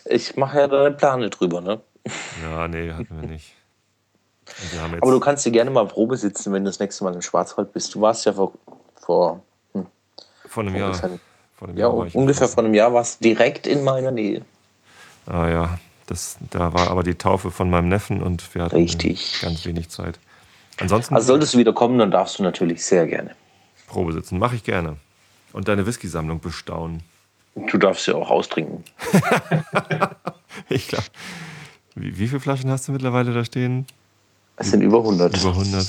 Ich 0.07 0.35
mache 0.35 0.59
ja 0.59 0.67
da 0.67 0.87
eine 0.87 0.97
Plane 0.97 1.31
drüber, 1.31 1.61
ne? 1.61 1.81
Ja, 2.43 2.67
nee, 2.67 2.91
hatten 2.91 3.21
wir 3.21 3.29
nicht. 3.29 3.55
Wir 4.73 4.83
Aber 4.83 5.13
du 5.13 5.21
kannst 5.21 5.47
dir 5.47 5.53
gerne 5.53 5.71
mal 5.71 5.87
Probe 5.87 6.17
sitzen, 6.17 6.53
wenn 6.53 6.65
du 6.65 6.71
das 6.71 6.81
nächste 6.81 7.05
Mal 7.05 7.15
in 7.15 7.23
Schwarzwald 7.23 7.73
bist. 7.73 7.95
Du 7.95 8.01
warst 8.01 8.25
ja 8.25 8.33
vor, 8.33 8.53
vor 8.97 9.43
vor 10.51 10.65
einem 10.65 10.75
Jahr. 10.75 10.95
Vor 10.95 11.69
einem 11.69 11.77
ja, 11.77 11.87
Jahr 11.87 11.97
war 11.97 12.07
ich 12.07 12.15
in 12.15 12.21
ungefähr 12.23 12.49
vor 12.49 12.65
einem 12.65 12.75
Jahr 12.75 12.93
warst 12.93 13.21
du 13.21 13.29
direkt 13.29 13.67
in 13.67 13.85
meiner 13.85 14.11
Nähe. 14.11 14.43
Ah 15.27 15.49
ja, 15.49 15.79
das, 16.07 16.39
da 16.51 16.73
war 16.73 16.91
aber 16.91 17.05
die 17.05 17.15
Taufe 17.15 17.53
von 17.53 17.71
meinem 17.71 17.89
Neffen 17.89 18.21
und 18.21 18.55
wir 18.55 18.65
hatten 18.65 18.77
Richtig. 18.77 19.39
ganz 19.41 19.65
wenig 19.65 19.91
Zeit. 19.91 20.19
Ansonsten 20.81 21.15
Also 21.15 21.29
solltest 21.29 21.55
du 21.55 21.59
wieder 21.59 21.73
kommen, 21.73 21.99
dann 21.99 22.11
darfst 22.11 22.39
du 22.39 22.43
natürlich 22.43 22.85
sehr 22.85 23.07
gerne. 23.07 23.31
Probe 23.87 24.13
sitzen, 24.13 24.39
mache 24.39 24.57
ich 24.57 24.65
gerne. 24.65 24.97
Und 25.53 25.69
deine 25.69 25.87
Whisky-Sammlung 25.87 26.41
bestaunen. 26.41 27.03
Du 27.55 27.77
darfst 27.79 28.07
ja 28.07 28.15
auch 28.15 28.31
austrinken. 28.31 28.85
Ich 30.69 30.89
glaube. 30.89 31.05
Wie, 31.95 32.19
wie 32.19 32.29
viele 32.29 32.41
Flaschen 32.41 32.71
hast 32.71 32.87
du 32.89 32.93
mittlerweile 32.93 33.33
da 33.33 33.45
stehen? 33.45 33.87
Es 34.57 34.71
sind 34.71 34.83
über 34.83 34.99
100. 34.99 35.37
Über 35.41 35.51
100. 35.51 35.87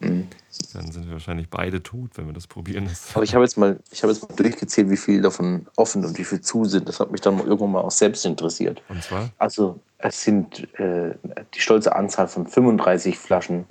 Mhm. 0.00 0.26
Dann 0.72 0.90
sind 0.90 1.06
wir 1.06 1.12
wahrscheinlich 1.12 1.48
beide 1.48 1.82
tot, 1.82 2.10
wenn 2.14 2.26
wir 2.26 2.32
das 2.32 2.46
probieren. 2.46 2.88
Aber 3.14 3.22
ich 3.24 3.34
habe 3.34 3.44
jetzt, 3.44 3.56
mal- 3.58 3.78
ich 3.90 4.02
habe 4.02 4.12
jetzt 4.12 4.28
mal 4.28 4.34
durchgezählt, 4.34 4.90
wie 4.90 4.96
viel 4.96 5.20
davon 5.22 5.66
offen 5.76 6.04
und 6.04 6.18
wie 6.18 6.24
viel 6.24 6.40
zu 6.40 6.64
sind. 6.64 6.88
Das 6.88 6.98
hat 6.98 7.10
mich 7.12 7.20
dann 7.20 7.38
irgendwann 7.38 7.72
mal 7.72 7.82
auch 7.82 7.90
selbst 7.90 8.24
interessiert. 8.26 8.82
Und 8.88 9.02
zwar? 9.02 9.30
Also 9.38 9.78
es 9.98 10.22
sind 10.22 10.66
äh, 10.80 11.14
die 11.54 11.60
stolze 11.60 11.94
Anzahl 11.94 12.28
von 12.28 12.46
35 12.46 13.18
Flaschen 13.18 13.66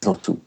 ist 0.00 0.06
noch 0.06 0.20
zu. 0.22 0.40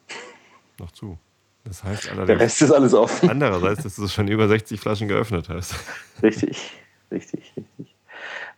noch 0.80 0.92
zu. 0.92 1.18
Das 1.66 1.84
heißt 1.84 2.06
Der 2.06 2.14
allerdings 2.14 2.40
Rest 2.42 2.62
ist 2.62 2.72
alles 2.72 2.94
offen. 2.94 3.30
andererseits, 3.30 3.84
dass 3.84 3.96
du 3.96 4.08
schon 4.08 4.28
über 4.28 4.48
60 4.48 4.80
Flaschen 4.80 5.08
geöffnet 5.08 5.50
hast. 5.50 5.76
Richtig, 6.24 6.72
richtig, 7.12 7.54
richtig. 7.58 7.96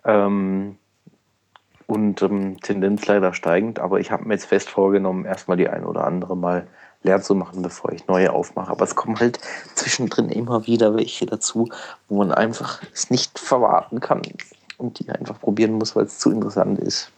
Ähm, 0.06 0.78
und 1.88 2.22
ähm, 2.22 2.60
Tendenz 2.62 3.06
leider 3.08 3.34
steigend, 3.34 3.80
aber 3.80 4.00
ich 4.00 4.12
habe 4.12 4.26
mir 4.26 4.36
jetzt 4.36 4.46
fest 4.46 4.70
vorgenommen, 4.70 5.26
erstmal 5.26 5.58
die 5.58 5.68
ein 5.68 5.84
oder 5.84 6.06
andere 6.06 6.38
mal 6.38 6.68
leer 7.04 7.22
zu 7.22 7.36
machen, 7.36 7.62
bevor 7.64 7.92
ich 7.92 8.08
neue 8.08 8.32
aufmache. 8.32 8.72
Aber 8.72 8.86
es 8.86 8.96
kommen 8.96 9.20
halt 9.20 9.39
zwischendrin 9.76 10.30
immer 10.30 10.66
wieder 10.68 10.96
welche 10.96 11.26
dazu, 11.26 11.70
wo 12.08 12.18
man 12.20 12.32
einfach 12.32 12.82
es 12.94 13.10
nicht 13.10 13.39
verwarten 13.39 14.00
kann 14.00 14.22
und 14.78 15.00
die 15.00 15.10
einfach 15.10 15.39
probieren 15.39 15.74
muss, 15.74 15.96
weil 15.96 16.06
es 16.06 16.20
zu 16.20 16.32
interessant 16.32 16.80
ist. 16.80 17.12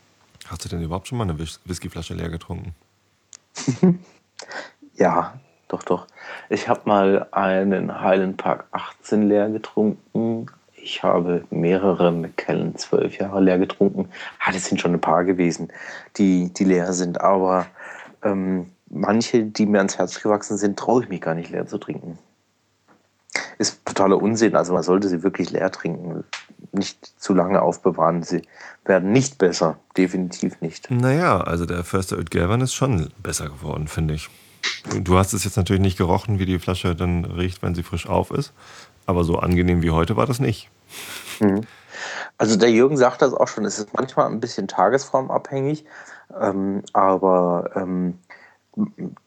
Hast 0.48 0.66
du 0.66 0.70
denn 0.70 0.82
überhaupt 0.82 1.08
schon 1.08 1.18
mal 1.18 1.26
eine 1.26 1.38
Whis- 1.38 1.60
Whiskyflasche 1.66 2.14
leer 2.16 2.30
getrunken? 2.30 2.74
Ja, 4.96 5.34
doch, 5.70 5.84
doch. 5.84 6.08
Ich 6.50 6.70
habe 6.70 6.82
mal 6.86 7.28
einen 7.32 8.00
Highland 8.02 8.38
Park 8.38 8.66
18 8.72 9.28
leer 9.28 9.50
getrunken. 9.50 10.46
Ich 10.76 11.02
habe 11.02 11.46
mehrere 11.50 12.12
Macallan 12.12 12.76
12 12.76 13.18
Jahre 13.18 13.42
leer 13.42 13.58
getrunken. 13.58 14.10
Ah, 14.40 14.52
das 14.52 14.66
sind 14.66 14.80
schon 14.80 14.94
ein 14.94 15.02
paar 15.02 15.24
gewesen, 15.24 15.70
die, 16.18 16.54
die 16.54 16.64
leer 16.64 16.94
sind. 16.94 17.22
Aber 17.22 17.66
ähm, 18.24 18.68
manche, 18.88 19.44
die 19.44 19.66
mir 19.66 19.80
ans 19.80 19.98
Herz 19.98 20.22
gewachsen 20.22 20.58
sind, 20.58 20.78
traue 20.78 21.04
ich 21.04 21.10
mich 21.10 21.22
gar 21.22 21.34
nicht 21.34 21.50
leer 21.50 21.66
zu 21.66 21.80
trinken. 21.80 22.20
Ist 23.58 23.84
totaler 23.86 24.22
Unsinn. 24.22 24.56
Also 24.56 24.74
man 24.74 24.84
sollte 24.84 25.10
sie 25.10 25.24
wirklich 25.24 25.50
leer 25.52 25.72
trinken. 25.72 26.24
Nicht 26.72 27.14
zu 27.22 27.34
lange 27.34 27.62
aufbewahren. 27.62 28.24
Sie 28.24 28.42
werden 28.86 29.12
nicht 29.12 29.38
besser. 29.38 29.78
Definitiv 29.98 30.62
nicht. 30.62 30.90
Naja, 30.92 31.42
also 31.42 31.66
der 31.66 31.84
Förster 31.84 32.18
Oetgavern 32.18 32.62
ist 32.62 32.74
schon 32.74 33.10
besser 33.22 33.46
geworden, 33.46 33.88
finde 33.88 34.16
ich. 34.16 34.30
Du- 35.02 35.18
hast 35.18 35.34
es 35.34 35.44
jetzt 35.44 35.58
natürlich 35.58 35.82
nicht 35.82 35.98
gerochen, 35.98 36.40
wie 36.40 36.46
die 36.46 36.60
Flasche 36.60 36.96
dann 36.96 37.26
riecht, 37.26 37.62
wenn 37.62 37.76
sie 37.76 37.84
frisch 37.84 38.08
auf 38.08 38.32
ist. 38.32 38.54
Aber 39.06 39.24
so 39.24 39.38
angenehm 39.38 39.82
wie 39.82 39.92
heute 39.92 40.16
war 40.16 40.26
das 40.26 40.40
nicht. 40.40 40.70
Also 42.38 42.56
der 42.58 42.72
Jürgen 42.72 42.98
sagt 42.98 43.22
das 43.22 43.34
auch 43.34 43.48
schon, 43.48 43.66
es 43.66 43.78
ist 43.80 43.94
manchmal 43.94 44.28
ein 44.28 44.40
bisschen 44.40 44.68
tagesformabhängig, 44.68 45.86
ähm, 46.40 46.84
aber 46.94 47.72
ähm, 47.76 48.18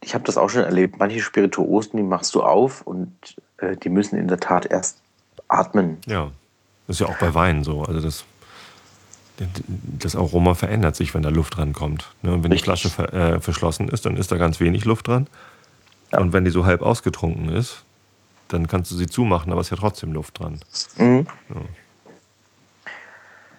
ich 0.00 0.14
habe 0.14 0.24
das 0.24 0.36
auch 0.36 0.48
schon 0.50 0.64
erlebt. 0.64 0.98
Manche 0.98 1.20
Spirituosen, 1.20 1.96
die 1.96 2.02
machst 2.02 2.34
du 2.34 2.42
auf 2.42 2.82
und 2.82 3.12
äh, 3.58 3.76
die 3.76 3.88
müssen 3.88 4.18
in 4.18 4.28
der 4.28 4.40
Tat 4.40 4.66
erst 4.66 5.00
atmen. 5.48 5.98
Ja, 6.06 6.30
das 6.86 6.96
ist 6.96 7.00
ja 7.00 7.06
auch 7.06 7.18
bei 7.18 7.34
Wein 7.34 7.64
so. 7.64 7.82
Also 7.82 8.00
das, 8.00 8.24
das 9.66 10.16
Aroma 10.16 10.54
verändert 10.54 10.96
sich, 10.96 11.14
wenn 11.14 11.22
da 11.22 11.28
Luft 11.28 11.58
rankommt. 11.58 12.12
Ne? 12.22 12.32
Und 12.32 12.42
wenn 12.42 12.50
die 12.50 12.56
Richtig. 12.56 12.64
Flasche 12.64 12.90
ver, 12.90 13.12
äh, 13.12 13.40
verschlossen 13.40 13.88
ist, 13.88 14.06
dann 14.06 14.16
ist 14.16 14.32
da 14.32 14.36
ganz 14.36 14.60
wenig 14.60 14.84
Luft 14.84 15.08
dran. 15.08 15.26
Ja. 16.12 16.20
Und 16.20 16.32
wenn 16.32 16.44
die 16.44 16.50
so 16.50 16.64
halb 16.64 16.82
ausgetrunken 16.82 17.48
ist, 17.48 17.84
dann 18.48 18.68
kannst 18.68 18.90
du 18.90 18.96
sie 18.96 19.06
zumachen, 19.06 19.50
aber 19.50 19.60
es 19.60 19.68
ist 19.68 19.70
ja 19.72 19.76
trotzdem 19.76 20.12
Luft 20.12 20.38
dran. 20.38 20.60
Mhm. 20.98 21.26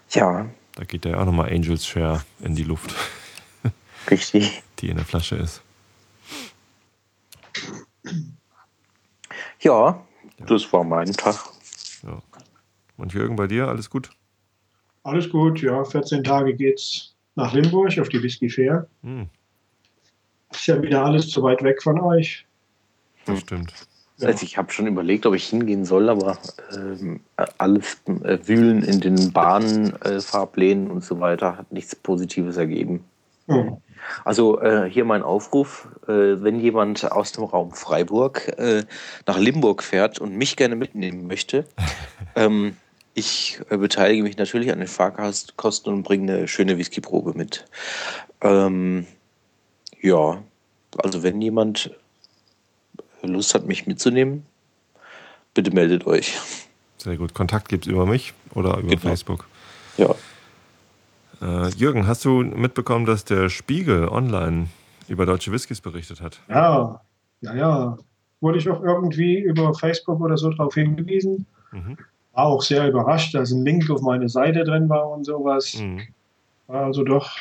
Ja, 0.09 0.47
Da 0.75 0.83
geht 0.85 1.05
ja 1.05 1.19
auch 1.19 1.25
nochmal 1.25 1.51
Angels 1.51 1.85
Share 1.85 2.23
in 2.39 2.55
die 2.55 2.63
Luft, 2.63 2.95
richtig. 4.09 4.63
die 4.79 4.89
in 4.89 4.95
der 4.95 5.05
Flasche 5.05 5.35
ist. 5.35 5.61
Ja, 9.61 10.03
das 10.47 10.71
war 10.71 10.83
mein 10.83 11.11
Tag. 11.13 11.35
Ja. 12.03 12.21
Und 12.97 13.13
Jürgen, 13.13 13.35
bei 13.35 13.47
dir 13.47 13.67
alles 13.67 13.89
gut? 13.89 14.09
Alles 15.03 15.29
gut, 15.29 15.61
ja. 15.61 15.83
14 15.83 16.23
Tage 16.23 16.53
geht's 16.53 17.13
nach 17.35 17.53
Limburg 17.53 17.97
auf 17.99 18.09
die 18.09 18.21
Whisky 18.21 18.49
Fair. 18.49 18.87
Hm, 19.03 19.27
Ist 20.51 20.67
ja 20.67 20.81
wieder 20.81 21.05
alles 21.05 21.29
zu 21.29 21.43
weit 21.43 21.63
weg 21.63 21.81
von 21.81 21.99
euch. 21.99 22.45
das 23.25 23.39
stimmt. 23.39 23.73
Ja. 24.17 24.29
Also 24.29 24.43
ich 24.43 24.57
habe 24.57 24.71
schon 24.71 24.87
überlegt, 24.87 25.27
ob 25.27 25.35
ich 25.35 25.47
hingehen 25.47 25.85
soll, 25.85 26.09
aber 26.09 26.39
ähm, 26.75 27.19
alles 27.59 28.01
äh, 28.23 28.39
Wühlen 28.47 28.81
in 28.81 28.99
den 28.99 29.31
Bahnen, 29.31 29.95
äh, 30.01 30.19
Fahrplänen 30.19 30.89
und 30.89 31.03
so 31.03 31.19
weiter 31.19 31.55
hat 31.55 31.71
nichts 31.71 31.95
Positives 31.95 32.57
ergeben. 32.57 33.03
Ja. 33.45 33.77
Also 34.25 34.61
äh, 34.61 34.89
hier 34.89 35.05
mein 35.05 35.23
Aufruf, 35.23 35.87
äh, 36.07 36.11
wenn 36.11 36.59
jemand 36.59 37.11
aus 37.11 37.31
dem 37.31 37.43
Raum 37.43 37.71
Freiburg 37.71 38.47
äh, 38.57 38.83
nach 39.25 39.37
Limburg 39.37 39.83
fährt 39.83 40.19
und 40.19 40.35
mich 40.35 40.55
gerne 40.55 40.75
mitnehmen 40.75 41.27
möchte, 41.27 41.65
ähm, 42.35 42.77
ich 43.13 43.59
äh, 43.69 43.77
beteilige 43.77 44.23
mich 44.23 44.37
natürlich 44.37 44.71
an 44.71 44.79
den 44.79 44.87
Fahrkosten 44.87 45.93
und 45.93 46.03
bringe 46.03 46.31
eine 46.31 46.47
schöne 46.47 46.77
Whiskyprobe 46.77 47.33
mit. 47.33 47.65
Ähm, 48.41 49.07
ja, 50.01 50.41
also 50.97 51.23
wenn 51.23 51.41
jemand 51.41 51.91
Lust 53.23 53.53
hat, 53.53 53.65
mich 53.65 53.87
mitzunehmen, 53.87 54.45
bitte 55.53 55.71
meldet 55.71 56.05
euch. 56.05 56.37
Sehr 56.97 57.17
gut. 57.17 57.33
Kontakt 57.33 57.69
gibt 57.69 57.85
es 57.85 57.91
über 57.91 58.05
mich 58.05 58.33
oder 58.53 58.77
über 58.77 58.89
Genau. 58.89 59.01
Facebook. 59.01 59.47
Ja. 59.97 60.13
Äh, 61.41 61.69
Jürgen, 61.69 62.07
hast 62.07 62.25
du 62.25 62.41
mitbekommen, 62.41 63.05
dass 63.05 63.25
der 63.25 63.49
Spiegel 63.49 64.07
online 64.07 64.67
über 65.07 65.25
deutsche 65.25 65.51
Whiskys 65.51 65.81
berichtet 65.81 66.21
hat? 66.21 66.39
Ja, 66.49 67.01
ja, 67.41 67.55
ja. 67.55 67.97
Wurde 68.39 68.59
ich 68.59 68.69
auch 68.69 68.83
irgendwie 68.83 69.39
über 69.39 69.73
Facebook 69.73 70.19
oder 70.21 70.37
so 70.37 70.49
darauf 70.51 70.73
hingewiesen. 70.75 71.45
Mhm. 71.71 71.97
War 72.33 72.45
auch 72.45 72.61
sehr 72.61 72.87
überrascht, 72.87 73.33
dass 73.33 73.51
ein 73.51 73.65
Link 73.65 73.89
auf 73.89 74.01
meine 74.01 74.29
Seite 74.29 74.63
drin 74.63 74.89
war 74.89 75.09
und 75.09 75.23
sowas. 75.23 75.75
Mhm. 75.79 76.01
War 76.67 76.85
also 76.85 77.03
doch 77.03 77.31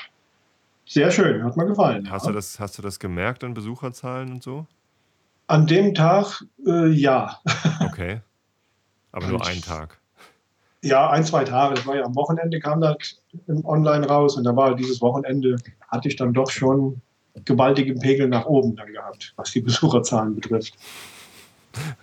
sehr 0.87 1.11
schön, 1.11 1.43
hat 1.45 1.57
mir 1.57 1.67
gefallen. 1.67 2.11
Hast, 2.11 2.25
ja. 2.25 2.31
du 2.31 2.37
das, 2.37 2.61
hast 2.61 2.79
du 2.79 2.83
das 2.83 2.99
gemerkt 2.99 3.45
an 3.45 3.55
Besucherzahlen 3.55 4.33
und 4.33 4.43
so? 4.43 4.67
An 5.49 5.67
dem 5.67 5.95
Tag, 5.95 6.45
äh, 6.67 6.89
ja. 6.89 7.41
Okay. 7.81 8.21
Aber 9.13 9.29
nur 9.29 9.47
einen 9.47 9.63
Tag. 9.63 9.99
Ja, 10.87 11.11
ein, 11.11 11.25
zwei 11.25 11.45
Tage. 11.45 11.75
Das 11.75 11.87
war 11.87 11.97
ja 11.97 12.05
am 12.05 12.15
Wochenende, 12.15 12.61
kam 12.61 12.81
das 12.81 13.21
im 13.47 13.65
Online 13.65 14.07
raus 14.07 14.37
und 14.37 14.45
da 14.45 14.55
war 14.55 14.77
dieses 14.77 15.01
Wochenende, 15.01 15.57
hatte 15.89 16.09
ich 16.09 16.17
dann 16.17 16.33
doch 16.33 16.51
schon 16.51 17.01
gewaltigen 17.45 17.99
Pegel 17.99 18.29
nach 18.29 18.47
oben 18.47 18.77
dann 18.77 18.93
gehabt, 18.93 19.35
was 19.37 19.51
die 19.51 19.61
Besucherzahlen 19.61 20.35
betrifft. 20.35 20.75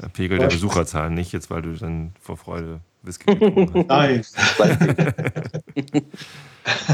Der 0.02 0.10
Pegel 0.10 0.38
der. 0.38 0.48
Besucherzahlen, 0.48 1.14
nicht 1.14 1.32
jetzt, 1.32 1.50
weil 1.50 1.64
du 1.64 1.74
dann 1.74 2.14
vor 2.20 2.38
Freude 2.38 2.82
Whisky 3.02 3.34
getrunken 3.34 3.86
Nein, 3.88 4.20
hast. 4.20 4.60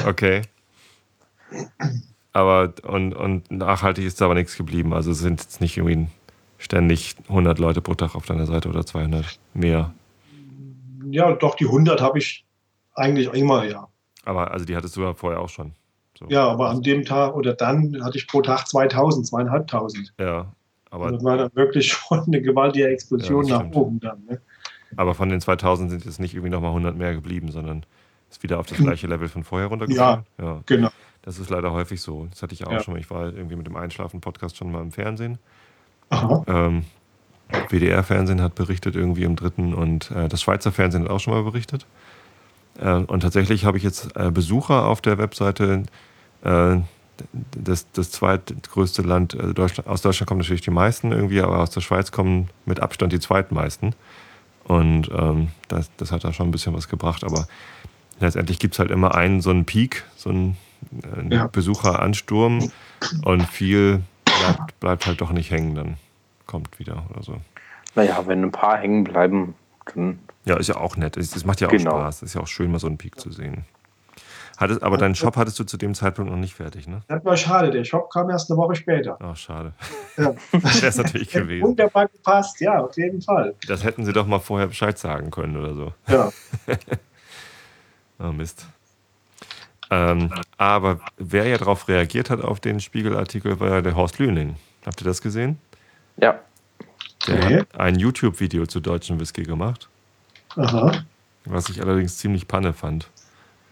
Okay. 0.07 0.43
Aber 2.31 2.73
und, 2.83 3.13
und 3.13 3.51
nachhaltig 3.51 4.05
ist 4.05 4.21
da 4.21 4.25
aber 4.25 4.35
nichts 4.35 4.55
geblieben. 4.55 4.93
Also 4.93 5.13
sind 5.13 5.41
jetzt 5.41 5.61
nicht 5.61 5.77
irgendwie 5.77 6.07
ständig 6.57 7.15
100 7.27 7.59
Leute 7.59 7.81
pro 7.81 7.95
Tag 7.95 8.15
auf 8.15 8.25
deiner 8.25 8.45
Seite 8.45 8.69
oder 8.69 8.85
200 8.85 9.39
mehr. 9.53 9.93
Ja, 11.11 11.31
doch 11.33 11.55
die 11.55 11.65
100 11.65 12.01
habe 12.01 12.19
ich 12.19 12.45
eigentlich 12.95 13.33
immer, 13.33 13.63
ja. 13.65 13.87
Aber 14.25 14.51
also 14.51 14.65
die 14.65 14.75
hattest 14.75 14.95
du 14.95 15.01
ja 15.01 15.13
vorher 15.13 15.39
auch 15.39 15.49
schon. 15.49 15.73
So. 16.17 16.25
Ja, 16.27 16.47
aber 16.49 16.69
an 16.69 16.81
dem 16.81 17.05
Tag 17.05 17.35
oder 17.35 17.53
dann 17.53 18.03
hatte 18.03 18.17
ich 18.17 18.27
pro 18.27 18.41
Tag 18.41 18.67
2000, 18.67 19.27
2500. 19.27 20.13
Ja. 20.19 20.51
Aber, 20.91 21.11
Das 21.11 21.23
war 21.23 21.37
dann 21.37 21.51
wirklich 21.55 21.91
schon 21.93 22.19
eine 22.25 22.41
gewaltige 22.41 22.87
Explosion 22.87 23.45
Ja, 23.45 23.63
nach 23.63 23.71
oben 23.75 23.99
dann. 23.99 24.23
Ne? 24.25 24.41
aber 24.97 25.13
von 25.13 25.29
den 25.29 25.39
2000 25.39 25.91
sind 25.91 26.05
jetzt 26.05 26.19
nicht 26.19 26.33
irgendwie 26.33 26.49
nochmal 26.49 26.71
100 26.71 26.95
mehr 26.97 27.13
geblieben, 27.13 27.51
sondern 27.51 27.85
ist 28.29 28.41
wieder 28.43 28.59
auf 28.59 28.65
das 28.65 28.79
gleiche 28.79 29.07
Level 29.07 29.27
von 29.27 29.43
vorher 29.43 29.67
runtergefallen. 29.67 30.25
Ja. 30.39 30.61
Genau. 30.65 30.89
Das 31.21 31.37
ist 31.37 31.49
leider 31.49 31.71
häufig 31.71 32.01
so. 32.01 32.25
Das 32.31 32.41
hatte 32.41 32.53
ich 32.53 32.65
auch 32.65 32.71
Ja. 32.71 32.79
schon 32.81 32.93
mal. 32.95 32.99
Ich 32.99 33.09
war 33.09 33.25
irgendwie 33.25 33.55
mit 33.55 33.67
dem 33.67 33.75
Einschlafen-Podcast 33.75 34.57
schon 34.57 34.71
mal 34.71 34.81
im 34.81 34.91
Fernsehen. 34.91 35.37
Aha. 36.09 36.43
Ähm, 36.47 36.83
WDR-Fernsehen 37.69 38.41
hat 38.41 38.55
berichtet 38.55 38.95
irgendwie 38.95 39.23
im 39.23 39.35
dritten 39.35 39.73
und 39.73 40.11
äh, 40.11 40.27
das 40.27 40.41
Schweizer 40.41 40.71
Fernsehen 40.71 41.03
hat 41.03 41.09
auch 41.09 41.19
schon 41.19 41.33
mal 41.33 41.43
berichtet. 41.43 41.85
Äh, 42.79 42.93
und 42.93 43.21
tatsächlich 43.21 43.65
habe 43.65 43.77
ich 43.77 43.83
jetzt 43.83 44.15
äh, 44.15 44.31
Besucher 44.31 44.85
auf 44.85 45.01
der 45.01 45.17
Webseite. 45.17 45.83
Äh, 46.43 46.77
das, 47.51 47.91
das 47.91 48.11
zweitgrößte 48.11 49.01
Land, 49.01 49.33
äh, 49.33 49.53
Deutschland, 49.53 49.89
aus 49.89 50.01
Deutschland 50.01 50.27
kommen 50.27 50.39
natürlich 50.39 50.61
die 50.61 50.71
meisten 50.71 51.11
irgendwie, 51.11 51.41
aber 51.41 51.59
aus 51.59 51.69
der 51.69 51.81
Schweiz 51.81 52.11
kommen 52.11 52.49
mit 52.65 52.79
Abstand 52.79 53.11
die 53.11 53.19
zweitmeisten. 53.19 53.93
Und 54.63 55.09
ähm, 55.11 55.49
das, 55.67 55.89
das 55.97 56.11
hat 56.11 56.23
da 56.23 56.31
schon 56.31 56.47
ein 56.47 56.51
bisschen 56.51 56.73
was 56.73 56.87
gebracht. 56.87 57.23
Aber 57.23 57.47
letztendlich 58.19 58.59
gibt 58.59 58.75
es 58.75 58.79
halt 58.79 58.91
immer 58.91 59.15
einen 59.15 59.41
so 59.41 59.49
einen 59.49 59.65
Peak, 59.65 60.05
so 60.15 60.29
einen, 60.29 60.57
äh, 61.03 61.19
einen 61.19 61.31
Ja. 61.31 61.47
Besucheransturm 61.47 62.71
und 63.25 63.43
viel 63.47 64.01
bleibt, 64.25 64.79
bleibt 64.79 65.05
halt 65.05 65.21
doch 65.21 65.31
nicht 65.31 65.51
hängen, 65.51 65.75
dann 65.75 65.97
kommt 66.49 66.79
wieder 66.79 67.05
oder 67.11 67.21
so. 67.23 67.37
Naja, 67.95 68.23
wenn 68.25 68.43
ein 68.43 68.51
paar 68.51 68.77
hängen 68.77 69.03
bleiben, 69.03 69.53
dann 69.93 70.19
Ja, 70.45 70.57
ist 70.57 70.67
ja 70.67 70.77
auch 70.77 70.97
nett. 70.97 71.15
Es 71.15 71.35
es 71.35 71.45
macht 71.45 71.61
ja 71.61 71.67
auch 71.67 71.71
Genau. 71.71 71.91
Spaß. 71.91 72.23
Ist 72.23 72.33
ja 72.33 72.41
auch 72.41 72.47
schön, 72.47 72.71
mal 72.71 72.79
so 72.79 72.87
einen 72.87 72.97
Peak 72.97 73.19
zu 73.19 73.31
sehen. 73.31 73.65
Hattest, 74.57 74.83
aber 74.83 74.97
deinen 74.97 75.15
Shop 75.15 75.37
hattest 75.37 75.57
du 75.59 75.63
zu 75.63 75.77
dem 75.77 75.93
Zeitpunkt 75.95 76.29
noch 76.31 76.37
nicht 76.37 76.53
fertig, 76.53 76.85
ne? 76.85 77.01
Das 77.07 77.23
war 77.23 77.37
schade. 77.37 77.71
Der 77.71 77.85
Shop 77.85 78.09
kam 78.11 78.29
erst 78.29 78.51
eine 78.51 78.57
Woche 78.57 78.75
später. 78.75 79.17
Ach, 79.21 79.37
schade. 79.37 79.73
Ja. 80.17 80.33
Das 80.51 80.81
wäre 80.81 80.87
es 80.89 80.97
natürlich 80.97 81.31
gewesen. 81.31 81.63
Wunderbar 81.65 82.07
gepasst, 82.09 82.59
ja, 82.59 82.79
auf 82.83 82.97
jeden 82.97 83.21
Fall. 83.21 83.55
Das 83.67 83.83
hätten 83.85 84.03
sie 84.03 84.11
doch 84.11 84.27
mal 84.27 84.39
vorher 84.39 84.67
Bescheid 84.67 84.97
sagen 84.97 85.31
können 85.31 85.55
oder 85.55 85.75
so. 85.75 85.93
Ja. 86.07 86.29
Oh, 88.21 88.33
Mist. 88.33 88.65
Ähm, 89.91 90.29
aber 90.57 90.99
wer 91.17 91.47
ja 91.47 91.57
darauf 91.57 91.87
reagiert 91.87 92.29
hat 92.29 92.41
auf 92.41 92.59
den 92.59 92.81
Spiegelartikel, 92.81 93.61
war 93.61 93.69
ja 93.69 93.81
der 93.81 93.95
Horst 93.95 94.19
Lüning. 94.19 94.57
Habt 94.85 94.99
ihr 95.01 95.05
das 95.05 95.21
gesehen? 95.21 95.57
Ja. 96.21 96.39
Der 97.27 97.49
Nee. 97.49 97.59
hat 97.59 97.79
ein 97.79 97.95
YouTube-Video 97.99 98.65
zu 98.65 98.79
deutschen 98.79 99.19
Whisky 99.19 99.43
gemacht, 99.43 99.89
Aha. 100.55 101.03
was 101.45 101.69
ich 101.69 101.81
allerdings 101.81 102.17
ziemlich 102.17 102.47
panne 102.47 102.73
fand. 102.73 103.09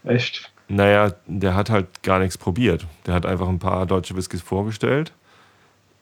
Echt. 0.04 0.52
Naja, 0.68 1.14
der 1.26 1.54
hat 1.54 1.70
halt 1.70 2.02
gar 2.02 2.18
nichts 2.18 2.36
probiert. 2.36 2.86
Der 3.06 3.14
hat 3.14 3.24
einfach 3.24 3.48
ein 3.48 3.58
paar 3.58 3.86
deutsche 3.86 4.14
Whiskys 4.16 4.42
vorgestellt. 4.42 5.12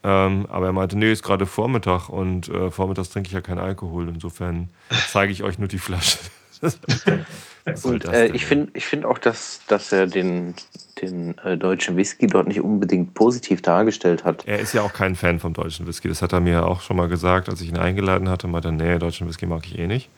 Ähm, 0.03 0.45
aber 0.49 0.67
er 0.67 0.73
meinte, 0.73 0.97
nee, 0.97 1.11
ist 1.11 1.23
gerade 1.23 1.45
Vormittag 1.45 2.09
und 2.09 2.49
äh, 2.49 2.69
vormittags 2.69 3.09
trinke 3.09 3.27
ich 3.27 3.33
ja 3.33 3.41
keinen 3.41 3.59
Alkohol. 3.59 4.09
Insofern 4.09 4.69
zeige 5.09 5.31
ich 5.31 5.43
euch 5.43 5.57
nur 5.57 5.67
die 5.69 5.79
Flasche. 5.79 6.19
Und 7.83 8.05
äh, 8.05 8.27
ich 8.27 8.45
finde 8.45 8.71
ich 8.73 8.85
find 8.85 9.05
auch, 9.05 9.17
dass, 9.17 9.61
dass 9.67 9.91
er 9.91 10.07
den, 10.07 10.55
den 11.01 11.37
äh, 11.39 11.57
deutschen 11.57 11.97
Whisky 11.97 12.27
dort 12.27 12.47
nicht 12.47 12.61
unbedingt 12.61 13.13
positiv 13.13 13.61
dargestellt 13.61 14.23
hat. 14.23 14.47
Er 14.47 14.59
ist 14.59 14.73
ja 14.73 14.81
auch 14.81 14.93
kein 14.93 15.15
Fan 15.15 15.39
vom 15.39 15.53
deutschen 15.53 15.87
Whisky. 15.87 16.07
Das 16.07 16.21
hat 16.21 16.33
er 16.33 16.39
mir 16.39 16.65
auch 16.65 16.81
schon 16.81 16.97
mal 16.97 17.07
gesagt, 17.07 17.49
als 17.49 17.61
ich 17.61 17.69
ihn 17.69 17.77
eingeladen 17.77 18.29
hatte. 18.29 18.47
Meinte, 18.47 18.71
nee, 18.71 18.97
deutschen 18.97 19.27
Whisky 19.27 19.45
mag 19.45 19.65
ich 19.65 19.77
eh 19.77 19.87
nicht. 19.87 20.09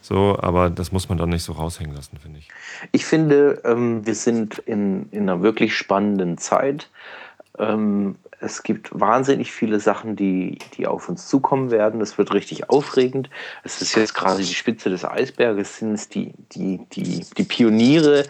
So, 0.00 0.38
aber 0.38 0.68
das 0.68 0.92
muss 0.92 1.08
man 1.08 1.16
dann 1.16 1.30
nicht 1.30 1.44
so 1.44 1.52
raushängen 1.52 1.96
lassen, 1.96 2.18
finde 2.18 2.38
ich. 2.38 2.48
Ich 2.92 3.06
finde, 3.06 3.62
ähm, 3.64 4.04
wir 4.06 4.14
sind 4.14 4.58
in, 4.58 5.08
in 5.10 5.22
einer 5.22 5.40
wirklich 5.40 5.74
spannenden 5.74 6.36
Zeit. 6.36 6.90
Ähm, 7.58 8.16
es 8.44 8.62
gibt 8.62 8.90
wahnsinnig 8.92 9.52
viele 9.52 9.80
Sachen, 9.80 10.16
die, 10.16 10.58
die 10.76 10.86
auf 10.86 11.08
uns 11.08 11.28
zukommen 11.28 11.70
werden. 11.70 12.00
Es 12.00 12.18
wird 12.18 12.32
richtig 12.32 12.68
aufregend. 12.68 13.30
Es 13.62 13.80
ist 13.80 13.94
jetzt 13.94 14.14
gerade 14.14 14.42
die 14.42 14.54
Spitze 14.54 14.90
des 14.90 15.04
Eisberges, 15.04 15.78
sind 15.78 15.94
es 15.94 16.08
die, 16.08 16.32
die, 16.52 16.86
die, 16.92 17.24
die 17.36 17.42
Pioniere, 17.44 18.24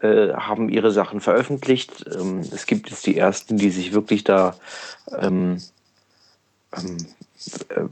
äh, 0.00 0.32
haben 0.32 0.68
ihre 0.68 0.90
Sachen 0.90 1.20
veröffentlicht. 1.20 2.04
Ähm, 2.12 2.40
es 2.40 2.66
gibt 2.66 2.90
jetzt 2.90 3.06
die 3.06 3.16
ersten, 3.16 3.56
die 3.56 3.70
sich 3.70 3.92
wirklich 3.92 4.24
da 4.24 4.56
ähm, 5.16 5.58
ähm, 6.76 6.96
äh, 7.68 7.82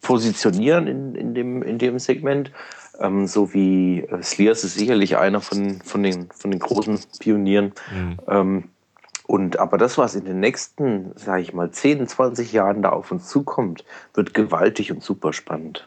positionieren 0.00 0.86
in, 0.86 1.14
in, 1.14 1.34
dem, 1.34 1.62
in 1.62 1.78
dem 1.78 1.98
Segment. 1.98 2.50
Ähm, 2.98 3.26
so 3.26 3.52
wie 3.52 4.00
äh, 4.00 4.22
Sliers 4.22 4.64
ist 4.64 4.74
sicherlich 4.74 5.16
einer 5.16 5.40
von, 5.40 5.80
von, 5.82 6.02
den, 6.02 6.28
von 6.30 6.50
den 6.50 6.60
großen 6.60 6.98
Pionieren. 7.18 7.72
Mhm. 7.92 8.18
Ähm, 8.28 8.64
und 9.30 9.60
aber 9.60 9.78
das, 9.78 9.96
was 9.96 10.16
in 10.16 10.24
den 10.24 10.40
nächsten, 10.40 11.16
sage 11.16 11.42
ich 11.42 11.52
mal, 11.52 11.70
10, 11.70 12.08
20 12.08 12.52
Jahren 12.52 12.82
da 12.82 12.88
auf 12.88 13.12
uns 13.12 13.28
zukommt, 13.28 13.84
wird 14.12 14.34
gewaltig 14.34 14.90
und 14.90 15.04
super 15.04 15.32
spannend. 15.32 15.86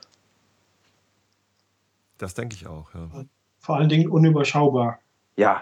Das 2.18 2.36
denke 2.36 2.56
ich 2.56 2.68
auch, 2.68 2.94
ja. 2.94 3.26
Vor 3.60 3.76
allen 3.76 3.90
Dingen 3.90 4.10
unüberschaubar. 4.10 5.00
Ja, 5.36 5.62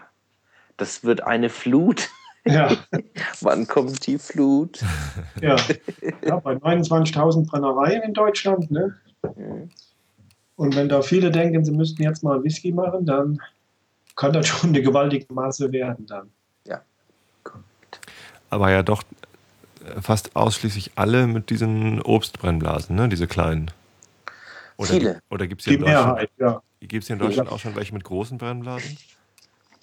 das 0.77 1.03
wird 1.03 1.23
eine 1.23 1.49
Flut. 1.49 2.11
Ja, 2.45 2.69
Wann 3.41 3.65
kommt 3.65 4.05
die 4.05 4.19
Flut? 4.19 4.83
ja. 5.41 5.55
ja 6.23 6.35
bei 6.35 6.53
29.000 6.53 7.49
Brennereien 7.49 8.03
in 8.03 8.13
Deutschland. 8.13 8.69
Ne? 8.69 8.95
Mhm. 9.35 9.71
Und 10.55 10.75
wenn 10.75 10.87
da 10.87 11.01
viele 11.01 11.31
denken, 11.31 11.65
sie 11.65 11.71
müssten 11.71 12.03
jetzt 12.03 12.23
mal 12.23 12.43
Whisky 12.43 12.71
machen, 12.71 13.07
dann 13.07 13.41
kann 14.15 14.33
das 14.33 14.45
schon 14.45 14.69
eine 14.69 14.83
gewaltige 14.83 15.33
Masse 15.33 15.71
werden 15.71 16.05
dann. 16.05 16.29
Aber 18.51 18.69
ja 18.69 18.83
doch 18.83 19.01
äh, 19.83 19.99
fast 20.01 20.35
ausschließlich 20.35 20.91
alle 20.95 21.25
mit 21.25 21.49
diesen 21.49 22.01
Obstbrennblasen, 22.01 22.95
ne? 22.95 23.09
Diese 23.09 23.25
kleinen. 23.25 23.71
Oder 24.77 24.89
Viele. 24.89 25.13
Gibt, 25.13 25.31
oder 25.31 25.47
gibt 25.47 25.61
es 25.61 25.65
hier, 25.65 25.77
in 25.77 25.83
Mehrheit, 25.83 26.29
ja. 26.37 26.61
gibt's 26.81 27.07
hier 27.07 27.15
in 27.15 27.19
Deutschland 27.19 27.51
auch 27.51 27.59
schon 27.59 27.75
welche 27.75 27.93
mit 27.93 28.03
großen 28.03 28.37
Brennblasen? 28.37 28.97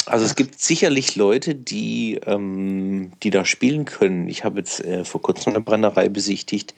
Also 0.07 0.25
es 0.25 0.37
gibt 0.37 0.61
sicherlich 0.61 1.17
Leute, 1.17 1.55
die, 1.55 2.19
ähm, 2.25 3.13
die 3.23 3.31
da 3.31 3.45
spielen 3.45 3.85
können. 3.85 4.29
Ich 4.29 4.45
habe 4.45 4.59
jetzt 4.59 4.85
äh, 4.85 5.05
vor 5.05 5.21
kurzem 5.21 5.53
eine 5.53 5.61
Brennerei 5.61 6.09
besichtigt. 6.09 6.75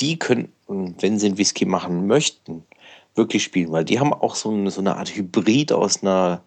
Die 0.00 0.18
können, 0.18 0.50
wenn 0.66 1.18
sie 1.18 1.26
einen 1.26 1.38
Whisky 1.38 1.66
machen 1.66 2.06
möchten, 2.06 2.64
wirklich 3.14 3.44
spielen, 3.44 3.72
weil 3.72 3.84
die 3.84 4.00
haben 4.00 4.12
auch 4.12 4.34
so 4.34 4.50
eine, 4.50 4.70
so 4.70 4.80
eine 4.80 4.96
Art 4.96 5.14
Hybrid 5.14 5.70
aus 5.72 6.02
einer, 6.02 6.42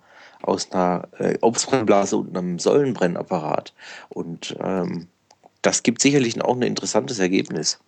aus 0.47 0.71
einer 0.71 1.07
äh, 1.17 1.37
Obstbrennblase 1.41 2.17
und 2.17 2.35
einem 2.37 2.59
Säulenbrennapparat. 2.59 3.73
Und 4.09 4.55
ähm, 4.59 5.07
das 5.61 5.83
gibt 5.83 6.01
sicherlich 6.01 6.41
auch 6.41 6.55
ein 6.55 6.61
interessantes 6.61 7.19
Ergebnis. 7.19 7.79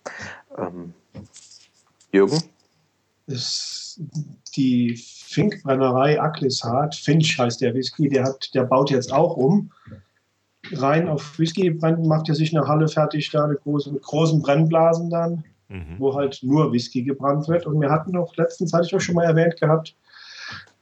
Ähm, 0.56 0.94
Jürgen? 2.12 2.42
ist 3.26 4.00
die 4.56 4.96
Finkbrennerei 4.96 6.20
Acklishardt, 6.20 6.94
Finch 6.94 7.38
heißt 7.38 7.60
der 7.60 7.74
Whisky, 7.74 8.08
der, 8.08 8.24
hat, 8.24 8.54
der 8.54 8.64
baut 8.64 8.90
jetzt 8.90 9.12
auch 9.12 9.36
um. 9.36 9.70
Rein 10.72 11.08
auf 11.08 11.38
Whisky 11.38 11.70
brennen, 11.70 12.08
macht 12.08 12.28
er 12.28 12.34
sich 12.34 12.56
eine 12.56 12.66
Halle 12.66 12.88
fertig, 12.88 13.30
da 13.30 13.44
eine 13.44 13.56
große, 13.56 13.92
mit 13.92 14.02
großen 14.02 14.40
Brennblasen 14.40 15.10
dann. 15.10 15.44
mhm. 15.68 15.96
wo 15.98 16.14
halt 16.14 16.40
nur 16.42 16.72
Whisky 16.72 17.02
gebrannt 17.02 17.48
wird. 17.48 17.66
Und 17.66 17.80
wir 17.80 17.90
hatten 17.90 18.16
auch 18.16 18.34
letztens, 18.36 18.72
hatte 18.72 18.86
ich 18.86 18.94
auch 18.94 19.00
schon 19.00 19.14
mal 19.14 19.24
erwähnt 19.24 19.60
gehabt, 19.60 19.94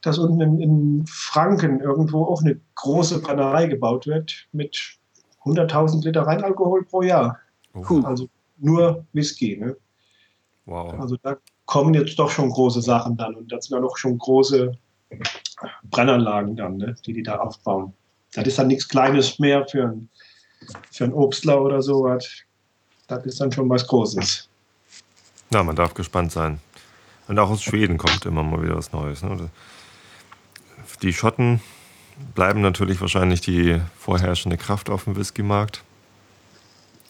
dass 0.07 0.19
unten 0.19 0.41
in, 0.41 0.61
in 0.61 1.07
Franken 1.07 1.81
irgendwo 1.81 2.25
auch 2.25 2.43
eine 2.43 2.61
große 2.77 3.21
Brennerei 3.21 3.67
gebaut 3.67 4.07
wird 4.07 4.47
mit 4.53 4.99
100.000 5.45 6.05
Liter 6.05 6.23
Reinalkohol 6.23 6.85
pro 6.85 7.03
Jahr. 7.03 7.39
Oh. 7.75 8.01
Also 8.05 8.29
nur 8.59 9.05
Whisky. 9.13 9.57
Ne? 9.57 9.77
Wow. 10.65 10.95
Also 11.01 11.17
da 11.23 11.37
kommen 11.67 11.95
jetzt 11.95 12.19
doch 12.19 12.31
schon 12.31 12.51
große 12.51 12.83
Sachen 12.83 13.17
dann 13.17 13.35
und 13.35 13.51
das 13.51 13.67
sind 13.67 13.77
dann 13.77 13.85
auch 13.85 13.97
schon 13.97 14.19
große 14.19 14.73
Brennanlagen 15.85 16.57
dann, 16.57 16.77
ne, 16.77 16.95
die 17.05 17.13
die 17.13 17.23
da 17.23 17.39
aufbauen. 17.39 17.93
Das 18.35 18.47
ist 18.47 18.59
dann 18.59 18.69
nichts 18.69 18.89
Kleines 18.89 19.39
mehr 19.39 19.67
für 19.67 19.85
ein, 19.89 20.09
für 20.91 21.05
ein 21.05 21.13
Obstler 21.13 21.63
oder 21.63 21.83
sowas. 21.83 22.29
Das 23.09 23.25
ist 23.25 23.41
dann 23.41 23.53
schon 23.53 23.69
was 23.69 23.87
Großes. 23.87 24.49
Na, 25.51 25.63
man 25.63 25.77
darf 25.77 25.95
gespannt 25.95 26.33
sein. 26.33 26.61
Und 27.29 27.39
auch 27.39 27.51
aus 27.51 27.63
Schweden 27.63 27.99
kommt 27.99 28.25
immer 28.27 28.43
mal 28.43 28.63
wieder 28.63 28.77
was 28.77 28.93
Neues. 28.93 29.23
Ne? 29.23 29.49
Die 31.03 31.13
Schotten 31.13 31.61
bleiben 32.35 32.61
natürlich 32.61 33.01
wahrscheinlich 33.01 33.41
die 33.41 33.81
vorherrschende 33.99 34.57
Kraft 34.57 34.91
auf 34.91 35.05
dem 35.05 35.17
Whisky-Markt. 35.17 35.83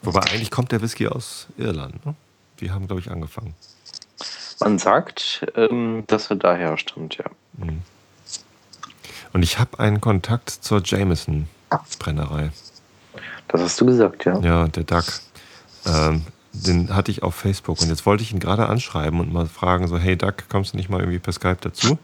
Wobei 0.02 0.20
eigentlich 0.20 0.50
kommt 0.50 0.72
der 0.72 0.82
Whisky 0.82 1.08
aus 1.08 1.46
Irland. 1.56 2.04
Ne? 2.04 2.14
Die 2.60 2.70
haben, 2.70 2.86
glaube 2.86 3.00
ich, 3.00 3.10
angefangen. 3.10 3.54
Man 4.60 4.78
sagt, 4.78 5.46
ähm, 5.54 6.04
dass 6.06 6.30
er 6.30 6.36
daher 6.36 6.76
stammt, 6.78 7.16
ja. 7.16 7.24
Mhm. 7.54 7.82
Und 9.32 9.42
ich 9.42 9.58
habe 9.58 9.78
einen 9.78 10.00
Kontakt 10.00 10.50
zur 10.50 10.80
Jameson-Brennerei. 10.82 12.50
Das 13.48 13.60
hast 13.60 13.80
du 13.80 13.86
gesagt, 13.86 14.24
ja. 14.24 14.38
Ja, 14.40 14.68
der 14.68 14.84
Duck. 14.84 15.04
Ähm, 15.84 16.24
den 16.52 16.94
hatte 16.94 17.10
ich 17.10 17.22
auf 17.22 17.34
Facebook 17.34 17.82
und 17.82 17.88
jetzt 17.88 18.06
wollte 18.06 18.22
ich 18.22 18.32
ihn 18.32 18.40
gerade 18.40 18.66
anschreiben 18.66 19.20
und 19.20 19.32
mal 19.32 19.46
fragen, 19.46 19.88
so, 19.88 19.98
hey 19.98 20.16
Duck, 20.16 20.48
kommst 20.48 20.72
du 20.72 20.78
nicht 20.78 20.88
mal 20.88 21.00
irgendwie 21.00 21.18
per 21.18 21.32
Skype 21.32 21.58
dazu? 21.60 21.98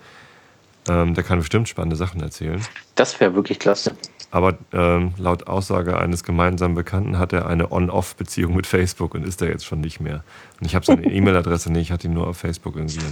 Ähm, 0.89 1.15
der 1.15 1.23
kann 1.23 1.39
bestimmt 1.39 1.69
spannende 1.69 1.97
Sachen 1.97 2.21
erzählen. 2.21 2.61
Das 2.97 3.21
wäre 3.21 3.35
wirklich 3.35 3.61
klasse. 3.61 3.95
Aber 4.33 4.59
ähm, 4.73 5.15
laut 5.17 5.47
Aussage 5.47 5.99
eines 5.99 6.25
gemeinsamen 6.25 6.75
Bekannten 6.75 7.19
hat 7.19 7.33
er 7.33 7.47
eine 7.47 7.71
On-Off-Beziehung 7.71 8.57
mit 8.57 8.67
Facebook 8.67 9.15
und 9.15 9.27
ist 9.27 9.41
er 9.43 9.49
jetzt 9.49 9.65
schon 9.65 9.81
nicht 9.81 10.01
mehr. 10.01 10.25
Und 10.59 10.67
ich 10.67 10.75
habe 10.75 10.85
seine 10.85 11.07
E-Mail-Adresse 11.13 11.71
nicht, 11.71 11.83
ich 11.83 11.93
hatte 11.93 12.09
ihn 12.09 12.15
nur 12.15 12.27
auf 12.27 12.39
Facebook 12.39 12.77
irgendwie. 12.77 13.01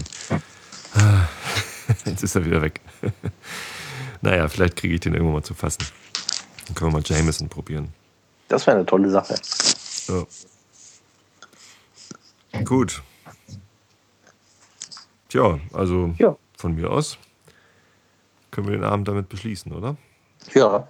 Jetzt 2.05 2.23
ist 2.23 2.37
er 2.37 2.45
wieder 2.45 2.63
weg. 2.63 2.81
naja, 4.23 4.49
vielleicht 4.49 4.77
kriege 4.77 4.95
ich 4.95 5.01
den 5.01 5.13
irgendwann 5.13 5.35
mal 5.35 5.43
zu 5.43 5.55
fassen. 5.55 5.85
Dann 6.67 6.75
können 6.75 6.93
wir 6.93 6.99
mal 6.99 7.05
Jameson 7.05 7.49
probieren. 7.49 7.93
Das 8.49 8.67
wäre 8.67 8.77
eine 8.77 8.87
tolle 8.87 9.11
Sache. 9.11 9.35
Ja. 12.53 12.63
Gut. 12.65 13.03
Tja, 15.29 15.61
also 15.73 16.15
ja. 16.19 16.37
von 16.57 16.75
mir 16.75 16.91
aus 16.91 17.19
können 18.51 18.69
wir 18.69 18.77
den 18.77 18.85
Abend 18.85 19.09
damit 19.09 19.29
beschließen, 19.29 19.73
oder? 19.73 19.97
Ja. 20.55 20.89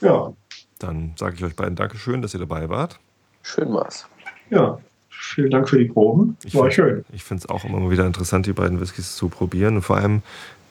Ja. 0.00 0.32
Dann 0.78 1.14
sage 1.16 1.36
ich 1.36 1.44
euch 1.44 1.56
beiden 1.56 1.76
Dankeschön, 1.76 2.22
dass 2.22 2.34
ihr 2.34 2.40
dabei 2.40 2.68
wart. 2.68 2.98
Schön 3.42 3.72
war's. 3.72 4.06
Ja, 4.50 4.78
vielen 5.08 5.50
Dank 5.50 5.68
für 5.68 5.78
die 5.78 5.86
Proben. 5.86 6.36
Ich 6.44 6.54
War 6.54 6.64
find, 6.64 6.74
schön. 6.74 7.04
Ich 7.12 7.24
finde 7.24 7.44
es 7.44 7.48
auch 7.48 7.64
immer 7.64 7.80
mal 7.80 7.90
wieder 7.90 8.06
interessant, 8.06 8.46
die 8.46 8.52
beiden 8.52 8.80
Whiskys 8.80 9.16
zu 9.16 9.28
probieren. 9.28 9.76
Und 9.76 9.82
vor 9.82 9.96
allem 9.96 10.22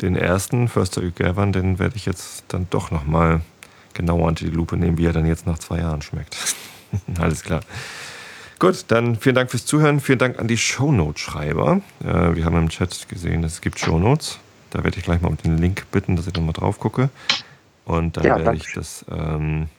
den 0.02 0.16
ersten, 0.16 0.68
Förster 0.68 1.02
Gavin, 1.12 1.52
den 1.52 1.80
werde 1.80 1.96
ich 1.96 2.06
jetzt 2.06 2.44
dann 2.50 2.68
doch 2.70 2.92
nochmal 2.92 3.42
genauer 3.94 4.28
unter 4.28 4.46
die 4.46 4.52
Lupe 4.52 4.78
nehmen, 4.78 4.98
wie 4.98 5.06
er 5.06 5.14
dann 5.14 5.26
jetzt 5.26 5.48
nach 5.48 5.58
zwei 5.58 5.80
Jahren 5.80 6.02
schmeckt. 6.02 6.38
Alles 7.20 7.44
klar. 7.44 7.62
Gut, 8.60 8.86
dann 8.88 9.16
vielen 9.18 9.36
Dank 9.36 9.52
fürs 9.52 9.66
Zuhören. 9.66 10.00
Vielen 10.00 10.20
Dank 10.20 10.40
an 10.40 10.48
die 10.48 10.58
Shownote-Schreiber. 10.58 11.82
Äh, 12.04 12.36
wir 12.36 12.46
haben 12.46 12.58
im 12.58 12.70
Chat 12.70 13.08
gesehen, 13.10 13.44
es 13.44 13.62
gibt 13.62 13.80
Shownotes. 13.80 14.40
Da 14.76 14.84
werde 14.84 14.98
ich 14.98 15.06
gleich 15.06 15.22
mal 15.22 15.30
um 15.30 15.38
den 15.38 15.58
Link 15.58 15.90
bitten, 15.92 16.18
dass 16.18 16.28
ich 16.28 16.34
nochmal 16.34 16.52
drauf 16.52 16.80
gucke. 16.80 17.10
Und 17.86 18.18
dann 18.18 18.26
ja, 18.26 18.38
werde 18.38 18.58
ich 18.58 18.74
das 18.74 19.06
ähm, 19.10 19.70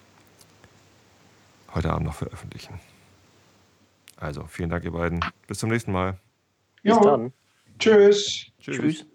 heute 1.74 1.92
Abend 1.92 2.06
noch 2.06 2.14
veröffentlichen. 2.14 2.80
Also, 4.16 4.46
vielen 4.48 4.70
Dank, 4.70 4.84
ihr 4.84 4.92
beiden. 4.92 5.20
Bis 5.46 5.58
zum 5.58 5.68
nächsten 5.68 5.92
Mal. 5.92 6.16
Bis 6.82 6.98
dann. 6.98 7.34
Tschüss. 7.78 8.46
Tschüss. 8.58 8.76
Tschüss. 8.78 9.06